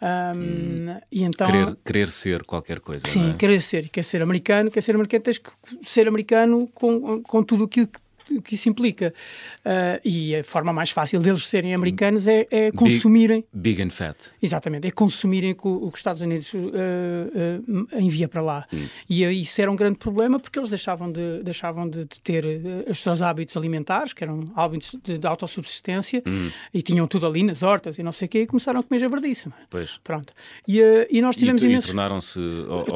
Um, 0.00 0.38
hum. 0.38 1.00
e 1.10 1.22
então, 1.22 1.46
querer, 1.46 1.76
querer 1.84 2.10
ser 2.10 2.44
qualquer 2.44 2.80
coisa. 2.80 3.06
Sim, 3.06 3.30
é? 3.30 3.34
querer 3.34 3.62
ser. 3.62 3.88
Quer 3.88 4.04
ser 4.04 4.22
americano, 4.22 4.70
quer 4.70 4.82
ser 4.82 4.94
americano, 4.94 5.22
tens 5.22 5.38
que 5.38 5.50
ser 5.82 6.06
americano 6.06 6.68
com, 6.74 7.22
com 7.22 7.42
tudo 7.42 7.64
aquilo 7.64 7.86
que 7.86 7.98
que 8.42 8.54
isso 8.54 8.68
implica. 8.68 9.12
Uh, 9.64 10.00
e 10.04 10.36
a 10.36 10.44
forma 10.44 10.72
mais 10.72 10.90
fácil 10.90 11.20
deles 11.20 11.46
serem 11.46 11.74
americanos 11.74 12.26
é, 12.28 12.46
é 12.50 12.70
consumirem. 12.70 13.44
Big, 13.52 13.76
big, 13.76 13.82
and 13.82 13.90
fat. 13.90 14.30
Exatamente, 14.42 14.86
é 14.86 14.90
consumirem 14.90 15.52
o 15.52 15.54
que 15.54 15.68
os 15.68 15.94
Estados 15.94 16.22
Unidos 16.22 16.52
uh, 16.54 16.58
uh, 16.58 18.00
envia 18.00 18.28
para 18.28 18.42
lá. 18.42 18.66
Hum. 18.72 18.86
E 19.08 19.24
isso 19.24 19.60
era 19.60 19.70
um 19.70 19.76
grande 19.76 19.98
problema 19.98 20.38
porque 20.38 20.58
eles 20.58 20.68
deixavam 20.68 21.10
de, 21.10 21.42
deixavam 21.42 21.88
de, 21.88 22.04
de 22.04 22.20
ter 22.20 22.44
os 22.88 23.00
seus 23.00 23.22
hábitos 23.22 23.56
alimentares, 23.56 24.12
que 24.12 24.24
eram 24.24 24.50
hábitos 24.54 24.96
de, 25.02 25.18
de 25.18 25.26
autossubsistência, 25.26 26.22
hum. 26.26 26.50
e 26.72 26.82
tinham 26.82 27.06
tudo 27.06 27.26
ali 27.26 27.42
nas 27.42 27.62
hortas 27.62 27.98
e 27.98 28.02
não 28.02 28.12
sei 28.12 28.26
o 28.26 28.28
quê, 28.28 28.42
e 28.42 28.46
começaram 28.46 28.80
a 28.80 28.82
comer 28.82 29.00
jabardice. 29.00 29.50
Pois. 29.70 29.98
Pronto. 30.02 30.32
E, 30.66 30.80
e 31.10 31.20
nós 31.20 31.36
tivemos 31.36 31.62
e, 31.62 31.66
imensos... 31.66 31.90
E 31.90 31.92
tornaram-se. 31.92 32.40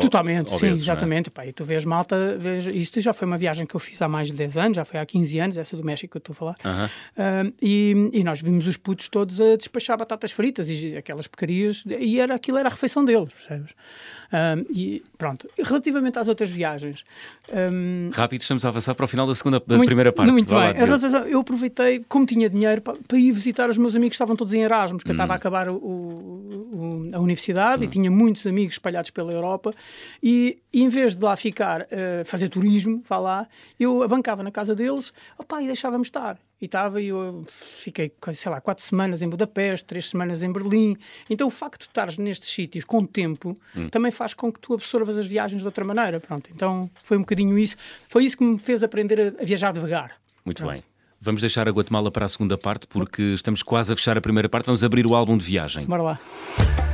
Totalmente, 0.01 0.51
sim, 0.59 0.66
é? 0.66 0.71
exatamente. 0.71 1.29
É? 1.29 1.31
Pá, 1.31 1.47
e 1.47 1.53
tu 1.53 1.64
vês 1.64 1.85
malta, 1.85 2.37
vês... 2.38 2.66
isto 2.66 3.01
já 3.01 3.12
foi 3.12 3.27
uma 3.27 3.38
viagem 3.38 3.66
que 3.66 3.75
eu 3.75 3.81
fiz 3.81 4.01
há 4.03 4.09
mais 4.09 4.29
de 4.29 4.35
10 4.35 4.59
anos, 4.59 4.77
já 4.77 4.85
foi 4.85 5.01
há 5.01 5.07
15 5.07 5.19
15 5.20 5.38
anos, 5.38 5.56
essa 5.56 5.76
do 5.76 5.85
México 5.85 6.11
que 6.11 6.16
eu 6.16 6.20
estou 6.20 6.33
a 6.33 6.37
falar, 6.37 6.56
uh, 6.56 7.54
e, 7.61 8.11
e 8.12 8.24
nós 8.24 8.40
vimos 8.40 8.66
os 8.66 8.76
putos 8.76 9.09
todos 9.09 9.40
a 9.40 9.56
despachar 9.56 9.98
batatas 9.98 10.33
fritas 10.33 10.68
e 10.68 10.96
aquelas 10.96 11.26
porcarias, 11.26 11.85
e 11.87 12.18
era, 12.18 12.35
aquilo 12.35 12.59
era 12.59 12.68
a 12.68 12.72
refeição 12.72 13.04
deles, 13.04 13.33
percebes? 13.33 13.74
Um, 14.33 14.64
e 14.73 15.03
pronto. 15.19 15.49
Relativamente 15.59 16.19
às 16.19 16.29
outras 16.29 16.49
viagens, 16.51 17.05
um, 17.53 18.11
Rápido, 18.12 18.43
estamos 18.43 18.64
a 18.64 18.69
avançar 18.69 18.95
para 18.95 19.05
o 19.05 19.09
final 19.09 19.27
da 19.27 19.35
segunda, 19.35 19.59
da 19.66 19.77
muito- 19.77 19.88
primeira 19.88 20.12
parte. 20.12 20.31
Muito 20.31 20.55
lá, 20.55 20.73
bem. 20.73 20.85
Relação- 20.85 21.25
eu 21.25 21.40
aproveitei, 21.40 22.05
como 22.09 22.25
tinha 22.25 22.49
dinheiro, 22.49 22.81
para, 22.81 22.97
para 23.09 23.19
ir 23.19 23.33
visitar 23.33 23.69
os 23.69 23.77
meus 23.77 23.97
amigos 23.97 24.11
que 24.12 24.14
estavam 24.14 24.37
todos 24.37 24.55
em 24.55 24.62
Erasmus, 24.62 25.03
que 25.03 25.09
eu 25.11 25.12
Hum. 25.12 25.16
estava 25.16 25.33
a 25.33 25.37
acabar 25.37 25.69
o- 25.69 25.75
o- 25.77 27.11
a 27.12 27.19
universidade 27.19 27.85
e 27.85 27.88
tinha 27.88 28.11
muitos 28.11 28.47
amigos 28.47 28.75
espalhados 28.75 29.11
pela 29.11 29.33
Europa. 29.33 29.75
E, 30.23 30.59
em 30.73 30.88
vez 30.88 31.16
de 31.16 31.25
lá 31.25 31.35
ficar, 31.35 31.87
eh, 31.90 32.23
fazer 32.25 32.49
turismo, 32.49 33.03
vá 33.09 33.19
lá, 33.19 33.49
eu 33.81 34.03
abancava 34.03 34.43
na 34.45 34.51
casa 34.53 34.75
deles 34.77 35.12
opá, 35.37 35.61
e 35.62 35.66
deixava-me 35.66 36.03
estar. 36.03 36.38
E 36.61 36.66
estava, 36.66 37.01
e 37.01 37.09
eu 37.09 37.42
fiquei, 37.49 38.12
sei 38.35 38.51
lá, 38.53 38.61
quatro 38.61 38.85
semanas 38.85 39.23
em 39.23 39.29
Budapeste, 39.29 39.85
três 39.87 40.09
semanas 40.11 40.42
em 40.42 40.53
Berlim. 40.53 40.96
Então 41.29 41.46
o 41.49 41.51
facto 41.51 41.81
de 41.81 41.87
estares 41.87 42.18
nestes 42.18 42.51
sítios 42.51 42.85
com 42.85 43.05
tempo 43.05 43.57
Hum. 43.75 43.88
também 43.88 44.11
faz 44.11 44.35
com 44.35 44.53
que 44.53 44.61
tu 44.61 44.75
absorvas 44.75 45.16
as 45.16 45.27
viagens 45.27 45.61
de 45.62 45.66
outra 45.66 45.85
maneira. 45.85 46.20
Pronto, 46.20 46.51
então 46.55 46.90
foi 47.03 47.16
um 47.16 47.20
bocadinho 47.20 47.59
isso. 47.59 47.77
Foi 48.09 48.25
isso 48.25 48.37
que 48.37 48.44
me 48.44 48.59
fez 48.59 48.83
aprender 48.83 49.35
a, 49.40 49.44
viajar 49.44 49.73
devagar. 49.73 50.16
Muito 50.44 50.59
Pronto. 50.62 50.73
bem. 50.75 50.83
Vamos 51.23 51.40
deixar 51.42 51.68
a 51.68 51.70
Guatemala 51.70 52.11
para 52.11 52.25
a 52.25 52.29
segunda 52.29 52.57
parte, 52.57 52.87
porque 52.87 53.20
estamos 53.35 53.62
quase 53.62 53.92
a 53.92 53.96
fechar 53.96 54.16
a 54.16 54.20
primeira 54.20 54.49
parte. 54.49 54.66
Vamos 54.66 54.83
abrir 54.83 55.07
o 55.07 55.14
álbum 55.14 55.37
de 55.37 55.44
viagem. 55.44 55.85
Bora 55.87 56.03
lá. 56.03 56.89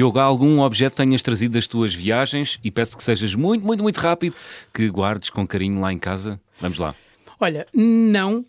Diogo, 0.00 0.18
há 0.18 0.22
algum 0.22 0.60
objeto 0.60 0.92
que 0.92 0.96
tenhas 1.02 1.22
trazido 1.22 1.52
das 1.54 1.66
tuas 1.66 1.94
viagens 1.94 2.58
e 2.64 2.70
peço 2.70 2.96
que 2.96 3.02
sejas 3.02 3.34
muito, 3.34 3.62
muito, 3.66 3.82
muito 3.82 3.98
rápido, 3.98 4.34
que 4.72 4.88
guardes 4.88 5.28
com 5.28 5.46
carinho 5.46 5.78
lá 5.78 5.92
em 5.92 5.98
casa. 5.98 6.40
Vamos 6.58 6.78
lá. 6.78 6.94
Olha, 7.38 7.66
não. 7.74 8.42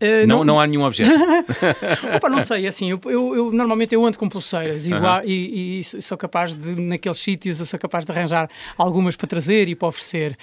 eh, 0.00 0.24
Não, 0.24 0.44
não 0.44 0.60
há 0.60 0.66
nenhum 0.68 0.84
objeto. 0.84 1.10
Opa, 2.16 2.28
não 2.28 2.40
sei, 2.40 2.66
assim, 2.68 2.90
eu, 2.90 3.00
eu- 3.06 3.34
eu- 3.34 3.52
normalmente 3.52 3.92
eu 3.92 4.04
ando 4.06 4.16
com 4.18 4.28
pulseiras 4.28 4.86
e, 4.86 4.92
e- 5.24 5.78
e 5.80 5.82
sou 5.84 6.16
capaz 6.16 6.54
de, 6.54 6.76
naqueles 6.80 7.18
sítios, 7.18 7.58
eu 7.58 7.66
sou 7.66 7.78
capaz 7.78 8.04
de 8.04 8.12
arranjar 8.12 8.48
algumas 8.78 9.16
para 9.16 9.26
trazer 9.26 9.68
e 9.68 9.74
para 9.74 9.88
oferecer. 9.88 10.36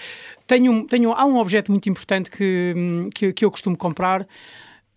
Tenho, 0.46 0.70
um- 0.72 0.86
tenho, 0.86 1.14
há 1.14 1.24
um 1.24 1.38
objeto 1.38 1.72
muito 1.72 1.88
importante 1.88 2.30
que, 2.30 2.74
hum, 2.76 3.10
que, 3.16 3.32
que 3.32 3.46
eu 3.46 3.52
costumo 3.52 3.78
comprar 3.78 4.28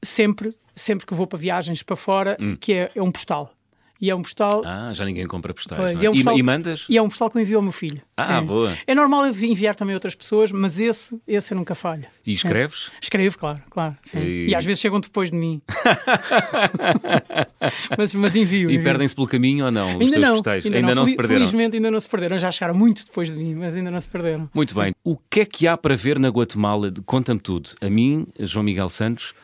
sempre, 0.02 0.52
sempre 0.74 1.06
que 1.06 1.14
vou 1.14 1.26
para 1.28 1.38
viagens 1.38 1.80
para 1.82 1.94
fora, 1.96 2.36
que 2.60 2.72
é, 2.72 2.90
é 2.94 3.02
um 3.02 3.12
postal. 3.12 3.52
E 4.00 4.10
é 4.10 4.14
um 4.14 4.22
postal. 4.22 4.62
Ah, 4.66 4.90
já 4.92 5.04
ninguém 5.04 5.26
compra 5.26 5.54
postais. 5.54 5.80
Pois, 5.80 5.94
não 5.94 6.02
e 6.02 6.06
é 6.06 6.10
um 6.10 6.12
E- 6.12 6.16
postal- 6.16 6.38
e, 6.38 6.42
mandas? 6.42 6.86
E 6.88 6.98
é 6.98 7.02
um 7.02 7.08
postal 7.08 7.30
que 7.30 7.38
eu 7.38 7.42
envio 7.42 7.56
ao 7.56 7.62
meu 7.62 7.72
filho. 7.72 8.02
Ah, 8.16 8.40
Sim. 8.40 8.46
boa. 8.46 8.76
É 8.86 8.94
normal 8.94 9.26
enviar 9.28 9.74
também 9.76 9.94
a 9.94 9.96
outras 9.96 10.14
pessoas, 10.14 10.50
mas 10.52 10.78
esse, 10.78 11.18
esse 11.26 11.54
eu 11.54 11.58
nunca 11.58 11.74
falho. 11.74 12.04
E 12.26 12.32
escreves? 12.32 12.90
Escrevo, 13.00 13.38
claro, 13.38 13.62
claro. 13.70 13.96
E- 14.16 14.48
E... 14.50 14.54
às 14.54 14.64
vezes 14.64 14.80
chegam 14.80 15.00
depois 15.00 15.30
de 15.30 15.36
mim. 15.36 15.62
mas, 17.96 18.14
mas 18.14 18.36
envio. 18.36 18.70
E 18.70 18.78
perdem-se 18.82 19.14
pelo 19.14 19.26
caminho 19.26 19.64
ou 19.66 19.70
não? 19.70 19.96
Os 19.96 20.00
Ainda 20.02 20.12
teus 20.12 20.26
não, 20.26 20.34
postais? 20.34 20.64
ainda, 20.66 20.76
Ainda 20.76 20.94
não, 20.94 21.02
Fel- 21.02 21.06
se 21.10 21.16
perderam. 21.16 21.40
Felizmente 21.40 21.76
ainda 21.76 21.90
não 21.90 22.00
se 22.00 22.08
perderam. 22.08 22.38
Já 22.38 22.50
chegaram 22.50 22.74
muito 22.74 23.04
depois 23.06 23.28
de 23.28 23.36
mim, 23.36 23.54
mas 23.54 23.74
ainda 23.74 23.90
não 23.90 24.00
se 24.00 24.08
perderam. 24.08 24.48
Muito 24.54 24.74
bem. 24.74 24.94
O 25.02 25.16
que 25.16 25.40
é 25.40 25.44
que 25.46 25.66
há 25.66 25.76
para 25.76 25.96
ver 25.96 26.18
na 26.18 26.28
Guatemala? 26.28 26.92
Conta-me 27.06 27.40
tudo. 27.40 27.70
A 27.80 27.88
mim, 27.88 28.26
João 28.38 28.64
Miguel 28.64 28.88
Santos, 28.88 29.34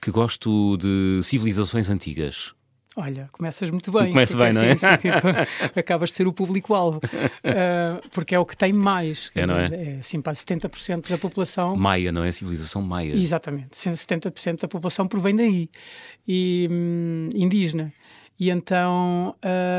que 0.00 0.10
gosto 0.10 0.76
de 0.76 1.20
civilizações 1.22 1.88
antigas. 1.90 2.52
Olha, 3.00 3.28
começas 3.30 3.70
muito 3.70 3.92
bem. 3.92 4.12
Porque 4.12 4.34
bem, 4.36 4.52
não 4.52 4.62
é? 4.62 4.76
Sim, 4.76 4.96
sim, 4.98 5.08
tu 5.10 5.28
acabas 5.78 6.08
de 6.08 6.16
ser 6.16 6.26
o 6.26 6.32
público-alvo. 6.32 7.00
Ah, 7.44 8.00
porque 8.10 8.34
é 8.34 8.38
o 8.40 8.44
que 8.44 8.56
tem 8.56 8.72
mais. 8.72 9.30
É, 9.36 9.46
não 9.46 9.54
é? 9.54 9.68
dizer, 9.68 9.88
É 9.88 9.98
assim, 10.00 10.20
pá, 10.20 10.32
70% 10.32 11.08
da 11.08 11.16
população. 11.16 11.76
Maia, 11.76 12.10
não 12.10 12.24
é? 12.24 12.32
Civilização 12.32 12.82
maia. 12.82 13.14
Exatamente. 13.14 13.68
70% 13.70 14.62
da 14.62 14.66
população 14.66 15.06
provém 15.06 15.36
daí. 15.36 15.70
E 16.26 16.66
hum, 16.68 17.28
indígena. 17.34 17.92
E 18.38 18.50
então. 18.50 19.36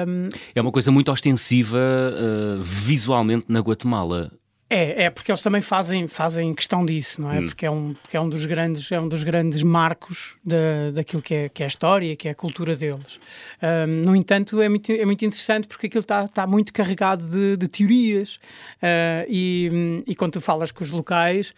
hum, 0.08 0.29
É 0.55 0.62
uma 0.62 0.71
coisa 0.71 0.89
muito 0.89 1.12
ostensiva 1.12 1.77
uh, 1.77 2.62
visualmente 2.62 3.47
na 3.49 3.60
Guatemala. 3.60 4.32
É, 4.69 5.05
é 5.05 5.10
porque 5.10 5.32
eles 5.32 5.41
também 5.41 5.62
fazem, 5.62 6.08
fazem 6.08 6.53
questão 6.53 6.86
disso, 6.86 7.19
Hum. 7.21 7.25
não 7.25 7.32
é? 7.34 7.41
Porque, 7.41 7.65
é 7.65 7.71
um, 7.71 7.93
porque 7.95 8.15
é 8.15 8.21
um 8.21 8.29
dos 8.29 8.45
grandes, 8.45 8.91
é 8.91 8.99
um 8.99 9.08
dos 9.08 9.23
grandes 9.23 9.63
marcos 9.63 10.36
da, 10.45 10.91
daquilo 10.93 11.21
que 11.23 11.34
é, 11.34 11.49
que 11.49 11.63
é 11.63 11.65
a 11.65 11.67
história, 11.67 12.15
que 12.15 12.27
é 12.27 12.32
a 12.32 12.36
cultura 12.36 12.75
deles. 12.75 13.19
Ahm, 13.62 14.03
no 14.05 14.15
entanto, 14.15 14.62
é 14.62 14.69
muito, 14.69 14.91
é 14.91 15.05
muito 15.05 15.25
interessante 15.25 15.67
porque 15.67 15.88
aquilo 15.88 16.01
está 16.01 16.23
está 16.25 16.45
muito 16.45 16.71
carregado 16.71 17.27
de, 17.27 17.58
de 17.58 17.67
teorias 17.67 18.39
Ah, 18.82 19.25
e, 19.27 20.03
e 20.05 20.15
quando 20.15 20.34
tu 20.34 20.41
falas 20.41 20.71
com 20.71 20.84
os 20.84 20.91
locais 20.91 21.53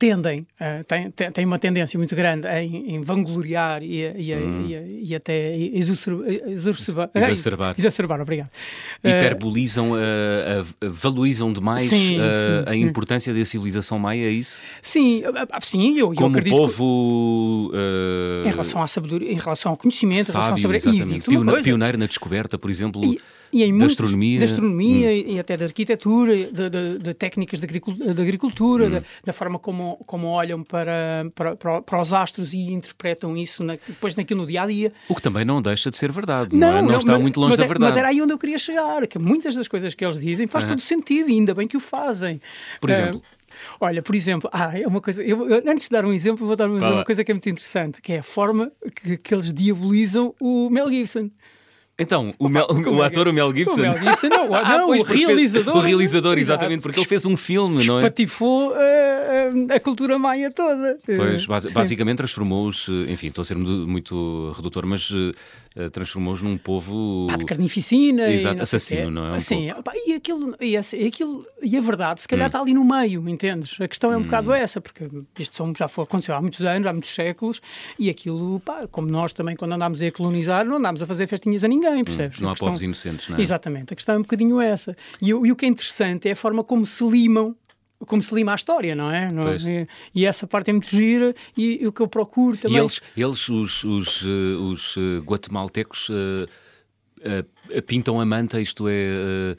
tendem, 0.00 0.46
uh, 0.58 0.82
têm, 0.84 1.10
têm 1.30 1.44
uma 1.44 1.58
tendência 1.58 1.98
muito 1.98 2.16
grande 2.16 2.48
em, 2.48 2.94
em 2.94 3.02
vangloriar 3.02 3.82
e, 3.82 3.98
e, 4.16 4.32
a- 4.32 4.40
e, 4.40 5.04
e 5.10 5.14
até 5.14 5.54
exorcer- 5.56 6.14
exorcebar, 6.46 7.10
Exacerbar. 7.14 7.74
exacerbar, 7.78 8.20
obrigado. 8.22 8.48
Uh, 9.04 9.08
Hiperbolizam, 9.08 9.90
uh, 9.92 9.96
uh, 10.82 10.90
valorizam 10.90 11.52
demais 11.52 11.82
Sim, 11.82 12.14
sim, 12.14 12.16
a 12.66 12.70
sim. 12.72 12.80
importância 12.80 13.34
da 13.34 13.44
civilização 13.44 13.98
maia, 13.98 14.24
é 14.26 14.30
isso? 14.30 14.62
sim, 14.80 15.22
ah, 15.26 15.46
ah, 15.52 15.60
sim, 15.60 15.90
eu, 15.98 16.08
eu 16.08 16.14
Como 16.14 16.34
acredito 16.34 16.54
que- 16.54 16.60
povo 16.62 17.70
uh, 17.74 18.48
Em 18.48 18.50
relação 18.50 18.82
à 18.82 18.88
sabedoria, 18.88 19.30
em 19.30 19.36
relação 19.36 19.72
ao 19.72 19.76
conhecimento, 19.76 20.30
em 20.30 20.32
relação 20.32 20.42
sábio, 20.42 20.62
sobre... 20.62 20.76
exatamente. 20.78 21.26
Coisa, 21.26 21.62
pioneiro 21.62 21.98
na 21.98 22.06
descoberta, 22.06 22.58
por 22.58 22.70
exemplo, 22.70 23.02
e, 23.52 23.62
em 23.62 23.68
da 23.68 23.72
muitos- 23.78 23.92
astronomia. 23.92 24.36
Hum. 24.36 24.38
Da 24.40 24.44
astronomia 24.44 25.12
e 25.12 25.38
até 25.38 25.56
da 25.56 25.64
arquitetura, 25.66 26.36
de, 26.36 26.70
de- 26.70 26.98
de 26.98 27.14
técnicas 27.14 27.60
de, 27.60 27.66
agricul- 27.66 27.94
de 27.94 28.22
agricultura, 28.22 28.86
Hum. 28.86 28.90
da, 28.90 29.02
da 29.26 29.32
forma 29.32 29.58
como, 29.58 29.96
como 30.06 30.28
olham 30.28 30.62
para, 30.62 31.26
para, 31.34 31.56
para, 31.82 32.00
os 32.00 32.12
astros 32.12 32.52
e 32.54 32.70
interpretam 32.72 33.36
isso 33.36 33.62
na- 33.64 33.76
depois 33.86 34.14
naquilo 34.16 34.40
no 34.42 34.46
dia-a-dia. 34.46 34.92
O 35.08 35.14
que 35.14 35.22
também 35.22 35.44
não 35.44 35.60
deixa 35.60 35.90
de 35.90 35.96
ser 35.96 36.10
verdade, 36.12 36.56
não, 36.56 36.78
é? 36.78 36.82
Não, 36.82 36.96
está 36.98 37.12
mas- 37.12 37.20
muito 37.22 37.40
longe 37.40 37.56
da 37.56 37.64
é- 37.64 37.66
verdade. 37.66 37.90
Mas 37.90 37.96
era 37.96 38.08
aí 38.08 38.22
onde 38.22 38.32
eu 38.32 38.38
queria 38.38 38.58
chegar, 38.58 39.06
que 39.06 39.18
muitas 39.18 39.54
das 39.54 39.66
coisas 39.68 39.94
que 39.94 40.04
eles 40.04 40.20
dizem 40.20 40.46
faz 40.46 40.64
todo 40.64 40.80
sentido 40.80 41.28
e 41.28 41.32
ainda 41.34 41.54
bem 41.54 41.66
que 41.68 41.76
o 41.76 41.80
fazem. 41.80 42.40
Por 42.80 42.90
Ah, 42.90 42.92
exemplo? 42.94 43.22
Olha, 43.80 44.00
por 44.00 44.14
exemplo, 44.14 44.48
ah, 44.52 44.78
é 44.78 44.86
uma 44.86 45.00
coisa. 45.00 45.22
Eu, 45.24 45.44
antes 45.68 45.84
de 45.84 45.90
dar 45.90 46.04
um 46.06 46.12
exemplo, 46.12 46.46
vou 46.46 46.54
dar 46.56 46.70
uma, 46.70 46.78
Vai 46.80 46.88
lá. 46.90 46.96
uma 46.98 47.04
coisa 47.04 47.22
que 47.24 47.30
é 47.30 47.34
muito 47.34 47.48
interessante, 47.48 48.00
que 48.00 48.12
é 48.12 48.18
a 48.20 48.22
forma 48.22 48.70
que, 48.94 49.16
que 49.18 49.34
eles 49.34 49.52
diabolizam 49.52 50.34
o 50.40 50.70
Mel 50.70 50.88
Gibson. 50.88 51.30
Então, 52.00 52.32
o, 52.38 52.48
Mel- 52.48 52.66
como 52.66 52.92
o 52.98 53.02
é 53.02 53.06
ator, 53.06 53.28
o 53.28 53.32
Mel 53.32 53.52
Gibson. 53.54 53.76
O 53.76 53.80
Mel 53.82 53.98
Gibson, 53.98 54.28
não, 54.28 54.48
o- 54.50 54.54
Ah, 54.54 54.78
não, 54.78 54.88
o 54.90 55.04
fez- 55.04 55.26
realizador. 55.26 55.76
O 55.76 55.80
realizador, 55.80 56.38
exatamente, 56.38 56.80
porque 56.80 56.98
ele 56.98 57.06
fez 57.06 57.26
um 57.26 57.36
filme, 57.36 57.84
não 57.86 57.98
é? 57.98 58.02
Patifou 58.02 58.74
a, 59.74 59.80
cultura 59.80 60.18
maia 60.18 60.50
toda. 60.50 60.98
Pois, 61.04 61.46
basicamente 61.46 62.18
transformou-os, 62.18 62.88
enfim, 63.08 63.28
estou 63.28 63.42
a 63.42 63.44
ser 63.44 63.56
muito, 63.56 64.52
redutor, 64.56 64.84
mas 64.86 65.10
eh, 65.14 65.32
eh, 65.84 65.88
transformou-os 65.88 66.42
num 66.42 66.56
povo. 66.58 67.26
Pá 67.28 67.36
de 67.36 67.44
carnificina. 67.44 68.28
Exato, 68.30 68.56
não 68.56 68.62
assassino, 68.62 69.10
não 69.10 69.26
é? 69.26 69.32
Um 69.32 69.40
Sim, 69.40 69.70
pá, 69.84 69.92
e, 69.94 70.14
aquilo, 70.14 70.54
e, 70.60 70.76
aquilo, 70.76 71.46
e 71.62 71.76
a 71.76 71.80
verdade, 71.80 72.20
se 72.22 72.28
calhar 72.28 72.46
Hum. 72.46 72.48
está 72.48 72.60
ali 72.60 72.74
no 72.74 72.84
meio, 72.84 73.28
entendes? 73.28 73.80
A 73.80 73.86
questão 73.88 74.12
é 74.12 74.16
um 74.16 74.22
bocado 74.22 74.52
essa, 74.52 74.80
porque 74.80 75.06
isto 75.38 75.54
são, 75.56 75.72
já 75.74 75.86
foi, 75.88 76.04
aconteceu 76.04 76.34
há 76.34 76.40
muitos 76.40 76.64
anos, 76.64 76.86
há 76.86 76.92
muitos 76.92 77.14
séculos, 77.14 77.60
e 77.98 78.10
aquilo, 78.10 78.60
pá, 78.60 78.86
como 78.90 79.08
nós 79.08 79.32
também, 79.32 79.54
quando 79.56 79.72
andámos 79.72 80.02
a 80.02 80.10
colonizar, 80.10 80.64
não 80.64 80.76
andámos 80.76 81.02
a 81.02 81.06
fazer 81.06 81.26
festinhas 81.26 81.62
a 81.64 81.68
ninguém, 81.68 82.04
percebes? 82.04 82.40
Não 82.40 82.48
A 82.48 82.52
há 82.52 82.54
questão- 82.54 82.68
povos 82.68 82.82
inocentes, 82.82 83.28
não 83.28 83.36
é? 83.36 83.40
Exatamente, 83.40 83.92
a 83.92 83.96
questão 83.96 84.14
é 84.14 84.18
um 84.18 84.22
bocadinho 84.22 84.60
essa. 84.60 84.96
E, 85.22 85.28
e 85.28 85.32
o 85.34 85.56
que 85.56 85.64
é 85.64 85.68
interessante 85.68 86.28
é 86.28 86.32
a 86.32 86.36
forma 86.36 86.62
como 86.64 86.84
se 86.86 87.04
limam. 87.06 87.54
Como 88.06 88.22
se 88.22 88.34
lima 88.34 88.52
a 88.52 88.54
história, 88.54 88.94
não 88.94 89.10
é? 89.10 89.30
Não- 89.30 89.42
Pois. 89.44 89.62
e, 89.64 89.86
e 90.14 90.24
essa 90.26 90.46
parte 90.46 90.70
é 90.70 90.72
muito 90.72 90.88
gira 90.88 91.34
e, 91.56 91.82
e 91.82 91.86
o 91.86 91.92
que 91.92 92.00
eu 92.00 92.08
procuro 92.08 92.56
também. 92.56 92.78
E 92.78 92.80
eles, 92.80 93.00
eles 93.16 93.48
os, 93.48 93.84
os, 93.84 94.22
eh, 94.24 94.56
os 94.58 94.96
eh, 94.96 95.18
guatemaltecos, 95.20 96.08
eh, 97.22 97.44
eh, 97.70 97.80
pintam 97.82 98.18
a 98.20 98.24
manta, 98.24 98.60
isto 98.60 98.88
é. 98.88 98.92
eh, 99.52 99.56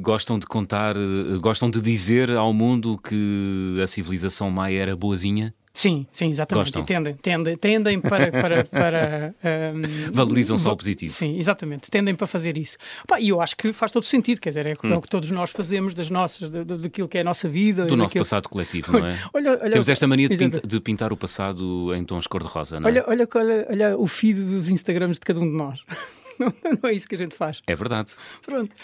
gostam 0.00 0.38
de 0.38 0.46
contar, 0.46 0.94
gostam 1.42 1.68
de 1.70 1.82
dizer 1.82 2.30
ao 2.30 2.50
mundo 2.54 2.96
que 2.96 3.78
a 3.82 3.86
civilização 3.86 4.50
maia 4.50 4.80
era 4.80 4.96
boazinha, 4.96 5.54
Sim, 5.80 6.06
sim, 6.12 6.28
exatamente. 6.30 6.66
Gostam. 6.66 6.82
E 6.82 6.84
tendem, 6.84 7.14
tendem, 7.14 7.56
tendem 7.56 8.00
para. 8.00 8.30
para, 8.30 8.64
para 8.64 9.34
ahm, 9.42 9.82
Valorizam 10.12 10.58
só 10.58 10.72
o 10.72 10.76
positivo. 10.76 11.10
Sim, 11.10 11.38
exatamente. 11.38 11.90
Tendem 11.90 12.14
para 12.14 12.26
fazer 12.26 12.58
isso. 12.58 12.76
Pá, 13.06 13.18
e 13.18 13.30
eu 13.30 13.40
acho 13.40 13.56
que 13.56 13.72
faz 13.72 13.90
todo 13.90 14.02
sentido, 14.04 14.40
quer 14.40 14.50
dizer, 14.50 14.66
é, 14.66 14.72
é 14.72 14.94
o 14.96 15.00
que 15.00 15.08
todos 15.08 15.30
nós 15.30 15.50
fazemos 15.50 15.94
das 15.94 16.10
nossas, 16.10 16.50
de- 16.50 16.64
de- 16.64 16.76
daquilo 16.78 17.08
que 17.08 17.16
é 17.16 17.22
a 17.22 17.24
nossa 17.24 17.48
vida. 17.48 17.84
Hum. 17.84 17.86
do 17.86 17.96
nosso 17.96 18.08
daquilo- 18.14 18.24
passado 18.24 18.48
coletivo, 18.50 18.92
não 18.92 19.06
é? 19.06 19.18
Olha, 19.32 19.50
olha, 19.62 19.70
Temos 19.70 19.88
esta 19.88 20.06
mania 20.06 20.28
de, 20.28 20.36
pinta- 20.36 20.60
de 20.66 20.80
pintar 20.80 21.12
o 21.12 21.16
passado 21.16 21.94
em 21.94 22.04
tons 22.04 22.26
cor-de-rosa, 22.26 22.78
não 22.78 22.88
é? 22.88 22.92
Olha, 22.92 23.04
olha, 23.08 23.28
olha, 23.34 23.66
olha 23.70 23.96
o 23.98 24.06
feed 24.06 24.38
dos 24.38 24.68
Instagrams 24.68 25.14
de 25.18 25.20
cada 25.20 25.40
um 25.40 25.48
de 25.48 25.56
nós. 25.56 25.80
Não, 26.40 26.50
não 26.82 26.88
é 26.88 26.94
isso 26.94 27.06
que 27.06 27.14
a 27.14 27.18
gente 27.18 27.34
faz. 27.36 27.60
É 27.66 27.74
verdade. 27.74 28.12
Pronto. 28.46 28.74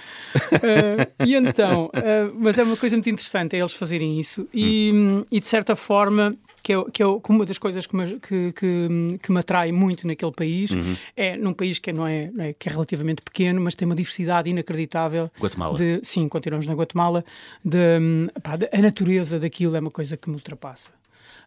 Ah, 0.52 1.24
e 1.26 1.34
então, 1.34 1.90
ah, 1.94 2.30
mas 2.38 2.58
é 2.58 2.62
uma 2.62 2.76
coisa 2.76 2.94
muito 2.96 3.08
interessante 3.08 3.56
é 3.56 3.60
eles 3.60 3.72
fazerem 3.72 4.20
isso 4.20 4.46
e, 4.52 4.92
e 5.32 5.40
de 5.40 5.46
certa 5.46 5.74
forma 5.74 6.36
que 6.66 6.72
é, 6.72 6.84
que 6.92 7.00
é 7.00 7.06
uma 7.06 7.46
das 7.46 7.58
coisas 7.58 7.86
que 7.86 7.94
me, 7.94 8.18
que, 8.18 8.52
que, 8.52 9.18
que 9.22 9.30
me 9.30 9.38
atrai 9.38 9.70
muito 9.70 10.04
naquele 10.04 10.32
país. 10.32 10.72
Uhum. 10.72 10.96
É 11.16 11.36
num 11.36 11.52
país 11.52 11.78
que 11.78 11.92
não 11.92 12.04
é, 12.04 12.28
é, 12.38 12.52
que 12.54 12.68
é 12.68 12.72
relativamente 12.72 13.22
pequeno, 13.22 13.60
mas 13.60 13.76
tem 13.76 13.86
uma 13.86 13.94
diversidade 13.94 14.50
inacreditável. 14.50 15.30
Guatemala. 15.38 15.78
De, 15.78 16.00
sim, 16.02 16.28
continuamos 16.28 16.66
na 16.66 16.74
Guatemala. 16.74 17.24
De, 17.64 17.78
pá, 18.42 18.56
de, 18.56 18.68
a 18.72 18.82
natureza 18.82 19.38
daquilo 19.38 19.76
é 19.76 19.78
uma 19.78 19.92
coisa 19.92 20.16
que 20.16 20.28
me 20.28 20.34
ultrapassa. 20.34 20.90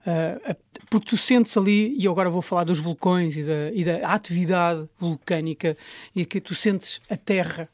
Uh, 0.07 0.55
porque 0.89 1.09
tu 1.09 1.17
sentes 1.17 1.57
ali, 1.57 1.97
e 1.99 2.07
agora 2.07 2.29
vou 2.29 2.41
falar 2.41 2.63
dos 2.63 2.79
vulcões 2.79 3.35
e 3.35 3.43
da, 3.43 3.71
e 3.73 3.83
da 3.83 4.13
atividade 4.13 4.87
vulcânica, 4.97 5.75
e 6.15 6.25
que 6.25 6.39
tu 6.39 6.55
sentes 6.55 7.01
a 7.09 7.17
terra, 7.17 7.67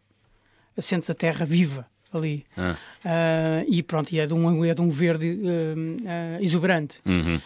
sentes 0.80 1.12
a 1.12 1.14
terra 1.14 1.46
viva 1.46 1.86
ali. 2.18 2.46
Ah. 2.58 2.76
Uh, 3.04 3.66
e 3.68 3.84
pronto, 3.84 4.12
e 4.12 4.20
é 4.20 4.26
de 4.26 4.34
um, 4.34 4.66
é 4.66 4.74
de 4.74 4.82
um 4.82 4.90
verde 4.90 5.30
uh, 5.30 5.38
uh, 5.38 6.44
exuberante. 6.44 7.00
Uhum. 7.06 7.40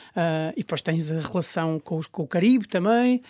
e 0.55 0.59
depois 0.61 0.81
tens 0.81 1.11
a 1.11 1.19
relação 1.19 1.79
com, 1.79 1.97
os, 1.97 2.07
com 2.07 2.23
o 2.23 2.27
Caribe 2.27 2.67
também. 2.67 3.21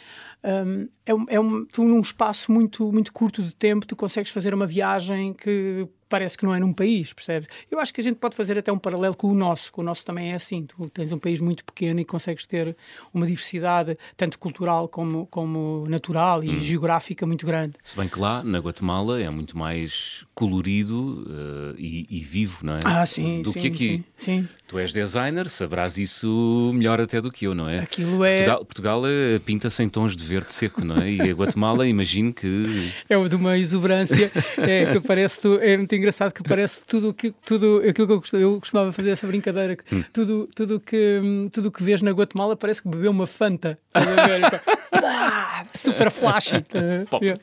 Um, 0.43 0.87
é, 1.05 1.35
é 1.35 1.39
um, 1.39 1.65
tu 1.65 1.83
num 1.83 1.99
espaço 1.99 2.51
muito, 2.51 2.91
muito 2.91 3.11
curto 3.11 3.43
de 3.43 3.53
tempo 3.53 3.85
tu 3.85 3.95
consegues 3.95 4.31
fazer 4.31 4.53
uma 4.53 4.65
viagem 4.65 5.33
que 5.33 5.85
parece 6.09 6.37
que 6.37 6.43
não 6.43 6.53
é 6.53 6.59
num 6.59 6.73
país, 6.73 7.13
percebes? 7.13 7.47
Eu 7.69 7.79
acho 7.79 7.93
que 7.93 8.01
a 8.01 8.03
gente 8.03 8.17
pode 8.17 8.35
fazer 8.35 8.57
até 8.57 8.71
um 8.71 8.77
paralelo 8.77 9.15
com 9.15 9.27
o 9.27 9.35
nosso, 9.35 9.71
que 9.71 9.79
o 9.79 9.83
nosso 9.83 10.03
também 10.03 10.31
é 10.31 10.35
assim. 10.35 10.65
Tu 10.65 10.89
tens 10.89 11.13
um 11.13 11.19
país 11.19 11.39
muito 11.39 11.63
pequeno 11.63 11.99
e 11.99 12.05
consegues 12.05 12.45
ter 12.45 12.75
uma 13.13 13.25
diversidade, 13.25 13.97
tanto 14.17 14.39
cultural 14.39 14.87
como, 14.87 15.27
como 15.27 15.85
natural 15.87 16.43
e 16.43 16.49
hum. 16.49 16.59
geográfica, 16.59 17.25
muito 17.25 17.45
grande. 17.45 17.75
Se 17.83 17.95
bem 17.95 18.07
que 18.07 18.19
lá, 18.19 18.43
na 18.43 18.57
Guatemala, 18.59 19.21
é 19.21 19.29
muito 19.29 19.57
mais 19.57 20.25
colorido 20.33 21.25
uh, 21.27 21.75
e, 21.77 22.07
e, 22.09 22.19
vivo, 22.21 22.65
não 22.65 22.73
é? 22.73 22.79
Ah, 22.83 23.05
sim. 23.05 23.41
Do 23.41 23.51
sim, 23.51 23.59
que 23.59 23.67
aqui. 23.67 23.85
Sim, 23.85 24.03
sim. 24.17 24.49
Tu 24.69 24.77
és 24.77 24.93
designer, 24.93 25.49
sabrás 25.49 25.97
isso 25.97 26.71
melhor 26.75 27.01
até 27.01 27.19
do 27.19 27.31
que 27.31 27.47
eu, 27.47 27.55
não 27.55 27.67
é? 27.67 27.79
Aquilo 27.79 28.23
é. 28.23 28.35
Portugal, 28.35 28.65
Portugal 28.65 29.01
eh, 29.07 29.39
pinta-se 29.43 29.81
em 29.81 29.89
tons 29.89 30.15
de 30.15 30.23
verde 30.23 30.53
seco, 30.53 30.85
não 30.85 31.01
é? 31.01 31.09
E 31.09 31.21
a 31.21 31.33
Guatemala, 31.33 31.87
imagino 31.89 32.31
que. 32.31 32.91
É 33.09 33.17
de 33.27 33.35
uma 33.35 33.57
exuberância 33.57 34.31
é, 34.59 34.93
que 34.93 34.99
parece. 34.99 35.39
É 35.59 35.75
muito 35.75 35.95
engraçado 35.95 36.31
que 36.31 36.43
parece 36.43 36.85
tudo, 36.85 37.11
que, 37.11 37.31
tudo 37.43 37.81
aquilo 37.89 38.05
que 38.05 38.13
eu, 38.13 38.19
costumava, 38.19 38.43
eu 38.43 38.59
costumava 38.59 38.91
fazer 38.91 39.09
essa 39.09 39.25
brincadeira. 39.25 39.75
Que 39.75 39.95
hum. 39.95 40.03
tudo, 40.13 40.47
tudo 40.55 40.79
que, 40.79 41.19
tudo 41.51 41.71
que 41.71 41.81
vês 41.81 42.03
na 42.03 42.11
Guatemala 42.11 42.55
parece 42.55 42.83
que 42.83 42.89
bebeu 42.89 43.09
uma 43.09 43.25
Fanta. 43.25 43.75
Super 45.73 46.11
flash. 46.11 46.51
Pop. 47.09 47.25
Yeah. 47.25 47.41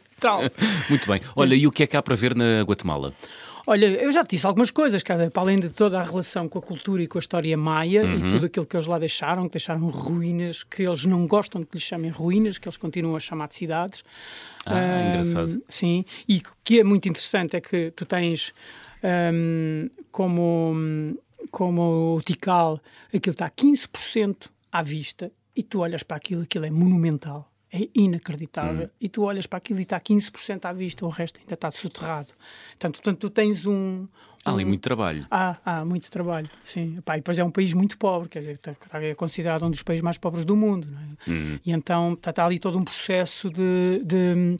Muito 0.88 1.10
bem. 1.10 1.20
Olha, 1.34 1.56
e 1.56 1.66
o 1.66 1.72
que 1.72 1.82
é 1.82 1.86
que 1.88 1.96
há 1.96 2.02
para 2.02 2.14
ver 2.14 2.36
na 2.36 2.62
Guatemala? 2.62 3.12
Olha, 3.68 3.86
eu 3.86 4.12
já 4.12 4.24
te 4.24 4.30
disse 4.30 4.46
algumas 4.46 4.70
coisas, 4.70 5.02
cara, 5.02 5.28
para 5.28 5.42
além 5.42 5.58
de 5.58 5.68
toda 5.68 5.98
a 5.98 6.02
relação 6.02 6.48
com 6.48 6.58
a 6.58 6.62
cultura 6.62 7.02
e 7.02 7.08
com 7.08 7.18
a 7.18 7.20
história 7.20 7.56
maia 7.56 8.04
uhum. 8.04 8.14
e 8.14 8.30
tudo 8.30 8.46
aquilo 8.46 8.64
que 8.64 8.76
eles 8.76 8.86
lá 8.86 8.96
deixaram, 8.96 9.44
que 9.48 9.54
deixaram 9.54 9.88
ruínas, 9.88 10.62
que 10.62 10.84
eles 10.84 11.04
não 11.04 11.26
gostam 11.26 11.60
de 11.60 11.66
que 11.66 11.76
lhes 11.76 11.82
chamem 11.82 12.10
ruínas, 12.10 12.58
que 12.58 12.68
eles 12.68 12.76
continuam 12.76 13.16
a 13.16 13.20
chamar 13.20 13.48
de 13.48 13.56
cidades. 13.56 14.04
Ah, 14.64 14.74
um, 14.74 15.08
engraçado. 15.08 15.62
Sim, 15.68 16.04
e 16.28 16.38
o 16.38 16.42
que 16.62 16.78
é 16.78 16.84
muito 16.84 17.08
interessante 17.08 17.56
é 17.56 17.60
que 17.60 17.90
tu 17.90 18.06
tens 18.06 18.54
um, 19.02 19.90
como, 20.12 21.18
como 21.50 22.16
o 22.16 22.22
Tikal, 22.22 22.80
aquilo 23.12 23.32
está 23.32 23.50
15% 23.50 24.48
à 24.70 24.80
vista 24.80 25.32
e 25.56 25.64
tu 25.64 25.80
olhas 25.80 26.04
para 26.04 26.16
aquilo, 26.16 26.42
aquilo 26.42 26.66
é 26.66 26.70
monumental 26.70 27.50
é 27.76 27.88
inacreditável. 27.94 28.86
Hum. 28.86 28.90
E 29.00 29.08
tu 29.08 29.22
olhas 29.22 29.46
para 29.46 29.58
aquilo 29.58 29.78
e 29.78 29.82
está 29.82 30.00
15% 30.00 30.64
à 30.64 30.72
vista, 30.72 31.04
o 31.04 31.08
resto 31.08 31.40
ainda 31.40 31.54
está 31.54 31.70
soterrado. 31.70 32.32
Portanto, 32.70 32.94
portanto 32.96 33.18
tu 33.18 33.30
tens 33.30 33.66
um. 33.66 34.06
Há 34.44 34.52
ali 34.52 34.64
muito 34.64 34.82
trabalho. 34.82 35.26
Há, 35.28 35.56
há 35.64 35.84
muito 35.84 36.08
trabalho, 36.08 36.48
sim. 36.62 36.98
E 36.98 37.16
depois 37.16 37.36
é 37.36 37.44
um 37.44 37.50
país 37.50 37.72
muito 37.72 37.98
pobre, 37.98 38.28
quer 38.28 38.38
dizer, 38.38 38.52
está, 38.52 38.70
está 38.70 39.02
é 39.02 39.12
considerado 39.14 39.66
um 39.66 39.70
dos 39.70 39.82
países 39.82 40.02
mais 40.02 40.18
pobres 40.18 40.44
do 40.44 40.54
mundo. 40.54 40.86
É? 40.88 41.30
Hum. 41.30 41.58
E 41.64 41.72
então 41.72 42.12
está, 42.12 42.30
está 42.30 42.46
ali 42.46 42.60
todo 42.60 42.78
um 42.78 42.84
processo 42.84 43.50
de, 43.50 44.02
de 44.04 44.58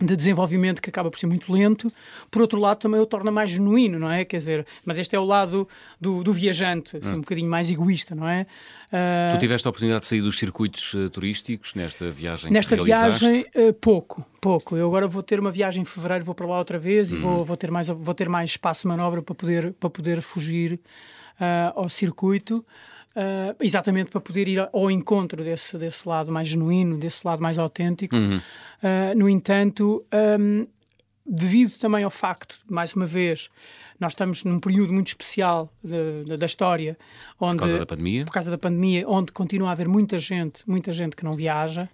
de 0.00 0.16
desenvolvimento 0.16 0.82
que 0.82 0.90
acaba 0.90 1.08
por 1.08 1.18
ser 1.18 1.26
muito 1.26 1.52
lento, 1.52 1.92
por 2.30 2.42
outro 2.42 2.58
lado 2.58 2.78
também 2.78 3.00
o 3.00 3.06
torna 3.06 3.30
mais 3.30 3.50
genuíno, 3.50 3.98
não 3.98 4.10
é? 4.10 4.24
Quer 4.24 4.38
dizer, 4.38 4.66
mas 4.84 4.98
este 4.98 5.14
é 5.14 5.18
o 5.18 5.24
lado 5.24 5.68
do, 6.00 6.24
do 6.24 6.32
viajante, 6.32 6.96
assim, 6.96 7.12
hum. 7.12 7.16
um 7.16 7.20
bocadinho 7.20 7.48
mais 7.48 7.70
egoísta, 7.70 8.14
não 8.14 8.28
é? 8.28 8.46
Uh, 8.88 9.32
tu 9.32 9.38
tiveste 9.38 9.66
a 9.68 9.70
oportunidade 9.70 10.02
de 10.02 10.06
sair 10.06 10.20
dos 10.20 10.38
circuitos 10.38 10.94
uh, 10.94 11.08
turísticos 11.10 11.74
nesta 11.74 12.10
viagem 12.10 12.50
Nesta 12.50 12.76
viagem, 12.76 13.44
uh, 13.54 13.72
pouco, 13.74 14.24
pouco. 14.40 14.76
Eu 14.76 14.88
agora 14.88 15.06
vou 15.06 15.22
ter 15.22 15.38
uma 15.38 15.50
viagem 15.50 15.82
em 15.82 15.84
fevereiro, 15.84 16.24
vou 16.24 16.34
para 16.34 16.46
lá 16.46 16.58
outra 16.58 16.78
vez 16.78 17.12
hum. 17.12 17.16
e 17.16 17.18
vou, 17.20 17.44
vou, 17.44 17.56
ter 17.56 17.70
mais, 17.70 17.86
vou 17.88 18.14
ter 18.14 18.28
mais 18.28 18.50
espaço 18.50 18.82
de 18.82 18.88
manobra 18.88 19.22
para 19.22 19.34
poder, 19.34 19.72
para 19.74 19.90
poder 19.90 20.20
fugir 20.20 20.80
ao 21.74 21.88
circuito. 21.88 22.64
Uh, 23.16 23.54
exatamente 23.60 24.10
para 24.10 24.20
poder 24.20 24.48
ir 24.48 24.58
ao 24.72 24.90
encontro 24.90 25.44
desse, 25.44 25.78
desse 25.78 26.08
lado 26.08 26.32
mais 26.32 26.48
genuíno, 26.48 26.98
desse 26.98 27.24
lado 27.24 27.40
mais 27.40 27.58
autêntico. 27.58 28.16
Uhum. 28.16 28.38
Uh, 28.38 29.16
no 29.16 29.28
entanto, 29.28 30.04
um, 30.40 30.66
devido 31.24 31.78
também 31.78 32.02
ao 32.02 32.10
facto, 32.10 32.58
mais 32.68 32.92
uma 32.92 33.06
vez, 33.06 33.50
nós 33.98 34.12
estamos 34.12 34.44
num 34.44 34.58
período 34.58 34.92
muito 34.92 35.08
especial 35.08 35.72
de, 35.82 36.24
de, 36.24 36.36
da 36.36 36.46
história, 36.46 36.96
onde 37.40 37.56
por 37.56 37.62
causa 37.62 37.78
da 37.78 37.86
pandemia, 37.86 38.24
por 38.24 38.32
causa 38.32 38.50
da 38.50 38.58
pandemia, 38.58 39.08
onde 39.08 39.32
continua 39.32 39.68
a 39.68 39.72
haver 39.72 39.88
muita 39.88 40.18
gente, 40.18 40.62
muita 40.66 40.92
gente 40.92 41.16
que 41.16 41.24
não 41.24 41.32
viaja. 41.32 41.88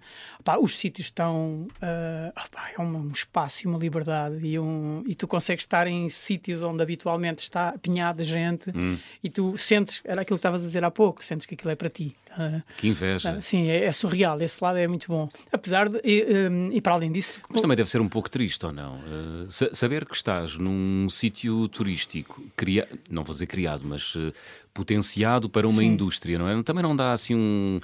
Os 0.59 0.75
sítios 0.75 1.07
estão, 1.07 1.67
uh, 1.77 2.29
opá, 2.29 2.71
é 2.75 2.81
um, 2.81 2.97
um, 2.97 3.07
espaço 3.09 3.65
e 3.65 3.67
uma 3.67 3.77
liberdade 3.77 4.45
e, 4.45 4.57
um, 4.57 5.03
e 5.05 5.13
tu 5.13 5.27
consegues 5.27 5.63
estar 5.63 5.85
em 5.85 6.09
sítios 6.09 6.63
onde 6.63 6.81
habitualmente 6.81 7.43
está 7.43 7.69
apinhada 7.69 8.23
gente 8.23 8.71
hum. 8.75 8.97
e 9.23 9.29
tu 9.29 9.55
sentes, 9.55 10.01
era 10.03 10.21
aquilo 10.21 10.37
que 10.37 10.39
estavas 10.39 10.61
a 10.61 10.65
dizer 10.65 10.83
há 10.83 10.89
pouco, 10.89 11.23
sentes 11.23 11.45
que 11.45 11.53
aquilo 11.53 11.71
é 11.71 11.75
para 11.75 11.89
ti. 11.89 12.15
Uh, 12.31 12.61
que 12.77 12.87
inveja. 12.87 13.37
Uh, 13.37 13.41
sim, 13.41 13.69
é, 13.69 13.85
é, 13.85 13.91
surreal, 13.91 14.41
esse 14.41 14.63
lado 14.63 14.77
é 14.77 14.87
muito 14.87 15.07
bom. 15.07 15.29
Apesar 15.51 15.89
de, 15.89 15.99
e, 16.03 16.49
um, 16.49 16.71
e 16.71 16.81
para 16.81 16.93
além 16.93 17.11
disso... 17.11 17.41
Mas 17.49 17.61
também 17.61 17.77
deve 17.77 17.89
ser 17.89 18.01
um 18.01 18.09
pouco 18.09 18.29
triste, 18.29 18.65
ou 18.65 18.71
não? 18.71 18.99
saber 19.49 20.05
que 20.05 20.15
estás 20.15 20.57
num 20.57 21.07
sítio 21.09 21.67
turístico 21.67 21.91
turístico, 22.01 22.43
cria... 22.55 22.87
não 23.09 23.23
vou 23.23 23.33
dizer 23.33 23.45
criado, 23.45 23.83
mas 23.85 24.15
uh, 24.15 24.33
potenciado 24.73 25.49
para 25.49 25.67
uma 25.67 25.81
Sim. 25.81 25.87
indústria, 25.87 26.37
não 26.37 26.47
é? 26.47 26.63
Também 26.63 26.83
não 26.83 26.95
dá 26.95 27.13
assim 27.13 27.35
um 27.35 27.79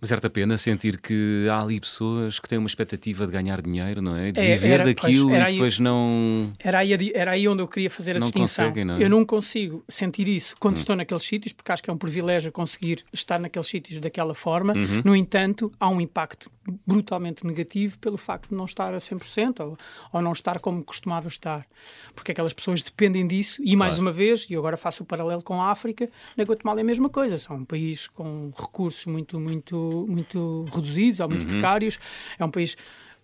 uma 0.00 0.06
certa 0.06 0.28
pena 0.28 0.58
sentir 0.58 1.00
que 1.00 1.46
há 1.50 1.62
ali 1.62 1.80
pessoas 1.80 2.38
que 2.38 2.46
têm 2.46 2.58
uma 2.58 2.66
expectativa 2.66 3.26
de 3.26 3.32
ganhar 3.32 3.62
dinheiro, 3.62 4.02
não 4.02 4.14
é? 4.14 4.30
De 4.30 4.40
é, 4.40 4.54
viver 4.54 4.68
era, 4.68 4.84
daquilo 4.84 5.30
pois, 5.30 5.42
e 5.42 5.52
depois 5.52 5.74
aí, 5.74 5.80
não. 5.82 6.52
Era 6.58 6.78
aí, 6.80 7.12
era 7.14 7.30
aí 7.30 7.48
onde 7.48 7.62
eu 7.62 7.68
queria 7.68 7.88
fazer 7.88 8.16
a 8.16 8.18
não 8.18 8.26
distinção. 8.26 8.66
Conseguem, 8.66 8.84
não 8.84 8.96
é? 8.96 9.02
Eu 9.02 9.08
não 9.08 9.24
consigo 9.24 9.82
sentir 9.88 10.28
isso 10.28 10.54
quando 10.60 10.74
hum. 10.74 10.78
estou 10.78 10.94
naqueles 10.94 11.22
sítios, 11.22 11.54
porque 11.54 11.72
acho 11.72 11.82
que 11.82 11.88
é 11.88 11.92
um 11.92 11.96
privilégio 11.96 12.52
conseguir 12.52 13.04
estar 13.10 13.38
naqueles 13.38 13.68
sítios 13.68 13.98
daquela 13.98 14.34
forma. 14.34 14.74
Uhum. 14.74 15.02
No 15.02 15.16
entanto, 15.16 15.72
há 15.80 15.88
um 15.88 16.00
impacto 16.00 16.50
brutalmente 16.86 17.46
negativo 17.46 17.98
pelo 17.98 18.18
facto 18.18 18.50
de 18.50 18.54
não 18.54 18.64
estar 18.64 18.92
a 18.92 18.98
100% 18.98 19.60
ou, 19.60 19.78
ou 20.12 20.20
não 20.20 20.32
estar 20.32 20.60
como 20.60 20.84
costumava 20.84 21.28
estar. 21.28 21.66
Porque 22.14 22.32
aquelas 22.32 22.52
pessoas 22.52 22.82
dependem 22.82 23.26
disso. 23.26 23.62
E 23.64 23.74
mais 23.74 23.94
claro. 23.94 24.02
uma 24.02 24.12
vez, 24.12 24.46
e 24.50 24.56
agora 24.56 24.76
faço 24.76 25.04
o 25.04 25.06
paralelo 25.06 25.42
com 25.42 25.60
a 25.60 25.70
África, 25.70 26.10
na 26.36 26.44
Guatemala 26.44 26.80
é 26.80 26.82
a 26.82 26.84
mesma 26.84 27.08
coisa. 27.08 27.38
São 27.38 27.56
um 27.56 27.64
país 27.64 28.08
com 28.08 28.50
recursos 28.56 29.06
muito, 29.06 29.40
muito 29.40 29.95
muito, 30.06 30.66
reduzidos 30.72 31.20
ou 31.20 31.28
muito 31.28 31.44
uhum. 31.44 31.52
precários. 31.52 31.98
É 32.38 32.44
um 32.44 32.50
país 32.50 32.76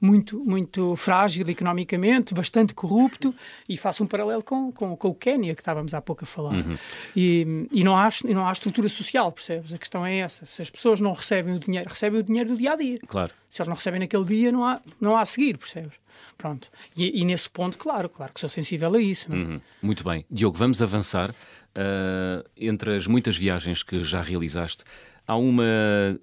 muito, 0.03 0.45
muito 0.45 0.97
frágil 0.97 1.49
economicamente, 1.49 2.35
bastante 2.35 2.75
corrupto, 2.75 3.33
e 3.69 3.77
faço 3.77 4.03
um 4.03 4.07
paralelo 4.07 4.43
com, 4.43 4.73
com, 4.73 4.97
com 4.97 5.09
o 5.09 5.15
Quénia, 5.15 5.55
que 5.55 5.61
estávamos 5.61 5.95
há 5.95 6.03
pouco 6.03 6.25
a 6.25 6.27
falar. 6.27 6.55
Uhum. 6.55 6.77
E, 7.15 7.69
e, 7.71 7.85
não 7.85 7.97
há, 7.97 8.09
e 8.25 8.35
não 8.35 8.45
há 8.45 8.51
estrutura 8.51 8.89
social, 8.89 9.31
percebes? 9.31 9.73
A 9.73 9.79
questão 9.79 10.05
é 10.05 10.19
essa. 10.19 10.45
Se 10.45 10.61
as 10.61 10.69
pessoas 10.69 10.99
não 10.99 11.13
recebem 11.13 11.55
o 11.55 11.59
dinheiro, 11.61 11.89
recebem 11.89 12.19
o 12.19 12.23
dinheiro 12.25 12.51
do 12.51 12.57
dia 12.57 12.73
a 12.73 12.77
dia. 12.77 12.99
Claro. 13.07 13.33
Se 13.49 13.63
elas 13.63 13.69
não 13.69 13.77
recebem 13.77 14.01
naquele 14.01 14.25
dia, 14.25 14.51
não 14.51 14.65
há, 14.65 14.81
não 15.01 15.17
há 15.17 15.21
a 15.21 15.25
seguir, 15.25 15.57
percebes? 15.57 15.95
Pronto. 16.37 16.69
E, 16.97 17.21
e 17.21 17.25
nesse 17.25 17.49
ponto, 17.49 17.79
claro, 17.79 18.09
claro 18.09 18.33
que 18.33 18.41
sou 18.41 18.49
sensível 18.49 18.93
a 18.93 19.01
isso. 19.01 19.33
É? 19.33 19.37
Uhum. 19.37 19.61
Muito 19.81 20.03
bem. 20.03 20.25
Diogo, 20.29 20.59
vamos 20.59 20.83
avançar. 20.83 21.31
Uh, 21.31 22.47
entre 22.55 22.97
as 22.97 23.07
muitas 23.07 23.35
viagens 23.35 23.83
que 23.83 24.05
já 24.05 24.21
realizaste, 24.21 24.85
Há 25.27 25.37
uma, 25.37 25.65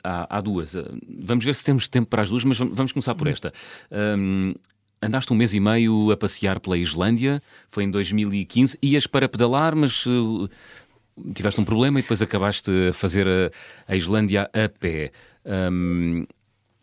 há, 0.04 0.38
há, 0.38 0.42
duas. 0.42 0.76
Vamos 1.08 1.46
ver 1.46 1.56
se 1.56 1.64
temos 1.64 1.88
tempo 1.88 2.10
para 2.10 2.22
as 2.22 2.30
duas, 2.30 2.44
mas 2.44 2.58
vamos 2.58 2.92
começar 2.92 3.16
por 3.16 3.28
esta. 3.28 3.54
Um, 3.92 4.54
andaste 5.02 5.32
um 5.32 5.36
mês 5.36 5.54
e 5.54 5.60
meio 5.60 6.12
a 6.12 6.18
passear 6.18 6.60
pela 6.60 6.78
Islândia, 6.78 7.42
foi 7.70 7.84
em 7.84 7.92
2015. 7.92 8.78
Ias 8.84 9.08
para 9.08 9.30
pedalar, 9.30 9.76
mas 9.76 10.06
uh, 10.06 10.50
tiveste 11.34 11.60
um 11.62 11.66
problema 11.66 12.00
e 12.00 12.02
depois 12.02 12.22
acabaste 12.22 12.72
a 12.90 12.94
fazer 12.94 13.28
a, 13.28 13.52
a 13.88 13.96
Islândia 13.96 14.50
a 14.54 14.70
pé. 14.70 15.12
Um, 15.46 16.26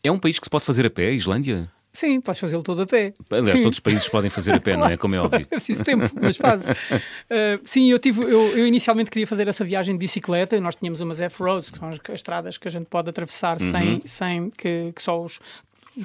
é 0.03 0.11
um 0.11 0.19
país 0.19 0.39
que 0.39 0.47
se 0.47 0.51
pode 0.51 0.65
fazer 0.65 0.87
a 0.87 0.91
pé, 0.91 1.09
a 1.09 1.13
Islândia? 1.13 1.71
Sim, 1.97 2.21
podes 2.21 2.39
fazê-lo 2.39 2.63
todo 2.63 2.83
a 2.83 2.87
pé. 2.87 3.15
Aliás, 3.31 3.59
sim. 3.59 3.63
todos 3.63 3.77
os 3.77 3.81
países 3.81 4.07
podem 4.07 4.29
fazer 4.29 4.53
a 4.53 4.61
pé, 4.61 4.73
claro, 4.73 4.81
não 4.81 4.93
é? 4.93 4.97
Como 4.99 5.15
é 5.15 5.19
óbvio. 5.19 5.47
É 5.51 5.57
preciso 5.57 5.83
tempo, 5.83 6.11
mas 6.21 6.37
fazes. 6.37 6.69
Uh, 6.69 7.59
sim, 7.65 7.91
eu, 7.91 7.99
tive, 7.99 8.23
eu, 8.23 8.59
eu, 8.59 8.67
inicialmente 8.67 9.11
queria 9.11 9.27
fazer 9.27 9.49
essa 9.49 9.65
viagem 9.65 9.95
de 9.95 9.99
bicicleta. 9.99 10.61
Nós 10.61 10.77
tínhamos 10.77 11.01
umas 11.01 11.23
F-Roads, 11.23 11.71
que 11.71 11.79
são 11.79 11.89
as, 11.89 11.95
as, 11.95 12.15
estradas 12.17 12.59
que 12.59 12.69
a 12.69 12.71
gente 12.71 12.85
pode 12.85 13.09
atravessar 13.09 13.59
uhum. 13.63 13.71
sem, 13.71 14.03
sem 14.05 14.51
que, 14.51 14.93
que 14.95 15.03
só 15.03 15.23
os 15.23 15.41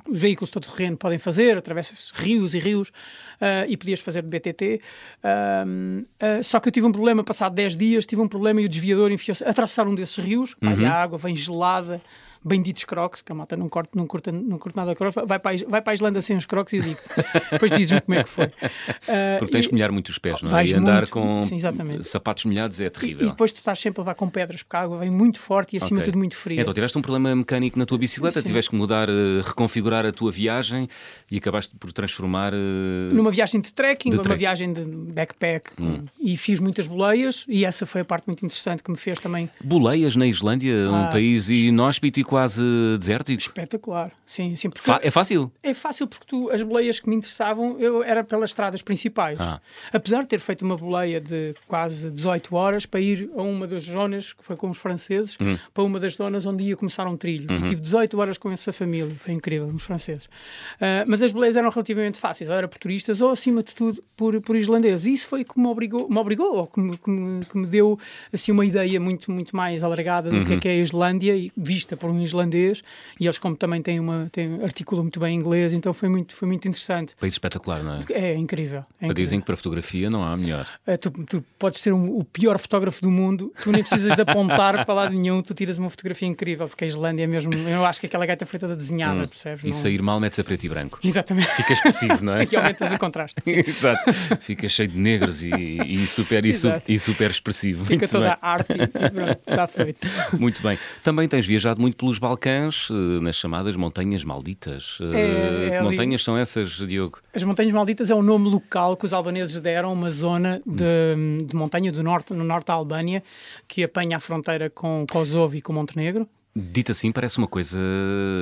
os 0.10 0.22
veículos 0.22 0.50
todo 0.50 0.72
terreno 0.72 0.96
podem 0.96 1.18
fazer, 1.18 1.58
atravessas 1.58 2.12
rios 2.16 2.54
e 2.54 2.60
rios, 2.60 2.88
uh, 2.88 3.68
e 3.68 3.76
podias 3.76 4.00
fazer 4.00 4.22
de 4.22 4.30
BTT. 4.30 4.80
Uh, 5.22 6.02
uh, 6.02 6.44
só 6.44 6.62
que 6.62 6.70
eu 6.70 6.72
tive 6.72 6.88
um 6.88 6.94
problema, 6.94 7.26
passado 7.26 7.54
10 7.54 7.76
dias, 7.76 8.06
tive 8.06 8.22
um 8.22 8.28
problema 8.28 8.62
e 8.62 8.66
o 8.66 8.70
desviador 8.70 9.12
enfiou-se, 9.12 9.44
atravessar 9.44 9.86
um 9.86 9.94
desses 9.94 10.16
rios, 10.16 10.56
uhum. 10.62 10.88
a 10.88 10.92
água 10.92 11.18
vem 11.18 11.36
gelada, 11.36 12.02
benditos 12.44 12.84
crocs, 12.86 13.22
que 13.22 13.32
a 13.32 13.36
malta 13.36 13.56
não 13.56 13.70
curta, 13.70 13.92
não 13.96 14.08
curta, 14.08 14.32
não 14.32 14.58
curta 14.58 14.80
nada 14.80 14.96
crocs, 14.96 15.16
vai 15.28 15.40
para, 15.40 15.56
a, 15.56 15.70
vai 15.70 15.82
para 15.82 15.92
a 15.92 15.94
Islândia 15.94 16.22
sem 16.22 16.36
os 16.36 16.46
crocs 16.46 16.74
e 16.74 16.78
eu 16.78 16.84
digo. 16.84 17.00
Depois 17.52 17.72
dizem 17.72 18.02
como 18.02 18.18
é 18.18 18.24
que 18.24 18.30
foi. 18.30 18.46
Uh, 18.46 19.40
Porque 19.40 19.52
tens 19.52 19.68
que 19.68 19.74
molhar 19.74 19.92
muito 19.92 20.10
os 20.10 20.18
pés, 20.18 20.42
não 20.42 20.58
é? 20.58 20.66
E 20.66 20.74
andar 20.74 21.02
muito, 21.02 21.12
com 21.12 21.42
sim, 21.42 21.60
sapatos 22.02 22.46
molhados 22.46 22.82
é 22.82 22.90
terrível. 22.90 23.24
E, 23.24 23.28
e, 23.28 23.32
depois 23.32 23.52
tu 23.54 23.58
estás 23.58 23.80
sempre 23.80 24.00
a 24.00 24.04
levar 24.04 24.16
com 24.16 24.30
pedras, 24.30 24.64
porque 24.64 24.76
a 24.76 24.82
água 24.82 24.98
vem 24.98 25.12
muito 25.12 25.40
forte 25.40 25.76
e 25.76 25.78
acima 25.78 26.00
okay. 26.00 26.06
de 26.06 26.12
tudo 26.12 26.18
muito 26.18 26.36
fria. 26.36 26.62
Então 26.62 26.74
tiveste 26.74 26.98
um 26.98 27.02
problema 27.02 27.36
mecânico 27.36 27.78
na 27.78 27.86
tua 27.86 27.98
bicicleta, 27.98 28.42
sim. 28.42 28.48
tiveste 28.48 28.72
que 28.72 28.76
mudar, 28.76 29.10
uh, 29.10 29.42
reconfigurar 29.44 30.06
a 30.06 30.12
tua 30.12 30.32
viagem 30.32 30.88
e 31.30 31.38
acabaste 31.38 31.76
por 31.80 31.94
transformar. 31.94 32.54
Uh... 32.54 33.14
Numa 33.14 33.32
viagem 33.32 33.62
de 33.62 33.74
trekking, 33.74 34.10
de 34.10 34.18
numa 34.18 34.36
viagem 34.36 34.74
de 34.74 34.84
backpack 34.84 35.72
hum. 35.80 36.06
e 36.20 36.36
fiz 36.38 36.60
muitas 36.60 36.88
boleias 36.88 37.46
e 37.48 37.66
essa 37.66 37.86
foi 37.86 38.02
a 38.02 38.06
parte 38.06 38.28
muito 38.28 38.46
interessante 38.46 38.82
que 38.82 38.92
me 38.92 38.98
fez 38.98 39.20
também. 39.20 39.50
Boleias 39.64 40.16
na 40.16 40.26
Islândia, 40.26 40.74
um 40.90 41.06
ah, 41.06 41.08
país 41.08 41.50
inóspito 41.50 42.20
e 42.20 42.24
quase 42.32 42.64
deserto 42.98 43.28
desértico. 43.28 43.52
Espetacular, 43.52 44.12
sim. 44.26 44.56
sim 44.56 44.70
é 45.02 45.12
fácil? 45.12 45.52
É 45.62 45.74
fácil 45.74 46.08
porque 46.08 46.26
tu, 46.26 46.50
as 46.50 46.64
boleias 46.64 46.98
que 46.98 47.10
me 47.10 47.18
interessavam 47.18 47.78
eu 47.78 48.02
era 48.02 48.24
pelas 48.24 48.52
estradas 48.52 48.82
principais. 48.82 49.38
Ah. 49.38 49.60
Apesar 49.92 50.22
de 50.22 50.30
ter 50.30 50.40
feito 50.40 50.64
uma 50.64 50.78
boleia 50.78 51.20
de 51.20 51.54
quase 51.68 52.10
18 52.10 52.56
horas 52.56 52.86
para 52.86 53.02
ir 53.02 53.30
a 53.36 53.42
uma 53.42 53.68
das 53.68 53.84
zonas, 53.84 54.32
que 54.32 54.46
foi 54.46 54.56
com 54.56 54.70
os 54.70 54.78
franceses, 54.78 55.38
uhum. 55.42 55.60
para 55.74 55.84
uma 55.84 56.00
das 56.00 56.16
zonas 56.16 56.46
onde 56.46 56.64
ia 56.64 56.78
começar 56.78 57.06
um 57.06 57.18
trilho. 57.18 57.52
Uhum. 57.52 57.66
E 57.66 57.70
tive 57.70 57.82
18 57.82 58.18
horas 58.18 58.38
com 58.38 58.50
essa 58.50 58.72
família, 58.72 59.14
foi 59.20 59.34
incrível, 59.34 59.68
os 59.68 59.84
franceses. 59.84 60.26
Uh, 60.26 61.04
mas 61.08 61.22
as 61.22 61.34
boleias 61.34 61.58
eram 61.58 61.70
relativamente 61.70 62.18
fáceis, 62.18 62.50
ou 62.50 62.56
era 62.56 62.68
por 62.68 62.78
turistas 62.78 63.20
ou, 63.20 63.32
acima 63.32 63.62
de 63.62 63.76
tudo, 63.76 64.02
por, 64.16 64.40
por 64.40 64.56
islandeses. 64.56 65.06
E 65.06 65.14
isso 65.14 65.28
foi 65.28 65.44
que 65.44 65.60
me 65.60 65.68
obrigou, 65.68 66.10
me 66.10 66.18
obrigou 66.18 66.56
ou 66.56 66.68
que 66.68 66.80
me, 66.80 66.98
que 66.98 67.10
me, 67.10 67.46
que 67.46 67.58
me 67.58 67.68
deu 67.68 68.00
assim, 68.32 68.54
uma 68.54 68.66
ideia 68.66 69.02
muito, 69.02 69.30
muito 69.30 69.54
mais 69.54 69.84
alargada 69.84 70.30
do 70.30 70.38
uhum. 70.38 70.46
que 70.46 70.54
é, 70.54 70.60
que 70.60 70.68
é 70.70 70.72
a 70.72 70.78
Islândia, 70.78 71.52
vista 71.58 71.98
por 71.98 72.10
um 72.10 72.21
islandês, 72.24 72.82
e 73.20 73.26
eles 73.26 73.38
como 73.38 73.56
também 73.56 73.82
têm 73.82 74.00
uma 74.00 74.28
têm, 74.32 74.62
articulam 74.64 75.04
muito 75.04 75.20
bem 75.20 75.36
inglês, 75.36 75.74
então 75.74 75.94
foi 75.94 76.10
muito 76.10 76.36
foi 76.36 76.48
muito 76.48 76.68
interessante. 76.68 77.16
País 77.20 77.34
espetacular, 77.34 77.84
não 77.84 77.96
é? 77.96 78.00
É 78.12 78.36
incrível. 78.36 78.80
É 79.00 79.06
incrível. 79.06 79.14
Dizem 79.14 79.40
que 79.40 79.46
para 79.46 79.56
fotografia 79.56 80.10
não 80.10 80.24
há 80.24 80.36
melhor. 80.36 80.68
É, 80.86 80.98
tu, 80.98 81.12
tu, 81.12 81.44
podes 81.58 81.80
ser 81.82 81.94
um, 81.94 82.18
o 82.18 82.24
pior 82.24 82.58
fotógrafo 82.58 83.02
do 83.02 83.12
mundo, 83.12 83.54
tu 83.64 83.72
nem 83.72 83.84
precisas 83.84 84.16
de 84.16 84.22
apontar 84.22 84.86
para 84.86 84.94
lado 84.94 85.14
nenhum, 85.14 85.42
tu 85.42 85.54
tiras 85.54 85.78
uma 85.78 85.90
fotografia 85.90 86.28
incrível, 86.28 86.68
porque 86.68 86.84
a 86.84 86.88
Islândia 86.88 87.24
é 87.24 87.28
mesmo, 87.28 87.54
eu 87.54 87.86
acho 87.86 88.00
que 88.00 88.06
aquela 88.06 88.26
gaita 88.26 88.46
foi 88.46 88.60
toda 88.60 88.76
desenhada, 88.76 89.24
hum. 89.24 89.28
percebes? 89.28 89.64
E 89.64 89.68
não... 89.68 89.74
sair 89.74 90.02
mal 90.02 90.20
metes 90.20 90.40
a 90.40 90.44
preto 90.44 90.66
e 90.66 90.70
branco. 90.70 91.00
Exatamente. 91.04 91.48
Fica 91.50 91.74
expressivo, 91.74 92.24
não 92.24 92.34
é? 92.36 92.46
e 92.52 92.56
aumentas 92.56 92.92
o 92.92 92.98
contraste. 92.98 93.42
Exato. 93.46 94.12
Fica 94.42 94.68
cheio 94.68 94.90
de 94.90 94.98
negros 94.98 95.44
e, 95.44 95.52
e 95.52 96.08
super 96.08 96.46
e, 96.46 96.54
su, 96.54 96.70
e, 96.88 97.00
super 97.00 97.32
expressivo. 97.32 97.86
Fica 97.86 98.00
muito 98.00 98.12
toda 98.12 98.30
bem. 98.30 98.38
a 98.42 98.48
arte 98.48 98.74
e 98.74 98.88
pronto, 98.88 99.40
está 99.48 99.68
feito. 99.68 100.08
Muito 100.38 100.62
bem. 100.62 100.78
Também 101.04 101.28
tens 101.28 101.46
viajado 101.46 101.80
muito 101.80 101.98
pelos 102.12 102.20
Balcãs, 102.20 102.90
eh, 102.92 103.22
nas 103.22 103.36
chamadas 103.36 103.76
montanhas 103.76 104.24
malditas. 104.24 104.98
Eh, 105.00 105.70
é, 105.72 105.78
que 105.78 105.84
montanhas 105.84 106.24
são 106.24 106.38
essas, 106.38 106.72
Diogo? 106.72 107.20
As 107.34 107.44
montanhas 107.44 107.72
malditas 107.72 108.10
é 108.10 108.16
o 108.16 108.22
nome 108.22 108.50
local 108.50 108.98
que 108.98 109.06
os 109.06 109.14
albaneses 109.14 109.60
deram 109.60 109.90
a 109.90 109.94
uma 109.94 110.12
zona 110.12 110.62
de, 110.66 111.46
de 111.46 111.56
montanha 111.56 111.92
do 111.92 112.04
norte, 112.04 112.34
no 112.34 112.44
norte 112.44 112.68
da 112.68 112.74
Albânia, 112.74 113.24
que 113.68 113.84
apanha 113.84 114.18
a 114.18 114.20
fronteira 114.20 114.70
com 114.70 115.06
Kosovo 115.10 115.56
e 115.56 115.62
com 115.62 115.72
Montenegro. 115.72 116.28
Dito 116.54 116.92
assim, 116.92 117.14
parece 117.14 117.38
uma 117.38 117.48
coisa, 117.48 117.80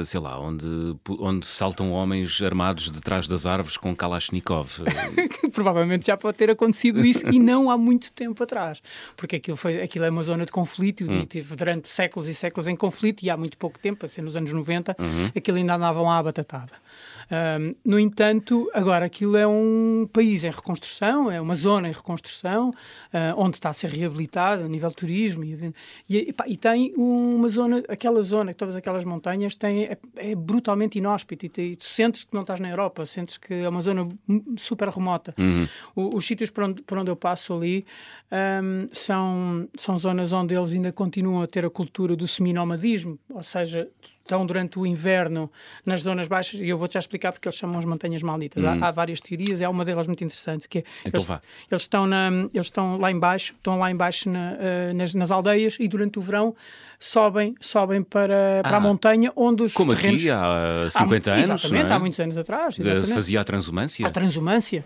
sei 0.04 0.20
lá, 0.20 0.40
onde, 0.40 0.66
onde 1.20 1.46
saltam 1.46 1.92
homens 1.92 2.42
armados 2.42 2.90
detrás 2.90 3.28
das 3.28 3.46
árvores 3.46 3.78
com 3.78 3.96
Kalashnikov. 3.96 4.80
Provavelmente 5.54 6.08
já 6.08 6.18
pode 6.18 6.36
ter 6.36 6.50
acontecido 6.50 7.06
isso 7.06 7.24
e 7.32 7.38
não 7.38 7.70
há 7.70 7.78
muito 7.78 8.12
tempo 8.12 8.42
atrás, 8.42 8.82
porque 9.16 9.36
aquilo, 9.36 9.56
foi, 9.56 9.80
aquilo 9.82 10.06
é 10.06 10.10
uma 10.10 10.24
zona 10.24 10.44
de 10.44 10.52
conflito 10.52 11.04
hum. 11.04 11.24
teve 11.24 11.56
durante 11.56 11.88
séculos 11.88 12.28
e 12.28 12.34
séculos 12.34 12.68
em 12.68 12.76
conflito 12.76 13.22
e 13.24 13.30
há 13.30 13.38
muito 13.38 13.58
pouco 13.60 13.78
tempo, 13.78 14.04
assim 14.08 14.22
nos 14.22 14.36
anos 14.36 14.52
90, 14.52 14.96
uhum. 14.98 15.32
aquilo 15.36 15.58
ainda 15.58 15.76
andava 15.76 16.02
lá 16.02 16.18
à 16.18 16.24
batatada. 16.24 16.72
Um, 17.32 17.76
no 17.86 18.00
entanto, 18.00 18.70
agora 18.74 19.06
aquilo 19.06 19.38
é 19.38 19.48
um 19.48 20.10
país 20.12 20.44
em 20.44 20.50
reconstrução, 20.50 21.30
é 21.30 21.40
uma 21.40 21.54
zona 21.54 21.88
em 21.88 21.92
reconstrução, 21.92 22.70
uh, 22.70 22.74
onde 23.38 23.58
está 23.58 23.70
a 23.70 23.74
ser 23.74 23.92
reabilitado 23.92 24.64
a 24.64 24.68
nível 24.68 24.90
de 24.90 24.96
turismo 24.96 25.44
e, 25.44 25.74
e, 26.10 26.36
e, 26.48 26.58
tem 26.58 26.92
uma 26.98 27.48
zona, 27.48 27.84
aquela 27.88 28.22
zona, 28.22 28.54
todas 28.54 28.76
aquelas 28.76 29.04
montanhas, 29.04 29.56
tem, 29.56 29.84
é, 29.84 29.98
é 30.16 30.36
brutalmente 30.36 30.98
inóspito 30.98 31.46
e, 31.46 31.52
e, 31.62 31.76
tu 31.76 31.86
sentes 31.86 32.24
que 32.24 32.34
não 32.34 32.42
estás 32.42 32.60
na 32.60 32.70
Europa, 32.70 33.06
sentes 33.06 33.38
que 33.38 33.54
é 33.54 33.70
uma 33.70 33.82
zona 33.82 34.10
super 34.58 34.90
remota. 34.90 35.36
Uhum. 35.38 35.68
O, 35.96 36.18
os 36.18 36.26
sítios 36.26 36.50
por 36.50 36.64
onde, 36.64 36.82
por 36.82 36.98
onde 36.98 37.12
eu 37.12 37.16
passo 37.16 37.54
ali 37.54 37.86
um, 38.32 38.88
são, 38.92 39.70
são 39.76 39.98
zonas 39.98 40.34
onde 40.34 40.56
eles 40.56 40.74
ainda 40.74 40.92
continuam 40.92 41.44
a 41.44 41.48
ter 41.48 41.64
a 41.64 41.70
cultura 41.70 42.16
do 42.16 42.28
seminomadismo, 42.28 43.20
ou 43.30 43.44
seja, 43.44 43.88
estão 44.30 44.46
durante 44.46 44.78
o 44.78 44.86
inverno 44.86 45.52
nas 45.84 46.02
zonas 46.02 46.28
baixas, 46.28 46.60
e 46.60 46.70
eu 46.70 46.78
vou-te 46.78 46.94
já 46.94 47.00
explicar 47.00 47.32
porque 47.32 47.48
eles 47.48 47.58
chamam 47.58 47.80
as 47.80 47.86
montanhas 47.86 48.22
malditas. 48.22 48.64
Há, 48.64 48.74
hum. 48.74 48.84
há, 48.84 48.92
várias 48.92 49.20
teorias, 49.20 49.60
é 49.60 49.68
uma 49.68 49.84
delas 49.84 50.06
muito 50.06 50.24
interessante, 50.24 50.70
que 50.70 50.80
é, 50.80 50.84
então 51.06 51.22
eles, 51.22 51.42
eles, 51.72 51.82
estão 51.82 52.06
na, 52.06 52.30
eles 52.54 52.68
estão 52.68 52.98
lá 52.98 53.12
embaixo, 53.12 53.54
estão 53.54 53.80
lá 53.80 53.90
embaixo 53.90 54.30
na, 54.30 54.54
uh, 54.54 54.94
nas, 54.94 55.14
nas, 55.16 55.32
aldeias 55.32 55.78
e 55.80 55.88
durante 55.88 56.20
o 56.20 56.22
verão 56.22 56.56
sobem, 57.00 57.56
sobem 57.60 58.04
para, 58.04 58.62
para 58.62 58.76
ah, 58.76 58.78
a 58.78 58.80
montanha 58.80 59.32
onde 59.36 59.64
os 59.64 59.74
Como 59.74 59.96
terrenos... 59.96 60.22
aqui 60.22 60.30
há 60.30 60.88
50 60.90 61.32
há, 61.32 61.34
anos, 61.34 61.50
Exatamente, 61.50 61.92
é? 61.92 61.94
há 61.94 62.00
muitos 62.00 62.20
anos 62.20 62.38
atrás. 62.38 62.78
Exatamente. 62.78 63.14
Fazia 63.14 63.42
a 63.42 63.44
transumância? 63.44 64.08
A 64.08 64.12
transumância. 64.12 64.86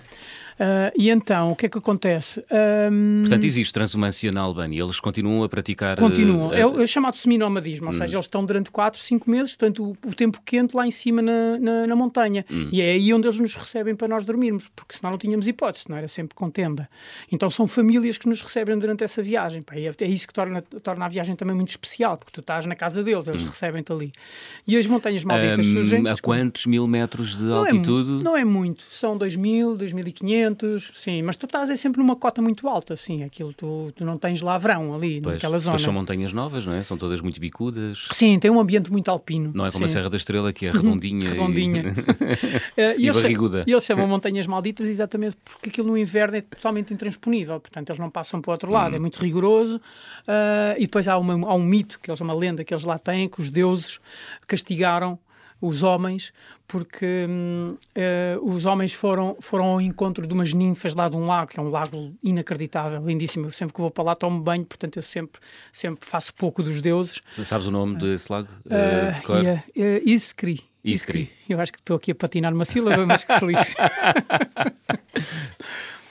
Uh, 0.53 0.91
e 0.95 1.09
então, 1.09 1.51
o 1.51 1.55
que 1.55 1.65
é 1.65 1.69
que 1.69 1.77
acontece? 1.77 2.43
Um... 2.91 3.21
Portanto, 3.21 3.43
existe 3.45 3.73
transumância 3.73 4.31
na 4.31 4.41
Albânia, 4.41 4.83
eles 4.83 4.99
continuam 4.99 5.43
a 5.43 5.49
praticar. 5.49 5.97
Continuam. 5.97 6.49
Uh, 6.49 6.79
é, 6.79 6.83
é 6.83 6.87
chamado 6.87 7.15
seminomadismo, 7.17 7.87
ou 7.87 7.93
hum. 7.93 7.97
seja, 7.97 8.15
eles 8.15 8.25
estão 8.25 8.45
durante 8.45 8.69
4, 8.71 8.99
5 8.99 9.29
meses, 9.29 9.55
portanto, 9.55 9.83
o, 9.83 10.09
o, 10.09 10.13
tempo 10.13 10.41
quente 10.45 10.75
lá 10.75 10.85
em 10.85 10.91
cima 10.91 11.21
na, 11.21 11.57
na, 11.59 11.87
na 11.87 11.95
montanha. 11.95 12.45
Hum. 12.51 12.69
E 12.71 12.81
é 12.81 12.91
aí 12.91 13.13
onde 13.13 13.27
eles 13.27 13.39
nos 13.39 13.55
recebem 13.55 13.95
para 13.95 14.07
nós 14.07 14.23
dormirmos, 14.25 14.69
porque 14.75 14.95
senão 14.95 15.11
não 15.11 15.17
tínhamos 15.17 15.47
hipótese, 15.47 15.85
não 15.89 15.97
era 15.97 16.07
sempre 16.07 16.35
com 16.35 16.49
tenda. 16.49 16.89
Então, 17.31 17.49
são 17.49 17.67
famílias 17.67 18.17
que 18.17 18.27
nos 18.27 18.41
recebem 18.41 18.77
durante 18.77 19.03
essa 19.03 19.21
viagem. 19.21 19.61
Pá, 19.61 19.75
é, 19.75 19.91
é, 19.99 20.07
isso 20.07 20.27
que 20.27 20.33
torna, 20.33 20.61
torna 20.61 21.05
a 21.05 21.09
viagem 21.09 21.35
também 21.35 21.55
muito 21.55 21.69
especial, 21.69 22.17
porque 22.17 22.31
tu 22.31 22.41
estás 22.41 22.65
na 22.65 22.75
casa 22.75 23.03
deles, 23.03 23.27
eles 23.27 23.43
hum. 23.43 23.47
recebem-te 23.47 23.91
ali. 23.91 24.13
E 24.67 24.77
as 24.77 24.85
montanhas 24.87 25.23
malditas 25.23 25.65
surgem. 25.65 26.07
A 26.07 26.15
quantos 26.17 26.65
mil 26.65 26.87
metros 26.87 27.37
de 27.37 27.45
não 27.45 27.65
é 27.65 27.69
altitude? 27.71 28.19
É, 28.19 28.23
não 28.23 28.37
é 28.37 28.45
muito, 28.45 28.83
são 28.83 29.17
2.000, 29.17 29.77
2.500, 29.77 30.42
sim 30.93 31.21
mas 31.21 31.35
tu 31.35 31.45
estás 31.45 31.69
é 31.69 31.75
sempre 31.75 32.01
numa 32.01 32.15
cota 32.15 32.41
muito 32.41 32.67
alta, 32.67 32.93
assim, 32.93 33.23
aquilo 33.23 33.53
tu, 33.53 33.91
tu 33.95 34.05
não 34.05 34.17
tens 34.17 34.41
lá 34.41 34.57
verão 34.57 34.93
ali, 34.93 35.21
pois, 35.21 35.35
naquela 35.35 35.57
zona. 35.57 35.73
Pois 35.73 35.81
são 35.81 35.93
montanhas 35.93 36.33
novas, 36.33 36.65
não 36.65 36.73
é? 36.73 36.83
São 36.83 36.97
todas 36.97 37.21
muito 37.21 37.39
bicudas. 37.39 38.07
Sim, 38.11 38.39
tem 38.39 38.51
um 38.51 38.59
ambiente 38.59 38.91
muito 38.91 39.09
alpino. 39.09 39.51
Não 39.53 39.65
é 39.65 39.71
como 39.71 39.87
sim. 39.87 39.91
a 39.91 39.93
Serra 39.93 40.09
da 40.09 40.17
Estrela, 40.17 40.51
que 40.53 40.65
é 40.65 40.71
redondinha. 40.71 41.29
redondinha. 41.31 41.83
Eh, 42.75 42.95
e, 42.97 43.07
e, 43.07 43.11
barriguda. 43.11 43.63
E 43.67 43.71
eles 43.71 43.83
chamam 43.83 44.07
montanhas 44.07 44.47
malditas 44.47 44.87
exatamente 44.87 45.37
porque 45.43 45.69
aquilo 45.69 45.87
no 45.87 45.97
inverno 45.97 46.37
é 46.37 46.41
totalmente 46.41 46.93
intransponível, 46.93 47.59
portanto 47.59 47.89
eles 47.89 47.99
não 47.99 48.09
passam 48.09 48.41
para 48.41 48.49
o 48.49 48.53
outro 48.53 48.71
lado, 48.71 48.93
hum. 48.93 48.95
é 48.95 48.99
muito 48.99 49.19
rigoroso. 49.19 49.77
Uh, 49.77 50.75
e 50.77 50.81
depois 50.81 51.07
há, 51.07 51.17
uma, 51.17 51.33
há 51.47 51.53
um 51.53 51.63
mito, 51.63 51.99
que 52.01 52.09
eles 52.09 52.21
uma 52.21 52.33
lenda 52.33 52.63
que 52.63 52.73
eles 52.73 52.83
lá 52.83 52.97
têm, 52.97 53.29
que 53.29 53.41
os 53.41 53.49
deuses 53.49 53.99
castigaram 54.47 55.19
os 55.65 55.81
homens, 55.81 56.33
porque 56.67 57.25
hum, 57.29 57.77
uh, 57.95 58.53
os 58.53 58.65
homens 58.65 58.91
foram, 58.91 59.37
foram 59.39 59.65
ao 59.65 59.79
encontro 59.79 60.27
de 60.27 60.33
umas 60.33 60.51
ninfas 60.51 60.93
lá 60.93 61.07
de 61.07 61.15
um 61.15 61.25
lago, 61.25 61.51
que 61.51 61.59
é 61.59 61.63
um 61.63 61.69
lago 61.69 62.13
inacreditável, 62.21 63.01
lindíssimo. 63.05 63.47
Eu 63.47 63.51
sempre 63.51 63.73
que 63.73 63.79
vou 63.79 63.89
para 63.89 64.03
lá 64.03 64.15
tomo 64.15 64.41
banho, 64.41 64.65
portanto 64.65 64.97
eu 64.97 65.01
sempre, 65.01 65.39
sempre 65.71 66.05
faço 66.05 66.33
pouco 66.33 66.61
dos 66.61 66.81
deuses. 66.81 67.21
Sabes 67.29 67.65
o 67.65 67.71
nome 67.71 67.95
desse 67.95 68.29
lago? 68.29 68.49
Uh, 68.65 69.13
de 69.13 69.21
cor? 69.21 69.37
Yeah, 69.37 69.63
uh, 69.77 70.09
Iskri. 70.09 70.59
Iskri. 70.83 71.31
Eu 71.47 71.61
acho 71.61 71.71
que 71.71 71.79
estou 71.79 71.95
aqui 71.95 72.11
a 72.11 72.15
patinar 72.15 72.53
uma 72.53 72.65
sílaba, 72.65 73.05
mas 73.05 73.23
que 73.23 73.39
feliz. 73.39 73.59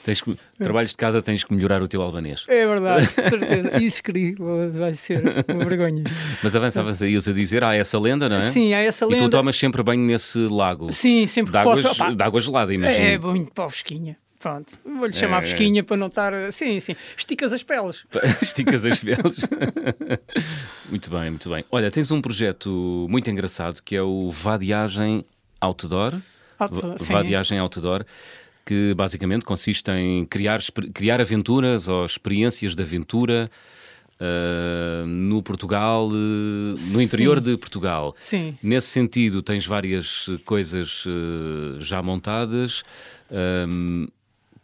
Tens 0.03 0.19
que, 0.21 0.37
trabalhos 0.57 0.91
de 0.91 0.97
casa 0.97 1.21
tens 1.21 1.43
que 1.43 1.53
melhorar 1.53 1.81
o 1.81 1.87
teu 1.87 2.01
albanês. 2.01 2.43
É 2.47 2.67
verdade, 2.67 3.07
certeza. 3.07 3.77
Isso 3.79 3.97
escrevi, 3.97 4.35
vai 4.71 4.93
ser 4.93 5.23
uma 5.47 5.65
vergonha. 5.65 6.03
Mas 6.43 6.55
avançavas 6.55 7.01
aí 7.01 7.15
a 7.15 7.19
dizer, 7.19 7.63
há 7.63 7.73
essa 7.73 7.97
lenda, 7.97 8.27
não 8.27 8.37
é? 8.37 8.41
Sim, 8.41 8.73
há 8.73 8.81
essa 8.81 9.05
lenda. 9.05 9.17
E 9.17 9.21
tu 9.21 9.29
tomas 9.29 9.55
sempre 9.55 9.81
banho 9.81 10.05
nesse 10.05 10.39
lago? 10.39 10.91
Sim, 10.91 11.25
sempre 11.25 11.53
de 11.53 11.57
águas, 11.57 11.81
posso. 11.81 12.15
De 12.15 12.23
água 12.23 12.41
gelada, 12.41 12.73
imagino. 12.73 13.05
É, 13.05 13.17
muito 13.17 13.51
para 13.53 13.69
fresquinha. 13.69 14.17
Pronto, 14.43 14.77
vou-lhe 14.83 15.13
chamar 15.13 15.37
é, 15.37 15.45
fresquinha 15.45 15.83
para 15.85 15.95
não 15.95 16.07
estar. 16.07 16.51
Sim, 16.51 16.77
sim. 16.81 16.97
Esticas 17.15 17.53
as 17.53 17.63
peles. 17.63 18.03
Esticas 18.43 18.83
as 18.83 19.01
peles. 19.01 19.37
muito 20.89 21.09
bem, 21.09 21.29
muito 21.29 21.49
bem. 21.49 21.63
Olha, 21.71 21.89
tens 21.89 22.11
um 22.11 22.21
projeto 22.21 23.07
muito 23.09 23.29
engraçado 23.29 23.81
que 23.81 23.95
é 23.95 24.01
o 24.01 24.29
Vadiagem 24.31 25.23
Outdoor. 25.61 26.19
Outdoor 26.59 26.97
Vadiagem 26.97 27.57
Outdoor 27.57 28.05
que 28.65 28.93
basicamente 28.95 29.45
consiste 29.45 29.91
em 29.91 30.25
criar, 30.25 30.59
criar 30.93 31.19
aventuras 31.19 31.87
ou 31.87 32.05
experiências 32.05 32.75
de 32.75 32.83
aventura 32.83 33.49
Uh, 34.21 35.05
no 35.05 35.41
Portugal, 35.43 36.07
uh, 36.07 36.75
no 36.93 37.01
interior 37.01 37.41
de 37.41 37.57
Portugal. 37.57 38.15
Sim. 38.17 38.57
Nesse 38.63 38.87
sentido, 38.87 39.41
tens 39.41 39.65
várias 39.65 40.29
coisas 40.45 41.03
uh, 41.05 41.79
já 41.79 42.01
montadas. 42.01 42.83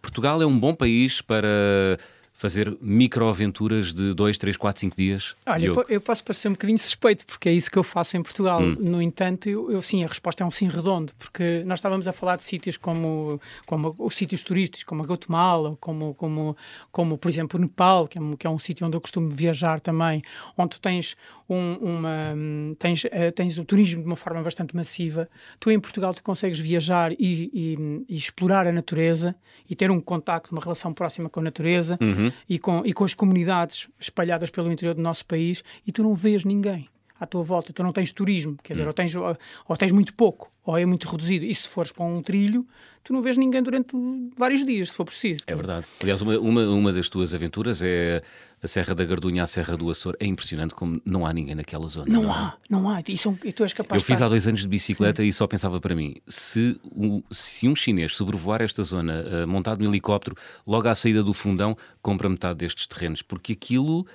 Portugal 0.01 0.41
é 0.41 0.45
um 0.45 0.57
bom 0.57 0.73
país 0.73 1.19
para 1.19 1.97
fazer 2.39 2.73
microaventuras 2.79 3.93
de 3.93 4.13
2, 4.13 4.37
3, 4.37 4.55
4, 4.55 4.79
5 4.79 4.95
dias? 4.95 5.35
Olha, 5.45 5.65
eu, 5.65 5.85
eu, 5.89 5.99
posso 5.99 6.23
parecer 6.23 6.47
um 6.47 6.53
bocadinho 6.53 6.79
suspeito, 6.79 7.25
porque 7.25 7.49
é 7.49 7.51
isso 7.51 7.69
que 7.69 7.77
eu 7.77 7.83
faço 7.83 8.15
em 8.15 8.23
Portugal. 8.23 8.61
Hum. 8.61 8.77
No 8.79 9.01
entanto, 9.01 9.49
eu, 9.49 9.69
eu, 9.69 9.81
sim, 9.81 10.05
a 10.05 10.07
resposta 10.07 10.41
é 10.41 10.47
um 10.47 10.51
sim 10.51 10.69
redondo, 10.69 11.11
porque 11.19 11.63
nós 11.65 11.79
estávamos 11.79 12.07
a 12.07 12.13
falar 12.13 12.37
de 12.37 12.45
sítios 12.45 12.77
como, 12.77 13.41
como 13.65 13.93
os 13.99 14.15
sítios 14.15 14.41
turísticos, 14.41 14.85
como 14.85 15.03
a 15.03 15.05
Guatemala, 15.05 15.75
como, 15.81 16.13
como, 16.13 16.55
como 16.93 17.17
por 17.17 17.27
exemplo, 17.27 17.59
o 17.59 17.61
Nepal, 17.61 18.07
que 18.07 18.17
é, 18.17 18.21
um, 18.21 18.31
que 18.31 18.47
é 18.47 18.49
um 18.49 18.57
sítio 18.57 18.87
onde 18.87 18.95
eu 18.95 19.01
costumo 19.01 19.27
viajar 19.27 19.81
também, 19.81 20.23
onde 20.57 20.69
tu 20.69 20.79
tens, 20.79 21.17
um, 21.49 21.73
uma, 21.73 22.33
tens, 22.79 23.03
uh, 23.03 23.31
tens 23.35 23.57
o 23.57 23.65
turismo 23.65 24.01
de 24.01 24.07
uma 24.07 24.15
forma 24.15 24.41
bastante 24.41 24.73
massiva. 24.73 25.27
Tu 25.59 25.71
em 25.71 25.79
Portugal 25.79 26.13
tu 26.13 26.23
consegues 26.23 26.57
viajar 26.57 27.11
e, 27.11 27.17
e, 27.19 28.05
e 28.07 28.15
explorar 28.15 28.65
a 28.65 28.71
natureza 28.71 29.35
e 29.69 29.75
ter 29.75 29.91
um 29.91 29.99
contacto, 29.99 30.53
uma 30.53 30.61
relação 30.61 30.93
próxima 30.93 31.27
com 31.27 31.41
a 31.41 31.43
natureza. 31.43 31.97
Uhum 31.99 32.28
e, 32.47 32.59
com, 32.59 32.83
e 32.85 32.93
com 32.93 33.03
as 33.03 33.13
comunidades 33.13 33.87
espalhadas 33.99 34.49
pelo 34.49 34.71
interior 34.71 34.93
do 34.93 35.01
nosso 35.01 35.25
país 35.25 35.63
e 35.85 35.91
tu 35.91 36.03
não 36.03 36.13
vês 36.13 36.43
ninguém 36.43 36.89
à 37.19 37.25
tua 37.25 37.43
volta, 37.43 37.73
tu 37.73 37.83
não 37.83 37.91
tens 37.91 38.11
turismo, 38.13 38.57
quer 38.63 38.73
dizer, 38.73 38.83
hum. 38.83 38.87
ou, 38.87 38.93
tens, 38.93 39.15
ou, 39.15 39.37
ou, 39.67 39.77
tens 39.77 39.91
muito 39.91 40.13
pouco, 40.13 40.51
ou 40.63 40.77
é 40.77 40.85
muito 40.85 41.07
reduzido. 41.09 41.45
E 41.45 41.53
se 41.53 41.67
fores 41.67 41.91
para 41.91 42.05
um 42.05 42.21
trilho, 42.21 42.65
tu 43.03 43.13
não 43.13 43.21
vês 43.21 43.37
ninguém 43.37 43.61
durante 43.61 43.95
vários 44.37 44.63
dias, 44.65 44.89
se 44.89 44.95
for 44.95 45.05
preciso. 45.05 45.41
É 45.47 45.55
verdade. 45.55 45.87
Aliás, 46.01 46.21
uma, 46.21 46.37
uma, 46.39 46.61
uma 46.67 46.93
das 46.93 47.09
tuas 47.09 47.33
aventuras 47.33 47.81
é 47.81 48.21
a 48.61 48.67
Serra 48.67 48.93
da 48.93 49.05
Gardunha 49.05 49.43
à 49.43 49.47
Serra 49.47 49.77
do 49.77 49.89
Açor. 49.89 50.15
É 50.19 50.25
impressionante 50.25 50.75
como 50.75 51.01
não 51.05 51.25
há 51.25 51.33
ninguém 51.33 51.55
naquela 51.55 51.87
zona. 51.87 52.11
Não, 52.11 52.23
não 52.23 52.33
há, 52.33 52.57
não 52.69 52.89
há. 52.89 52.99
E, 53.07 53.17
são, 53.17 53.37
e 53.43 53.51
tu 53.51 53.63
és 53.63 53.73
capaz 53.73 54.01
Eu 54.01 54.05
fiz 54.05 54.21
há 54.21 54.27
dois 54.27 54.47
anos 54.47 54.61
de 54.61 54.67
bicicleta 54.67 55.21
Sim. 55.21 55.29
e 55.29 55.33
só 55.33 55.47
pensava 55.47 55.79
para 55.79 55.95
mim: 55.95 56.15
se, 56.27 56.79
um, 56.95 57.23
se 57.31 57.67
um 57.67 57.75
chinês 57.75 58.15
sobrevoar 58.15 58.61
esta 58.61 58.83
zona 58.83 59.23
uh, 59.23 59.47
montado 59.47 59.83
no 59.83 59.89
helicóptero, 59.89 60.35
logo 60.67 60.87
à 60.87 60.95
saída 60.95 61.23
do 61.23 61.33
fundão, 61.33 61.77
compra 62.01 62.29
metade 62.29 62.59
destes 62.59 62.85
terrenos, 62.85 63.21
porque 63.21 63.53
aquilo 63.53 64.05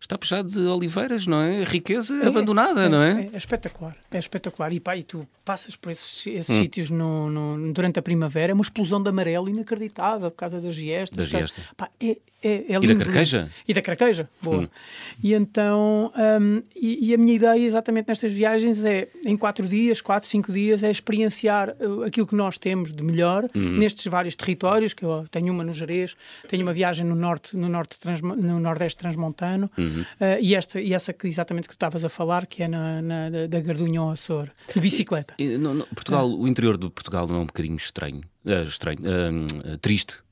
está 0.00 0.16
puxado 0.16 0.48
de 0.48 0.60
oliveiras, 0.60 1.26
não 1.26 1.40
é? 1.40 1.62
Riqueza 1.64 2.14
é, 2.16 2.26
abandonada, 2.26 2.84
é, 2.84 2.88
não 2.88 3.02
é? 3.02 3.28
é? 3.32 3.36
Espetacular, 3.36 3.96
é 4.10 4.18
espetacular. 4.18 4.72
E, 4.72 4.80
pá, 4.80 4.96
e 4.96 5.02
tu 5.02 5.26
passas 5.44 5.74
por 5.76 5.90
esses, 5.90 6.26
esses 6.26 6.50
hum. 6.50 6.62
sítios 6.62 6.90
no, 6.90 7.30
no, 7.30 7.72
durante 7.72 7.98
a 7.98 8.02
primavera, 8.02 8.52
é 8.52 8.54
uma 8.54 8.62
explosão 8.62 9.02
de 9.02 9.08
amarelo 9.08 9.48
inacreditável 9.48 10.30
por 10.30 10.36
causa 10.36 10.60
das 10.60 10.74
giestas. 10.74 11.16
Da 11.16 11.24
giesta. 11.24 11.62
Pá, 11.76 11.88
é, 12.00 12.18
é, 12.42 12.72
é 12.74 12.78
lindo, 12.78 12.92
e 12.92 12.94
da 12.94 13.04
carqueja? 13.04 13.50
E 13.66 13.74
da 13.74 13.82
carqueja, 13.82 14.28
boa. 14.40 14.58
Hum. 14.60 14.68
E 15.22 15.34
então, 15.34 16.12
um, 16.40 16.62
e, 16.76 17.08
e, 17.08 17.14
a 17.14 17.18
minha 17.18 17.34
ideia 17.34 17.58
exatamente 17.58 18.08
nestas 18.08 18.32
viagens 18.32 18.84
é, 18.84 19.08
em 19.24 19.36
quatro 19.36 19.66
dias, 19.66 20.00
quatro, 20.00 20.28
cinco 20.28 20.52
dias, 20.52 20.82
é 20.82 20.90
experienciar 20.90 21.70
uh, 21.80 22.04
aquilo 22.04 22.26
que 22.26 22.36
nós 22.36 22.56
temos 22.56 22.92
de 22.92 23.02
melhor 23.02 23.44
hum. 23.54 23.78
nestes 23.78 24.06
vários 24.06 24.36
territórios, 24.36 24.94
que 24.94 25.04
eu 25.04 25.26
tenho 25.30 25.52
uma 25.52 25.64
no 25.64 25.72
Jerez, 25.72 26.14
tenho 26.48 26.62
uma 26.62 26.72
viagem 26.72 27.04
no 27.04 27.16
norte, 27.16 27.56
no, 27.56 27.68
norte 27.68 27.98
trans, 27.98 28.20
no 28.20 28.60
nordeste 28.60 28.98
transmontano, 28.98 29.68
uhum. 29.88 30.02
uh, 30.02 30.40
e, 30.40 30.54
esta, 30.54 30.80
e 30.80 30.94
essa 30.94 31.12
que 31.12 31.26
exatamente 31.26 31.68
que 31.68 31.74
tu 31.74 31.76
estavas 31.76 32.04
a 32.04 32.08
falar, 32.08 32.46
que 32.46 32.62
é 32.62 32.68
na, 32.68 33.02
na 33.02 33.30
da, 33.46 33.60
Gardunha 33.60 34.00
ao 34.00 34.10
Açor, 34.10 34.50
de 34.72 34.80
bicicleta. 34.80 35.34
E, 35.38 35.58
não, 35.58 35.74
não, 35.74 35.86
Portugal, 35.86 36.30
o 36.30 36.46
interior 36.46 36.76
de 36.76 36.88
Portugal 36.90 37.26
não 37.26 37.36
é 37.36 37.38
um 37.40 37.46
bocadinho 37.46 37.76
estranho, 37.76 38.22
uh, 38.44 38.62
estranho, 38.62 39.00
uh, 39.00 39.78
triste? 39.78 40.22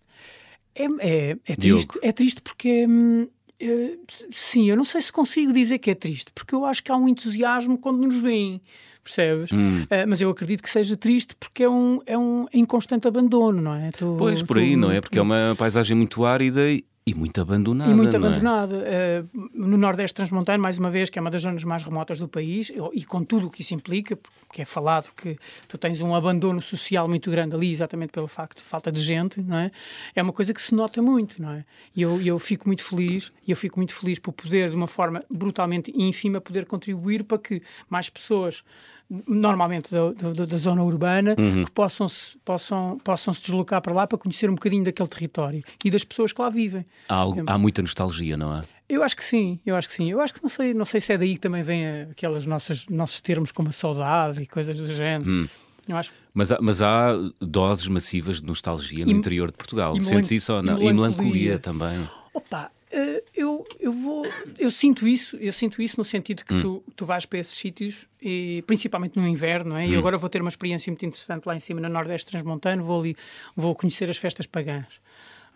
É, 0.75 0.85
é, 0.85 1.37
é 1.47 1.57
triste, 1.57 1.99
é 2.03 2.13
triste 2.13 2.43
porque. 2.43 2.87
Hum, 2.87 3.29
é, 3.59 3.97
sim, 4.31 4.69
eu 4.69 4.77
não 4.77 4.85
sei 4.85 5.01
se 5.01 5.11
consigo 5.11 5.53
dizer 5.53 5.79
que 5.79 5.91
é 5.91 5.95
triste, 5.95 6.31
porque 6.35 6.55
eu 6.55 6.65
acho 6.67 6.83
que 6.83 6.93
há 6.93 6.97
um 6.97 7.09
entusiasmo 7.09 7.79
quando 7.79 8.03
nos 8.03 8.21
veem, 8.21 8.61
percebes? 9.03 9.51
Hum. 9.53 9.85
Uh, 9.85 10.07
mas 10.07 10.21
eu 10.21 10.29
acredito 10.29 10.63
que 10.63 10.69
seja 10.69 10.97
triste 10.97 11.35
porque 11.37 11.63
é 11.63 11.69
um, 11.69 12.01
é 12.05 12.19
um 12.19 12.47
inconstante 12.53 13.09
abandono, 13.09 13.63
não 13.63 13.75
é? 13.75 13.91
Tu, 13.91 14.15
pois, 14.19 14.43
por 14.43 14.57
tu, 14.57 14.61
aí, 14.61 14.77
não 14.77 14.91
é? 14.91 15.01
Porque 15.01 15.19
é 15.19 15.23
uma 15.23 15.55
paisagem 15.57 15.97
muito 15.97 16.25
árida 16.25 16.69
e 16.69 16.85
e 17.09 17.15
muito 17.15 17.41
abandonada. 17.41 17.89
E 17.89 17.95
muito 17.95 18.15
é? 18.15 18.17
abandonada. 18.17 18.77
É? 18.85 19.21
Uh, 19.21 19.51
no 19.55 19.79
Nordeste 19.79 20.13
Transmontano, 20.13 20.61
mais 20.61 20.77
uma 20.77 20.91
vez, 20.91 21.09
que 21.09 21.17
é 21.17 21.23
uma 21.23 21.31
das 21.31 21.41
zonas 21.41 21.63
mais 21.63 21.85
remotas 21.85 22.19
do 22.19 22.27
país, 22.27 22.73
e 22.93 23.05
com 23.05 23.23
tudo 23.23 23.47
o 23.47 23.51
que 23.51 23.63
isso 23.63 23.75
implica, 23.75 24.17
porque 24.17 24.63
é 24.63 24.65
falado 24.65 25.13
que 25.17 25.39
tu 25.69 25.79
tens 25.79 26.01
um 26.01 26.17
abandono 26.17 26.61
social 26.61 27.07
muito 27.07 27.31
grande 27.31 27.55
ali, 27.55 27.71
exatamente 27.71 28.11
pelo 28.11 28.27
facto 28.27 28.59
de 28.59 28.65
falta 28.65 28.91
de 28.91 29.01
gente, 29.01 29.41
não 29.41 29.57
é? 29.57 29.71
É 30.17 30.23
uma 30.23 30.33
coisa 30.33 30.53
que 30.53 30.61
se 30.61 30.75
nota 30.75 31.01
muito, 31.01 31.41
não 31.41 31.53
é? 31.53 31.65
E 31.95 32.03
eu, 32.03 32.21
eu 32.21 32.41
fico 32.41 32.67
muito 32.69 32.83
feliz, 32.83 33.33
e 33.47 33.53
eu 33.53 33.57
fico 33.57 33.79
muito 33.79 33.95
feliz 33.95 34.19
por 34.19 34.33
poder, 34.33 34.71
de 34.71 34.77
uma 34.77 34.89
forma 34.89 35.23
brutalmente 35.31 35.93
ínfima, 35.95 36.41
poder 36.41 36.67
contribuir 36.67 37.23
para 37.23 37.39
que 37.39 37.63
mais 37.89 38.11
pessoas 38.11 38.65
normalmente 39.09 39.93
da, 39.93 40.13
da, 40.13 40.45
da, 40.45 40.57
zona 40.57 40.83
urbana, 40.83 41.37
uhum. 41.39 41.65
que 41.65 41.71
possam 41.71 42.09
-se, 42.09 42.37
possam, 42.45 42.99
possam 43.03 43.33
se 43.33 43.41
deslocar 43.41 43.81
para 43.81 43.93
lá 43.93 44.07
para 44.07 44.19
conhecer 44.19 44.51
um 44.51 44.55
bocadinho 44.55 44.85
daquele 44.85 45.09
território 45.09 45.65
e 45.85 45.91
das 45.91 46.05
pessoas 46.05 46.33
que 46.33 46.41
lá 46.41 46.49
vivem. 46.49 46.85
Há, 47.09 47.15
algo, 47.15 47.43
há 47.47 47.59
muita 47.59 47.83
nostalgia, 47.83 48.37
não 48.37 48.57
é? 48.57 48.63
Eu 48.89 49.03
acho 49.03 49.17
que 49.17 49.25
sim, 49.25 49.59
eu 49.67 49.75
acho 49.75 49.89
que 49.89 49.95
sim. 49.95 50.11
Eu 50.11 50.21
acho 50.21 50.35
que 50.35 50.43
não 50.43 50.49
sei, 50.49 50.73
não 50.73 50.85
sei 50.85 51.01
se 51.01 51.13
é 51.13 51.19
daí 51.19 51.35
que 51.35 51.41
também 51.41 51.63
vem 51.63 52.03
aquelas 52.11 52.47
nossas 52.47 52.87
nossos 52.87 53.21
termos 53.21 53.51
como 53.51 53.69
a 53.69 53.73
saudade 53.73 54.41
e 54.41 54.47
coisas 54.47 54.79
do 54.79 54.89
género. 54.89 55.29
Hum. 55.29 55.49
Acho... 55.89 56.13
Mas, 56.35 56.51
há, 56.51 56.59
mas 56.61 56.83
há 56.83 57.13
doses 57.41 57.87
massivas 57.87 58.41
de 58.41 58.47
nostalgia 58.47 59.05
no 59.05 59.13
e, 59.13 59.15
interior 59.15 59.51
de 59.51 59.57
Portugal. 59.57 59.99
Sentes 60.01 60.31
isso 60.33 60.53
ou 60.53 60.63
não? 60.63 60.75
E 60.83 60.93
melancolia, 60.93 60.93
e 60.93 60.95
melancolia 60.95 61.59
também. 61.59 62.09
Opa, 62.35 62.71
uh, 62.93 63.23
eu, 63.35 63.67
eu 63.81 63.93
vou. 63.93 64.25
Eu 64.59 64.71
sinto 64.71 65.07
isso, 65.07 65.37
eu 65.37 65.53
sinto 65.53 65.81
isso 65.83 65.97
no 65.99 66.05
sentido 66.05 66.45
que 66.45 66.55
hum. 66.55 66.59
tu, 66.59 66.85
tu 66.95 67.07
vais 67.07 67.27
para 67.27 67.39
esses 67.39 67.55
sítios, 67.55 68.09
e, 68.21 68.63
principalmente 68.67 69.19
no 69.19 69.27
inverno, 69.27 69.71
não 69.71 69.79
é? 69.79 69.87
Hum. 69.87 69.91
e 69.91 69.97
agora 69.97 70.19
vou 70.19 70.29
ter 70.29 70.41
uma 70.41 70.49
experiência 70.49 70.91
muito 70.91 71.05
interessante 71.05 71.47
lá 71.47 71.55
em 71.55 71.61
cima, 71.61 71.81
no 71.81 71.89
Nordeste 71.89 72.31
Transmontano, 72.31 72.85
vou 72.85 73.01
ali, 73.01 73.17
vou 73.55 73.75
conhecer 73.75 74.11
as 74.11 74.17
festas 74.17 74.47
pagãs 74.47 74.87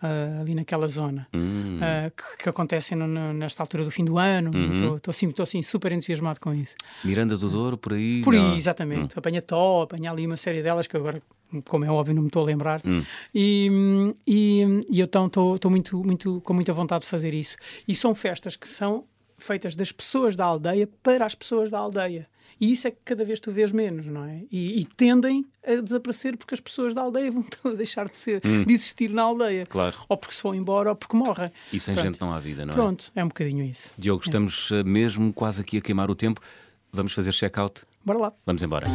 uh, 0.01 0.41
ali 0.41 0.55
naquela 0.55 0.87
zona, 0.87 1.27
hum. 1.33 1.77
uh, 1.77 2.11
que, 2.11 2.43
que, 2.43 2.49
acontecem 2.49 2.97
no, 2.97 3.07
no, 3.07 3.33
nesta 3.33 3.63
altura 3.63 3.83
do 3.83 3.91
fim 3.91 4.03
do 4.03 4.17
ano. 4.17 4.51
Uhum. 4.53 4.95
Estou 4.95 5.11
assim, 5.11 5.33
assim 5.39 5.61
super 5.61 5.91
entusiasmado 5.91 6.39
com 6.39 6.53
isso. 6.53 6.75
Miranda 7.03 7.37
do 7.37 7.49
Douro, 7.49 7.77
por 7.77 7.93
aí? 7.93 8.21
Por 8.23 8.33
aí, 8.33 8.57
exatamente. 8.57 9.15
Hum. 9.15 9.19
Apanha 9.19 9.41
Tó, 9.41 9.83
apanha 9.83 10.11
ali 10.11 10.25
uma 10.25 10.37
série 10.37 10.61
delas 10.61 10.87
que 10.87 10.97
agora, 10.97 11.21
como 11.65 11.85
é 11.85 11.91
óbvio, 11.91 12.15
não 12.15 12.23
me 12.23 12.27
estou 12.27 12.43
a 12.43 12.45
lembrar. 12.45 12.81
Hum. 12.85 13.03
E, 13.33 14.13
e, 14.27 14.85
e 14.89 14.99
eu 14.99 15.05
então 15.05 15.25
estou 15.25 15.69
muito, 15.69 16.03
muito, 16.03 16.41
com 16.41 16.53
muita 16.53 16.73
vontade 16.73 17.03
de 17.03 17.07
fazer 17.07 17.33
isso. 17.33 17.57
E 17.87 17.95
são 17.95 18.15
festas 18.15 18.55
que 18.55 18.67
são 18.67 19.05
feitas 19.37 19.75
das 19.75 19.91
pessoas 19.91 20.35
da 20.35 20.45
aldeia 20.45 20.87
para 21.01 21.25
as 21.25 21.35
pessoas 21.35 21.69
da 21.69 21.79
aldeia. 21.79 22.27
E 22.61 22.73
isso 22.73 22.87
é 22.87 22.91
que 22.91 22.99
cada 23.03 23.25
vez 23.25 23.39
tu 23.39 23.51
vês 23.51 23.71
menos, 23.71 24.05
não 24.05 24.23
é? 24.23 24.43
E, 24.51 24.81
e 24.81 24.85
tendem 24.85 25.43
a 25.65 25.81
desaparecer 25.81 26.37
porque 26.37 26.53
as 26.53 26.59
pessoas 26.59 26.93
da 26.93 27.01
aldeia 27.01 27.31
vão 27.33 27.75
deixar 27.75 28.07
de, 28.07 28.15
ser, 28.15 28.39
hum. 28.45 28.63
de 28.63 28.71
existir 28.71 29.09
na 29.09 29.23
aldeia. 29.23 29.65
Claro. 29.65 29.97
Ou 30.07 30.15
porque 30.15 30.35
se 30.35 30.43
vão 30.43 30.53
embora 30.53 30.91
ou 30.91 30.95
porque 30.95 31.17
morrem. 31.17 31.51
E 31.73 31.79
sem 31.79 31.95
Pronto. 31.95 32.05
gente 32.05 32.21
não 32.21 32.31
há 32.31 32.39
vida, 32.39 32.63
não 32.63 32.71
é? 32.71 32.75
Pronto, 32.75 33.11
é 33.15 33.23
um 33.23 33.29
bocadinho 33.29 33.65
isso. 33.65 33.95
Diogo, 33.97 34.21
estamos 34.21 34.71
é. 34.71 34.83
mesmo 34.83 35.33
quase 35.33 35.59
aqui 35.59 35.77
a 35.77 35.81
queimar 35.81 36.11
o 36.11 36.15
tempo. 36.15 36.39
Vamos 36.93 37.13
fazer 37.13 37.33
check-out? 37.33 37.81
Bora 38.05 38.19
lá. 38.19 38.33
Vamos 38.45 38.61
embora. 38.61 38.85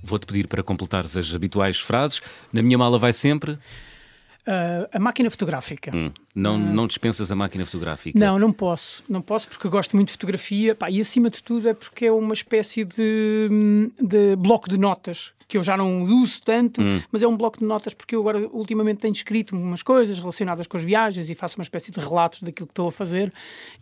Vou-te 0.00 0.26
pedir 0.26 0.46
para 0.46 0.62
completares 0.62 1.16
as 1.16 1.34
habituais 1.34 1.80
frases. 1.80 2.20
Na 2.52 2.62
minha 2.62 2.78
mala 2.78 3.00
vai 3.00 3.12
sempre. 3.12 3.58
Uh, 4.46 4.88
a 4.92 4.98
máquina 4.98 5.30
fotográfica. 5.30 5.94
Hum. 5.94 6.10
Não, 6.34 6.56
uh, 6.56 6.58
não 6.58 6.86
dispensas 6.88 7.30
a 7.30 7.36
máquina 7.36 7.64
fotográfica? 7.64 8.18
Não, 8.18 8.38
não 8.38 8.52
posso. 8.52 9.04
Não 9.08 9.22
posso 9.22 9.46
porque 9.46 9.68
gosto 9.68 9.94
muito 9.94 10.08
de 10.08 10.12
fotografia 10.14 10.74
pá, 10.74 10.90
e, 10.90 11.00
acima 11.00 11.30
de 11.30 11.42
tudo, 11.42 11.68
é 11.68 11.74
porque 11.74 12.06
é 12.06 12.12
uma 12.12 12.34
espécie 12.34 12.84
de, 12.84 13.48
de 14.00 14.34
bloco 14.36 14.68
de 14.68 14.76
notas 14.76 15.32
que 15.52 15.58
eu 15.58 15.62
já 15.62 15.76
não 15.76 16.04
uso 16.04 16.40
tanto, 16.42 16.80
hum. 16.80 17.02
mas 17.12 17.22
é 17.22 17.28
um 17.28 17.36
bloco 17.36 17.58
de 17.58 17.64
notas 17.66 17.92
porque 17.92 18.16
eu 18.16 18.20
agora 18.20 18.48
ultimamente 18.52 19.00
tenho 19.00 19.12
escrito 19.12 19.54
umas 19.54 19.82
coisas 19.82 20.18
relacionadas 20.18 20.66
com 20.66 20.78
as 20.78 20.82
viagens 20.82 21.28
e 21.28 21.34
faço 21.34 21.58
uma 21.58 21.62
espécie 21.62 21.92
de 21.92 22.00
relatos 22.00 22.42
daquilo 22.42 22.66
que 22.66 22.72
estou 22.72 22.88
a 22.88 22.92
fazer 22.92 23.30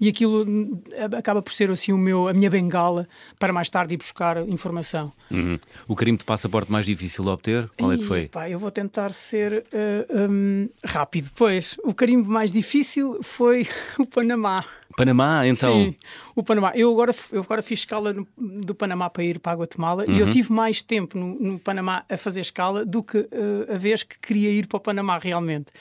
e 0.01 0.09
aquilo 0.09 0.45
hum, 0.45 0.83
acaba 1.17 1.41
por 1.41 1.53
ser 1.53 1.71
assim 1.71 1.93
o 1.93 1.99
meu, 1.99 2.27
a 2.27 2.33
minha 2.33 2.51
bengala 2.51 3.09
para 3.39 3.53
mais 3.53 3.71
tarde 3.71 3.95
ir 3.95 3.99
buscar 3.99 4.49
informação. 4.49 5.13
Uhum. 5.31 5.61
O 5.87 5.95
carimbo 5.95 6.19
de 6.19 6.25
passaporte 6.25 6.73
mais 6.73 6.85
difícil 6.85 7.23
de 7.23 7.31
obter, 7.31 7.71
qual 7.79 7.93
é 7.93 7.97
que 7.97 8.05
foi? 8.05 8.27
Pá, 8.27 8.51
eu 8.51 8.59
vou 8.59 8.73
tentar 8.73 9.13
ser 9.13 9.65
uh, 9.73 10.29
um, 10.29 10.69
rápido. 10.85 11.31
Pois, 11.37 11.77
o 11.85 11.95
carimbo 11.95 12.29
mais 12.29 12.51
difícil 12.51 13.21
foi 13.23 13.69
o 13.97 14.05
Panamá. 14.05 14.65
Panamá, 15.01 15.47
então? 15.47 15.73
Sim, 15.73 15.95
o 16.35 16.43
Panamá. 16.43 16.73
Eu 16.75 16.91
agora, 16.93 17.15
eu 17.33 17.43
agora 17.43 17.63
fiz 17.63 17.81
escala 17.81 18.13
no, 18.13 18.27
do 18.37 18.75
Panamá 18.75 19.11
para 19.11 19.25
ir 19.25 19.39
para 19.39 19.53
a 19.53 19.57
Guatemala 19.57 20.05
uhum. 20.05 20.15
e 20.15 20.19
eu 20.21 20.27
uhum. 20.27 20.33
tive 20.33 20.53
mais 20.53 20.83
tempo 20.83 21.19
no, 21.19 21.35
no, 21.39 21.59
Panamá 21.59 22.05
a 22.09 22.17
fazer 22.17 22.41
escala 22.41 22.85
do 22.85 23.03
que 23.03 23.19
uh, 23.19 23.75
a 23.75 23.79
vez 23.79 24.03
que 24.03 24.19
queria 24.19 24.51
ir 24.51 24.67
para 24.67 24.77
o 24.77 24.81
Panamá 24.81 25.19
realmente. 25.19 25.73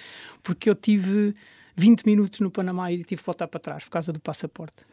Porque 0.42 0.70
eu 0.70 0.76
tive 0.76 1.36
20 1.76 2.06
minutos 2.06 2.40
no 2.40 2.50
Panamá 2.50 2.92
e 2.92 3.04
tive 3.04 3.22
que 3.22 3.26
voltar 3.26 3.48
para 3.48 3.60
trás 3.60 3.84
por 3.84 3.92
causa 3.92 4.12
do 4.12 4.20
passaporte. 4.20 4.86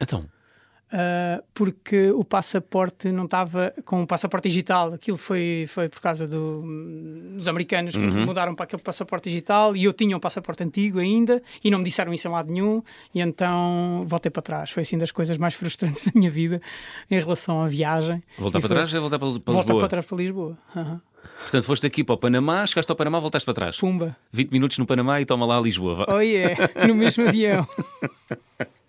Então? 0.00 0.26
Uh, 0.92 1.42
porque 1.54 2.10
o 2.10 2.22
passaporte 2.22 3.10
não 3.10 3.24
estava 3.24 3.72
com 3.82 4.02
o 4.02 4.06
passaporte 4.06 4.48
digital. 4.48 4.92
Aquilo 4.92 5.16
foi, 5.16 5.64
foi 5.66 5.88
por 5.88 6.02
causa 6.02 6.28
do, 6.28 6.62
dos 7.34 7.48
americanos 7.48 7.96
que 7.96 7.98
uhum. 7.98 8.26
mudaram 8.26 8.54
para 8.54 8.64
aquele 8.64 8.82
passaporte 8.82 9.30
digital 9.30 9.74
e 9.74 9.84
eu 9.84 9.94
tinha 9.94 10.14
um 10.14 10.20
passaporte 10.20 10.62
antigo 10.62 10.98
ainda 10.98 11.42
e 11.64 11.70
não 11.70 11.78
me 11.78 11.84
disseram 11.84 12.12
isso 12.12 12.28
em 12.28 12.30
lado 12.30 12.52
nenhum 12.52 12.82
e 13.14 13.20
então 13.22 14.04
voltei 14.06 14.30
para 14.30 14.42
trás. 14.42 14.70
Foi 14.70 14.82
assim 14.82 14.98
das 14.98 15.10
coisas 15.10 15.38
mais 15.38 15.54
frustrantes 15.54 16.04
da 16.12 16.12
minha 16.14 16.30
vida 16.30 16.60
em 17.10 17.18
relação 17.18 17.62
à 17.62 17.66
viagem. 17.66 18.22
Voltar 18.38 18.60
para 18.60 18.68
foi... 18.68 18.76
trás 18.76 18.92
é 18.92 19.00
voltar 19.00 19.18
para, 19.18 19.28
para 19.40 19.52
voltar 19.54 19.60
Lisboa? 19.60 19.78
para 19.78 19.88
trás 19.88 20.04
para 20.04 20.16
Lisboa. 20.18 20.58
Uhum. 20.76 21.00
Portanto, 21.40 21.64
foste 21.64 21.86
aqui 21.86 22.04
para 22.04 22.14
o 22.14 22.18
Panamá, 22.18 22.66
chegaste 22.66 22.92
ao 22.92 22.96
Panamá, 22.96 23.18
voltaste 23.18 23.46
para 23.46 23.54
trás. 23.54 23.78
Pumba. 23.78 24.14
20 24.30 24.50
minutos 24.50 24.76
no 24.76 24.84
Panamá 24.84 25.22
e 25.22 25.24
toma 25.24 25.46
lá 25.46 25.56
a 25.56 25.60
Lisboa. 25.60 26.04
Oh 26.08 26.20
yeah, 26.20 26.54
no 26.86 26.94
mesmo 26.94 27.26
avião. 27.26 27.66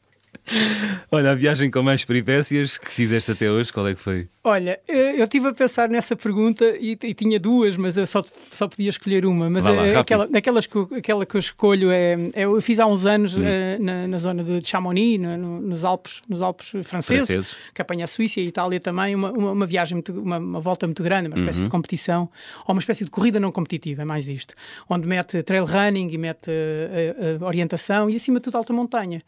Olha, 1.11 1.31
a 1.31 1.35
viagem 1.35 1.71
com 1.71 1.81
mais 1.81 2.03
peripécias 2.03 2.77
que 2.77 2.91
fizeste 2.91 3.31
até 3.31 3.49
hoje, 3.49 3.71
qual 3.71 3.87
é 3.87 3.95
que 3.95 4.01
foi? 4.01 4.27
Olha, 4.43 4.79
eh, 4.87 5.19
eu 5.19 5.23
estive 5.23 5.47
a 5.47 5.53
pensar 5.53 5.87
nessa 5.87 6.17
pergunta 6.17 6.65
e, 6.65 6.97
e, 7.01 7.13
tinha 7.13 7.39
duas, 7.39 7.77
mas 7.77 7.95
eu 7.95 8.05
só, 8.05 8.21
só 8.51 8.67
podia 8.67 8.89
escolher 8.89 9.25
uma. 9.25 9.49
Mas 9.49 9.65
lá, 9.65 9.87
é, 9.87 9.95
aquela, 9.95 10.27
aquelas 10.33 10.67
que, 10.67 10.77
aquela 10.97 11.25
que 11.25 11.35
eu 11.35 11.39
escolho 11.39 11.91
é, 11.91 12.13
é 12.33 12.43
Eu 12.43 12.61
fiz 12.61 12.79
há 12.79 12.85
uns 12.85 13.05
anos 13.05 13.37
hum. 13.37 13.41
uh, 13.41 13.81
na, 13.83 14.07
na, 14.07 14.17
zona 14.17 14.43
de 14.43 14.67
Chamonix, 14.67 15.21
no, 15.21 15.37
no, 15.37 15.61
nos, 15.61 15.85
Alpes, 15.85 16.21
nos 16.27 16.41
Alpes 16.41 16.69
franceses, 16.83 17.27
franceses, 17.27 17.55
que 17.73 17.81
apanha 17.81 18.03
a 18.03 18.07
Suíça 18.07 18.41
e 18.41 18.43
a 18.43 18.47
Itália 18.47 18.79
também, 18.81 19.15
uma, 19.15 19.31
uma, 19.31 19.51
uma 19.51 19.65
viagem, 19.65 19.95
muito, 19.95 20.11
uma, 20.11 20.37
uma, 20.37 20.59
volta 20.59 20.85
muito 20.85 21.01
grande, 21.01 21.27
uma 21.27 21.37
espécie 21.37 21.59
uhum. 21.59 21.65
de 21.65 21.71
competição, 21.71 22.29
ou 22.67 22.73
uma 22.73 22.79
espécie 22.79 23.05
de 23.05 23.11
corrida 23.11 23.39
não 23.39 23.51
competitiva, 23.51 24.01
é 24.01 24.05
mais 24.05 24.27
isto, 24.27 24.53
onde 24.89 25.07
mete 25.07 25.41
trail 25.43 25.63
running 25.63 26.09
e 26.11 26.17
mete 26.17 26.49
uh, 26.49 27.45
orientação 27.45 28.09
e 28.09 28.17
acima 28.17 28.39
de 28.39 28.43
tudo 28.43 28.57
alta 28.57 28.73
montanha. 28.73 29.23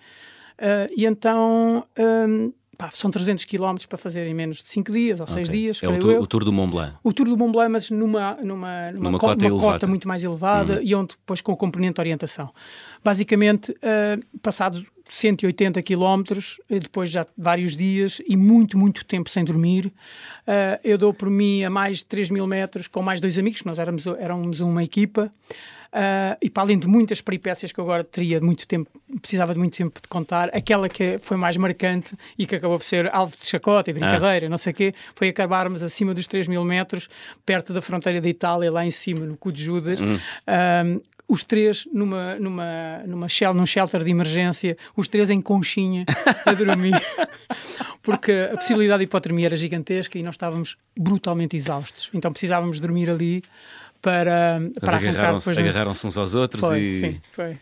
Uh, 0.59 0.91
e 0.95 1.05
então. 1.05 1.85
Um, 1.97 2.53
pá, 2.77 2.89
são 2.91 3.09
300 3.09 3.45
km 3.45 3.75
para 3.87 3.97
fazer 3.97 4.27
em 4.27 4.33
menos 4.33 4.57
de 4.57 4.69
5 4.69 4.91
dias 4.91 5.19
ou 5.19 5.27
6 5.27 5.47
okay. 5.47 5.59
dias. 5.59 5.83
É 5.83 5.87
o 5.87 5.99
tour, 5.99 6.19
o 6.19 6.27
tour, 6.27 6.43
do 6.43 6.53
Mont 6.53 6.71
Blanc. 6.71 6.95
O 7.03 7.13
Tour 7.13 7.27
do 7.27 7.37
Mont 7.37 7.51
Blanc, 7.51 7.71
mas 7.71 7.89
numa, 7.89 8.35
numa, 8.35 8.91
numa, 8.91 8.91
numa 8.91 9.19
co 9.19 9.27
cota, 9.27 9.49
cota, 9.49 9.87
muito 9.87 10.07
mais 10.07 10.23
elevada 10.23 10.75
uhum. 10.75 10.81
e 10.83 10.95
onde 10.95 11.09
depois 11.09 11.41
com 11.41 11.51
o 11.51 11.57
componente 11.57 11.95
de 11.95 12.01
orientação. 12.01 12.51
Basicamente, 13.03 13.71
uh, 13.71 14.39
passado 14.39 14.85
180 15.07 15.81
km, 15.83 16.23
depois 16.69 17.11
já 17.11 17.25
vários 17.37 17.75
dias 17.75 18.21
e 18.27 18.35
muito, 18.35 18.77
muito 18.77 19.05
tempo 19.05 19.29
sem 19.29 19.43
dormir, 19.43 19.87
uh, 19.87 20.79
eu 20.83 20.97
dou 20.97 21.13
por 21.13 21.29
mim 21.29 21.63
a 21.63 21.69
mais 21.69 21.97
de 21.97 22.05
3 22.05 22.29
mil 22.29 22.47
metros 22.47 22.87
com 22.87 23.01
mais 23.01 23.21
dois 23.21 23.37
amigos, 23.37 23.63
nós 23.63 23.79
éramos, 23.79 24.05
éramos 24.07 24.61
uma 24.61 24.83
equipa. 24.83 25.31
Uh, 25.95 26.35
e 26.41 26.49
para 26.49 26.63
além 26.63 26.77
de 26.77 26.89
muitas 26.89 27.21
peripécias 27.21 27.71
que 27.71 27.79
eu 27.79 27.85
agora 27.85 28.03
teria 28.03 28.41
muito 28.41 28.67
tempo, 28.67 28.89
precisava 29.21 29.53
de 29.53 29.59
muito 29.59 29.77
tempo 29.77 30.01
de 30.01 30.09
contar, 30.09 30.49
aquela 30.53 30.89
que 30.89 31.17
foi 31.21 31.37
mais 31.37 31.55
marcante 31.55 32.17
e 32.37 32.45
que 32.45 32.53
acabou 32.53 32.77
por 32.77 32.83
ser 32.83 33.09
alvo 33.15 33.33
de 33.37 33.45
chacota 33.45 33.91
e 33.91 33.93
brincadeira, 33.93 34.47
ah. 34.47 34.49
não 34.49 34.57
sei 34.57 34.73
o 34.73 34.75
quê, 34.75 34.93
foi 35.15 35.29
acabarmos 35.29 35.81
acima 35.81 36.13
dos 36.13 36.27
3 36.27 36.49
mil 36.49 36.65
metros, 36.65 37.07
perto 37.45 37.71
da 37.71 37.81
fronteira 37.81 38.19
da 38.19 38.27
Itália, 38.27 38.69
lá 38.69 38.85
em 38.85 38.91
cima, 38.91 39.25
no 39.25 39.37
Cu 39.37 39.53
de 39.53 39.63
Judas. 39.63 40.01
Hum. 40.01 40.19
Os 41.27 41.43
três 41.43 41.87
numa, 41.91 42.35
numa, 42.35 43.01
numa 43.07 43.27
shell, 43.27 43.51
num 43.51 43.65
shelter 43.65 44.03
de 44.03 44.11
emergência, 44.11 44.77
os 44.95 45.07
três 45.07 45.31
em 45.31 45.41
conchinha 45.41 46.05
a 46.45 46.53
dormir, 46.53 46.93
porque 48.03 48.49
a 48.53 48.55
possibilidade 48.57 48.99
de 48.99 49.05
hipotermia 49.05 49.47
era 49.47 49.55
gigantesca 49.55 50.19
e 50.19 50.23
nós 50.23 50.35
estávamos 50.35 50.77
brutalmente 50.95 51.55
exaustos. 51.55 52.11
Então 52.13 52.31
precisávamos 52.31 52.79
dormir 52.79 53.09
ali 53.09 53.43
para, 54.05 54.59
para 54.79 54.97
agarraram-se 54.97 55.49
agarraram 55.49 55.91
uns 55.91 56.15
aos 56.15 56.35
outros 56.35 56.61
foi, 56.61 56.79
e... 56.79 56.93
Sim, 56.99 57.21
foi. 57.31 57.57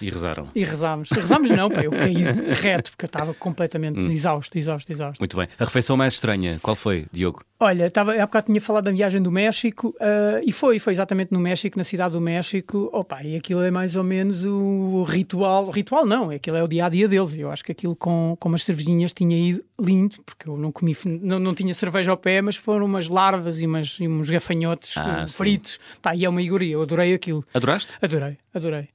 E 0.00 0.10
rezaram. 0.10 0.48
E 0.54 0.64
rezámos. 0.64 1.10
Rezámos 1.10 1.50
não, 1.50 1.70
pá, 1.70 1.82
eu 1.82 1.90
caí 1.90 2.22
reto, 2.60 2.90
porque 2.92 3.04
eu 3.04 3.08
estava 3.08 3.34
completamente 3.34 3.98
hum. 3.98 4.10
exausto, 4.10 4.56
exausto, 4.56 4.90
exausto. 4.90 5.20
Muito 5.20 5.36
bem. 5.36 5.48
A 5.58 5.64
refeição 5.64 5.96
mais 5.96 6.14
estranha, 6.14 6.58
qual 6.62 6.76
foi, 6.76 7.06
Diogo? 7.12 7.44
Olha, 7.62 7.84
estava, 7.84 8.14
há 8.14 8.24
bocado 8.24 8.46
tinha 8.46 8.60
falado 8.60 8.84
da 8.84 8.90
viagem 8.90 9.20
do 9.20 9.30
México 9.30 9.94
uh, 10.00 10.42
e 10.42 10.50
foi, 10.50 10.78
foi 10.78 10.94
exatamente 10.94 11.30
no 11.30 11.38
México, 11.38 11.76
na 11.76 11.84
cidade 11.84 12.12
do 12.12 12.20
México. 12.20 12.88
Opa, 12.90 13.22
e 13.22 13.36
aquilo 13.36 13.60
é 13.60 13.70
mais 13.70 13.96
ou 13.96 14.02
menos 14.02 14.46
o 14.46 15.02
ritual. 15.02 15.68
Ritual 15.70 16.06
não, 16.06 16.30
aquilo 16.30 16.56
é 16.56 16.62
o 16.62 16.66
dia 16.66 16.86
a 16.86 16.88
dia 16.88 17.06
deles. 17.06 17.34
Eu 17.34 17.50
acho 17.50 17.62
que 17.62 17.72
aquilo 17.72 17.94
com, 17.94 18.34
com 18.40 18.48
umas 18.48 18.64
cervejinhas 18.64 19.12
tinha 19.12 19.36
ido 19.36 19.62
lindo, 19.78 20.22
porque 20.24 20.48
eu 20.48 20.56
não 20.56 20.72
comi, 20.72 20.96
não, 21.04 21.38
não 21.38 21.54
tinha 21.54 21.74
cerveja 21.74 22.10
ao 22.10 22.16
pé, 22.16 22.40
mas 22.40 22.56
foram 22.56 22.86
umas 22.86 23.08
larvas 23.08 23.60
e, 23.60 23.66
umas, 23.66 23.98
e 24.00 24.08
uns 24.08 24.30
gafanhotos 24.30 24.96
ah, 24.96 25.26
fritos. 25.28 25.78
Pá, 26.00 26.16
e 26.16 26.24
é 26.24 26.28
uma 26.30 26.40
iguaria, 26.40 26.72
eu 26.72 26.82
adorei 26.82 27.12
aquilo. 27.12 27.44
Adoraste? 27.52 27.94
Adorei, 28.00 28.38
adorei. 28.54 28.88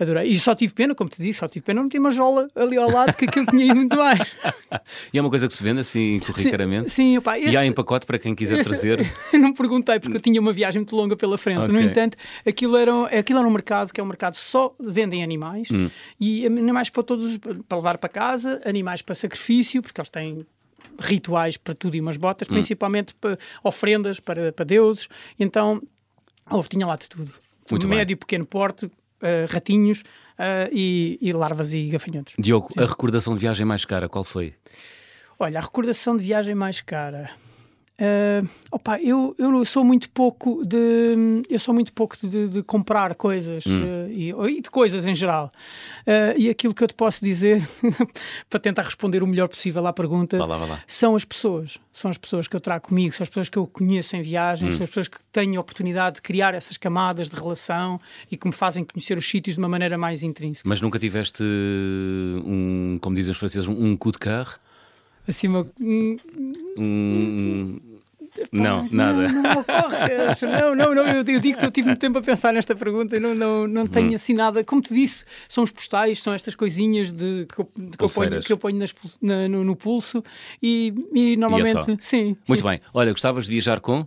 Adorei. 0.00 0.30
E 0.30 0.38
só 0.38 0.54
tive 0.54 0.72
pena, 0.72 0.94
como 0.94 1.10
te 1.10 1.20
disse, 1.20 1.40
só 1.40 1.46
tive 1.46 1.66
pena 1.66 1.82
não 1.82 1.88
ter 1.88 1.98
uma 1.98 2.10
jola 2.10 2.48
ali 2.56 2.78
ao 2.78 2.90
lado, 2.90 3.14
que 3.14 3.26
aquilo 3.26 3.44
tinha 3.44 3.66
ido 3.66 3.76
muito 3.76 3.94
bem. 3.94 4.26
e 5.12 5.18
é 5.18 5.20
uma 5.20 5.28
coisa 5.28 5.46
que 5.46 5.52
se 5.52 5.62
vende 5.62 5.80
assim 5.80 6.18
corriqueiramente? 6.20 6.88
Sim, 6.88 7.12
sim 7.12 7.18
opa, 7.18 7.38
esse, 7.38 7.50
E 7.50 7.56
há 7.56 7.66
em 7.66 7.72
pacote 7.72 8.06
para 8.06 8.18
quem 8.18 8.34
quiser 8.34 8.58
esse, 8.58 8.64
trazer? 8.64 9.06
não 9.38 9.52
perguntei, 9.52 10.00
porque 10.00 10.16
eu 10.16 10.20
tinha 10.20 10.40
uma 10.40 10.54
viagem 10.54 10.80
muito 10.80 10.96
longa 10.96 11.14
pela 11.16 11.36
frente. 11.36 11.64
Okay. 11.64 11.72
No 11.72 11.80
entanto, 11.82 12.16
aquilo 12.46 12.78
era, 12.78 13.18
aquilo 13.18 13.40
era 13.40 13.46
um 13.46 13.50
mercado 13.50 13.92
que 13.92 14.00
é 14.00 14.02
um 14.02 14.06
mercado 14.06 14.36
só 14.36 14.74
vendem 14.80 15.22
animais 15.22 15.68
hum. 15.70 15.90
e 16.18 16.46
animais 16.46 16.88
para 16.88 17.02
todos, 17.02 17.36
para 17.36 17.76
levar 17.76 17.98
para 17.98 18.08
casa, 18.08 18.58
animais 18.64 19.02
para 19.02 19.14
sacrifício, 19.14 19.82
porque 19.82 20.00
eles 20.00 20.08
têm 20.08 20.46
rituais 20.98 21.58
para 21.58 21.74
tudo 21.74 21.94
e 21.94 22.00
umas 22.00 22.16
botas, 22.16 22.48
hum. 22.48 22.54
principalmente 22.54 23.14
para, 23.16 23.38
ofrendas 23.62 24.18
para, 24.18 24.50
para 24.50 24.64
deuses. 24.64 25.08
Então, 25.38 25.82
oh, 26.50 26.62
tinha 26.62 26.86
lá 26.86 26.96
de 26.96 27.06
tudo. 27.06 27.34
Muito 27.70 27.86
médio, 27.86 28.14
e 28.14 28.16
pequeno 28.16 28.44
porte, 28.44 28.90
ratinhos 29.48 30.00
uh, 30.00 30.68
e, 30.72 31.18
e, 31.20 31.32
larvas 31.32 31.72
e 31.72 31.84
gafanhotos. 31.88 32.34
Diogo, 32.38 32.68
Sim. 32.72 32.80
a 32.80 32.86
recordação 32.86 33.34
de 33.34 33.40
viagem 33.40 33.66
mais 33.66 33.84
cara, 33.84 34.08
qual 34.08 34.24
foi? 34.24 34.54
Olha, 35.38 35.58
a 35.58 35.62
recordação 35.62 36.16
de 36.16 36.24
viagem 36.24 36.54
mais 36.54 36.80
cara. 36.80 37.30
Uh, 38.00 38.48
opa, 38.72 38.98
eu, 38.98 39.36
eu 39.38 39.62
sou 39.62 39.84
muito 39.84 40.08
pouco 40.08 40.64
de 40.64 41.42
eu 41.50 41.58
sou 41.58 41.74
muito 41.74 41.92
pouco 41.92 42.16
de, 42.26 42.48
de 42.48 42.62
comprar 42.62 43.14
coisas 43.14 43.66
hum. 43.66 44.06
uh, 44.06 44.10
e, 44.10 44.30
e, 44.56 44.62
de 44.62 44.70
coisas 44.70 45.04
em 45.04 45.14
geral 45.14 45.52
uh, 46.06 46.34
e 46.34 46.48
aquilo 46.48 46.72
que 46.72 46.82
eu 46.82 46.88
te 46.88 46.94
posso 46.94 47.22
dizer 47.22 47.62
para 48.48 48.58
tentar 48.58 48.84
responder 48.84 49.22
o 49.22 49.26
melhor 49.26 49.48
possível 49.48 49.86
à 49.86 49.92
pergunta 49.92 50.38
lá, 50.38 50.56
lá. 50.56 50.82
são 50.86 51.14
as 51.14 51.26
pessoas 51.26 51.76
são 51.92 52.10
as 52.10 52.16
pessoas 52.16 52.48
que 52.48 52.56
eu 52.56 52.60
trago 52.60 52.86
comigo 52.88 53.14
são 53.14 53.22
as 53.22 53.28
pessoas 53.28 53.50
que 53.50 53.58
eu 53.58 53.66
conheço 53.66 54.16
em 54.16 54.22
viagem 54.22 54.68
hum. 54.68 54.70
são 54.70 54.84
as 54.84 54.88
pessoas 54.88 55.08
que 55.08 55.18
têm 55.30 55.56
a 55.56 55.60
oportunidade 55.60 56.16
de 56.16 56.22
criar 56.22 56.54
essas 56.54 56.78
camadas 56.78 57.28
de 57.28 57.36
relação 57.36 58.00
e 58.30 58.36
que 58.36 58.46
me 58.46 58.54
fazem 58.54 58.82
conhecer 58.82 59.18
os 59.18 59.28
sítios 59.28 59.56
de 59.56 59.58
uma 59.60 59.68
maneira 59.68 59.98
mais 59.98 60.22
intrínseca 60.22 60.66
mas 60.66 60.80
nunca 60.80 60.98
tiveste 60.98 61.44
um 61.44 62.98
como 62.98 63.14
dizem 63.14 63.32
os 63.32 63.36
franceses 63.36 63.68
um 63.68 63.94
coup 63.94 64.12
de 64.12 64.20
carro 64.20 64.54
assim 65.28 65.48
uma 65.48 65.68
um, 65.78 66.16
um 66.78 67.89
não, 68.52 68.88
nada. 68.90 69.28
Não, 69.28 69.42
não, 69.42 70.74
não, 70.74 70.74
não, 70.74 70.94
não. 70.94 71.06
Eu, 71.06 71.24
eu 71.24 71.40
digo 71.40 71.58
que 71.58 71.64
eu 71.64 71.70
tive 71.70 71.88
muito 71.88 72.00
tempo 72.00 72.18
a 72.18 72.22
pensar 72.22 72.52
nesta 72.52 72.74
pergunta 72.74 73.16
e 73.16 73.20
não, 73.20 73.34
não, 73.34 73.66
não 73.66 73.86
tenho 73.86 74.12
hum. 74.12 74.14
assim 74.14 74.34
nada. 74.34 74.62
Como 74.64 74.80
te 74.80 74.94
disse, 74.94 75.24
são 75.48 75.64
os 75.64 75.70
postais, 75.70 76.22
são 76.22 76.32
estas 76.32 76.54
coisinhas 76.54 77.12
de, 77.12 77.46
que, 77.46 77.60
eu, 77.60 77.64
que 77.66 78.04
eu 78.04 78.08
ponho, 78.08 78.40
que 78.40 78.52
eu 78.52 78.58
ponho 78.58 78.78
nas, 78.78 78.94
na, 79.20 79.48
no, 79.48 79.64
no, 79.64 79.76
pulso 79.76 80.22
e, 80.62 80.94
e 81.14 81.36
normalmente. 81.36 81.90
E 81.90 81.94
é 81.94 81.96
sim. 82.00 82.36
Muito 82.46 82.60
sim. 82.60 82.68
bem. 82.68 82.80
Olha, 82.92 83.10
gostavas 83.12 83.44
de 83.44 83.50
viajar 83.50 83.80
com? 83.80 84.06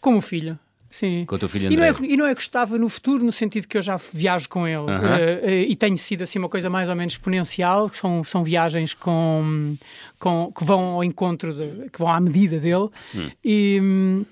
Como 0.00 0.20
filho. 0.20 0.58
Sim. 0.90 1.24
Com 1.26 1.34
o 1.34 1.38
teu 1.38 1.48
filho 1.48 1.66
André. 1.66 1.74
E 1.74 1.78
não, 1.78 1.84
é, 1.84 2.12
e 2.12 2.16
não 2.16 2.26
é 2.26 2.30
que 2.30 2.36
gostava 2.36 2.78
no 2.78 2.88
futuro, 2.88 3.24
no 3.24 3.32
sentido 3.32 3.66
que 3.68 3.76
eu 3.76 3.82
já 3.82 3.96
viajo 3.96 4.48
com 4.48 4.66
ele. 4.66 4.78
Uh 4.78 4.86
-huh. 4.86 5.44
uh, 5.44 5.50
e 5.68 5.76
tenho 5.76 5.98
sido 5.98 6.22
assim 6.22 6.38
uma 6.38 6.48
coisa 6.48 6.70
mais 6.70 6.88
ou 6.88 6.96
menos 6.96 7.14
exponencial, 7.14 7.88
são, 7.92 8.24
são 8.24 8.42
viagens 8.42 8.94
com, 8.94 9.76
com, 10.18 10.50
que 10.56 10.64
vão 10.64 10.80
ao 10.80 11.04
encontro, 11.04 11.52
de, 11.52 11.90
que 11.90 11.98
vão 11.98 12.08
à 12.10 12.18
medida 12.20 12.58
dele. 12.58 12.88
Hum. 13.14 14.24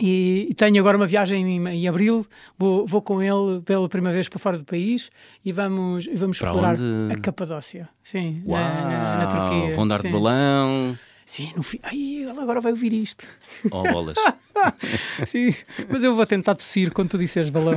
E, 0.00 0.46
e, 0.48 0.54
tenho 0.54 0.78
agora 0.78 0.96
uma 0.96 1.06
viagem 1.06 1.56
em, 1.56 1.68
em 1.68 1.88
abril, 1.88 2.24
vou, 2.56 2.86
vou 2.86 3.02
com 3.02 3.20
ele 3.20 3.60
pela 3.62 3.88
primeira 3.88 4.14
vez 4.14 4.28
para 4.28 4.38
fora 4.38 4.58
do 4.58 4.64
país 4.64 5.10
e 5.44 5.52
vamos, 5.52 6.06
vamos 6.14 6.38
para 6.38 6.48
explorar 6.48 6.74
onde? 6.74 7.12
a 7.12 7.16
Capadócia. 7.16 7.88
Sim, 8.02 8.42
Uau, 8.46 8.62
na, 8.62 8.82
na, 8.82 9.18
na 9.18 9.26
Turquia. 9.26 9.74
Vão 9.74 9.88
dar 9.88 10.00
de 10.00 10.08
balão. 10.08 10.96
Sim, 11.28 11.50
no 11.54 11.62
fim. 11.62 11.78
Ai, 11.82 12.22
ele 12.22 12.40
agora 12.40 12.58
vai 12.58 12.72
ouvir 12.72 12.94
isto. 12.94 13.22
Oh, 13.70 13.82
bolas. 13.82 14.16
Sim, 15.26 15.54
mas 15.86 16.02
eu 16.02 16.16
vou 16.16 16.24
tentar 16.24 16.54
tossir 16.54 16.90
quando 16.90 17.10
tu 17.10 17.18
disseres 17.18 17.50
balão. 17.50 17.74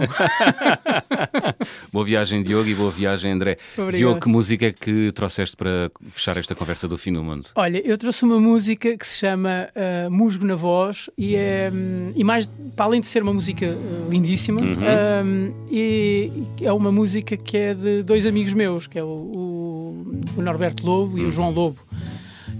boa 1.91 2.05
viagem, 2.05 2.41
Diogo, 2.43 2.69
e 2.69 2.73
boa 2.73 2.89
viagem, 2.89 3.29
André. 3.29 3.57
Obrigado. 3.73 3.97
Diogo, 3.97 4.19
que 4.21 4.29
música 4.29 4.67
é 4.67 4.71
que 4.71 5.11
trouxeste 5.11 5.57
para 5.57 5.91
fechar 6.11 6.37
esta 6.37 6.55
conversa 6.55 6.87
do 6.87 6.97
fim 6.97 7.11
do 7.11 7.21
mundo? 7.21 7.49
Olha, 7.55 7.85
eu 7.85 7.97
trouxe 7.97 8.23
uma 8.23 8.39
música 8.39 8.97
que 8.97 9.05
se 9.05 9.17
chama 9.17 9.67
uh, 9.75 10.09
Musgo 10.09 10.45
na 10.45 10.55
Voz 10.55 11.09
e 11.17 11.35
é, 11.35 11.69
um, 11.73 12.13
e 12.15 12.23
mais, 12.23 12.49
para 12.73 12.85
além 12.85 13.01
de 13.01 13.07
ser 13.07 13.21
uma 13.21 13.33
música 13.33 13.69
uh, 13.69 14.09
lindíssima, 14.09 14.61
uhum. 14.61 14.77
um, 15.25 15.65
e, 15.69 16.31
é 16.61 16.71
uma 16.71 16.91
música 16.91 17.35
que 17.35 17.57
é 17.57 17.73
de 17.73 18.01
dois 18.01 18.25
amigos 18.25 18.53
meus, 18.53 18.87
que 18.87 18.97
é 18.97 19.03
o, 19.03 19.07
o, 19.07 20.21
o 20.37 20.41
Norberto 20.41 20.85
Lobo 20.85 21.17
e 21.17 21.21
o 21.21 21.25
uhum. 21.25 21.31
João 21.31 21.51
Lobo. 21.51 21.79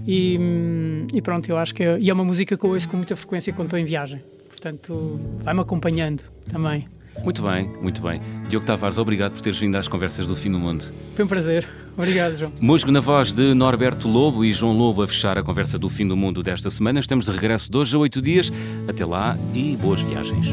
E, 0.06 1.06
e 1.12 1.22
pronto, 1.22 1.48
eu 1.48 1.56
acho 1.56 1.74
que 1.74 1.82
é, 1.82 1.98
e 2.00 2.10
é 2.10 2.12
uma 2.12 2.24
música 2.24 2.56
que 2.56 2.64
eu 2.64 2.70
ouço 2.70 2.88
com 2.88 2.96
muita 2.96 3.14
frequência 3.16 3.52
quando 3.52 3.66
estou 3.66 3.78
em 3.78 3.84
viagem. 3.84 4.22
Portanto, 4.48 5.20
vai-me 5.42 5.60
acompanhando 5.60 6.22
também. 6.50 6.86
Muito 7.22 7.42
bem, 7.42 7.68
muito 7.80 8.02
bem. 8.02 8.20
Diogo 8.48 8.64
Tavares, 8.64 8.96
obrigado 8.98 9.32
por 9.32 9.40
teres 9.42 9.58
vindo 9.58 9.76
às 9.76 9.86
conversas 9.86 10.26
do 10.26 10.34
Fim 10.34 10.50
do 10.50 10.58
Mundo. 10.58 10.84
Foi 11.14 11.24
um 11.24 11.28
prazer. 11.28 11.68
Obrigado, 11.96 12.36
João. 12.36 12.52
Musgo 12.60 12.90
na 12.90 13.00
voz 13.00 13.32
de 13.32 13.52
Norberto 13.52 14.08
Lobo 14.08 14.44
e 14.44 14.52
João 14.52 14.72
Lobo 14.72 15.02
a 15.02 15.08
fechar 15.08 15.36
a 15.36 15.42
conversa 15.42 15.78
do 15.78 15.88
Fim 15.88 16.08
do 16.08 16.16
Mundo 16.16 16.42
desta 16.42 16.70
semana. 16.70 17.00
Estamos 17.00 17.26
de 17.26 17.30
regresso 17.30 17.70
de 17.70 17.76
hoje 17.76 17.94
a 17.94 17.98
oito 17.98 18.22
dias. 18.22 18.50
Até 18.88 19.04
lá 19.04 19.36
e 19.52 19.76
boas 19.76 20.00
viagens. 20.00 20.52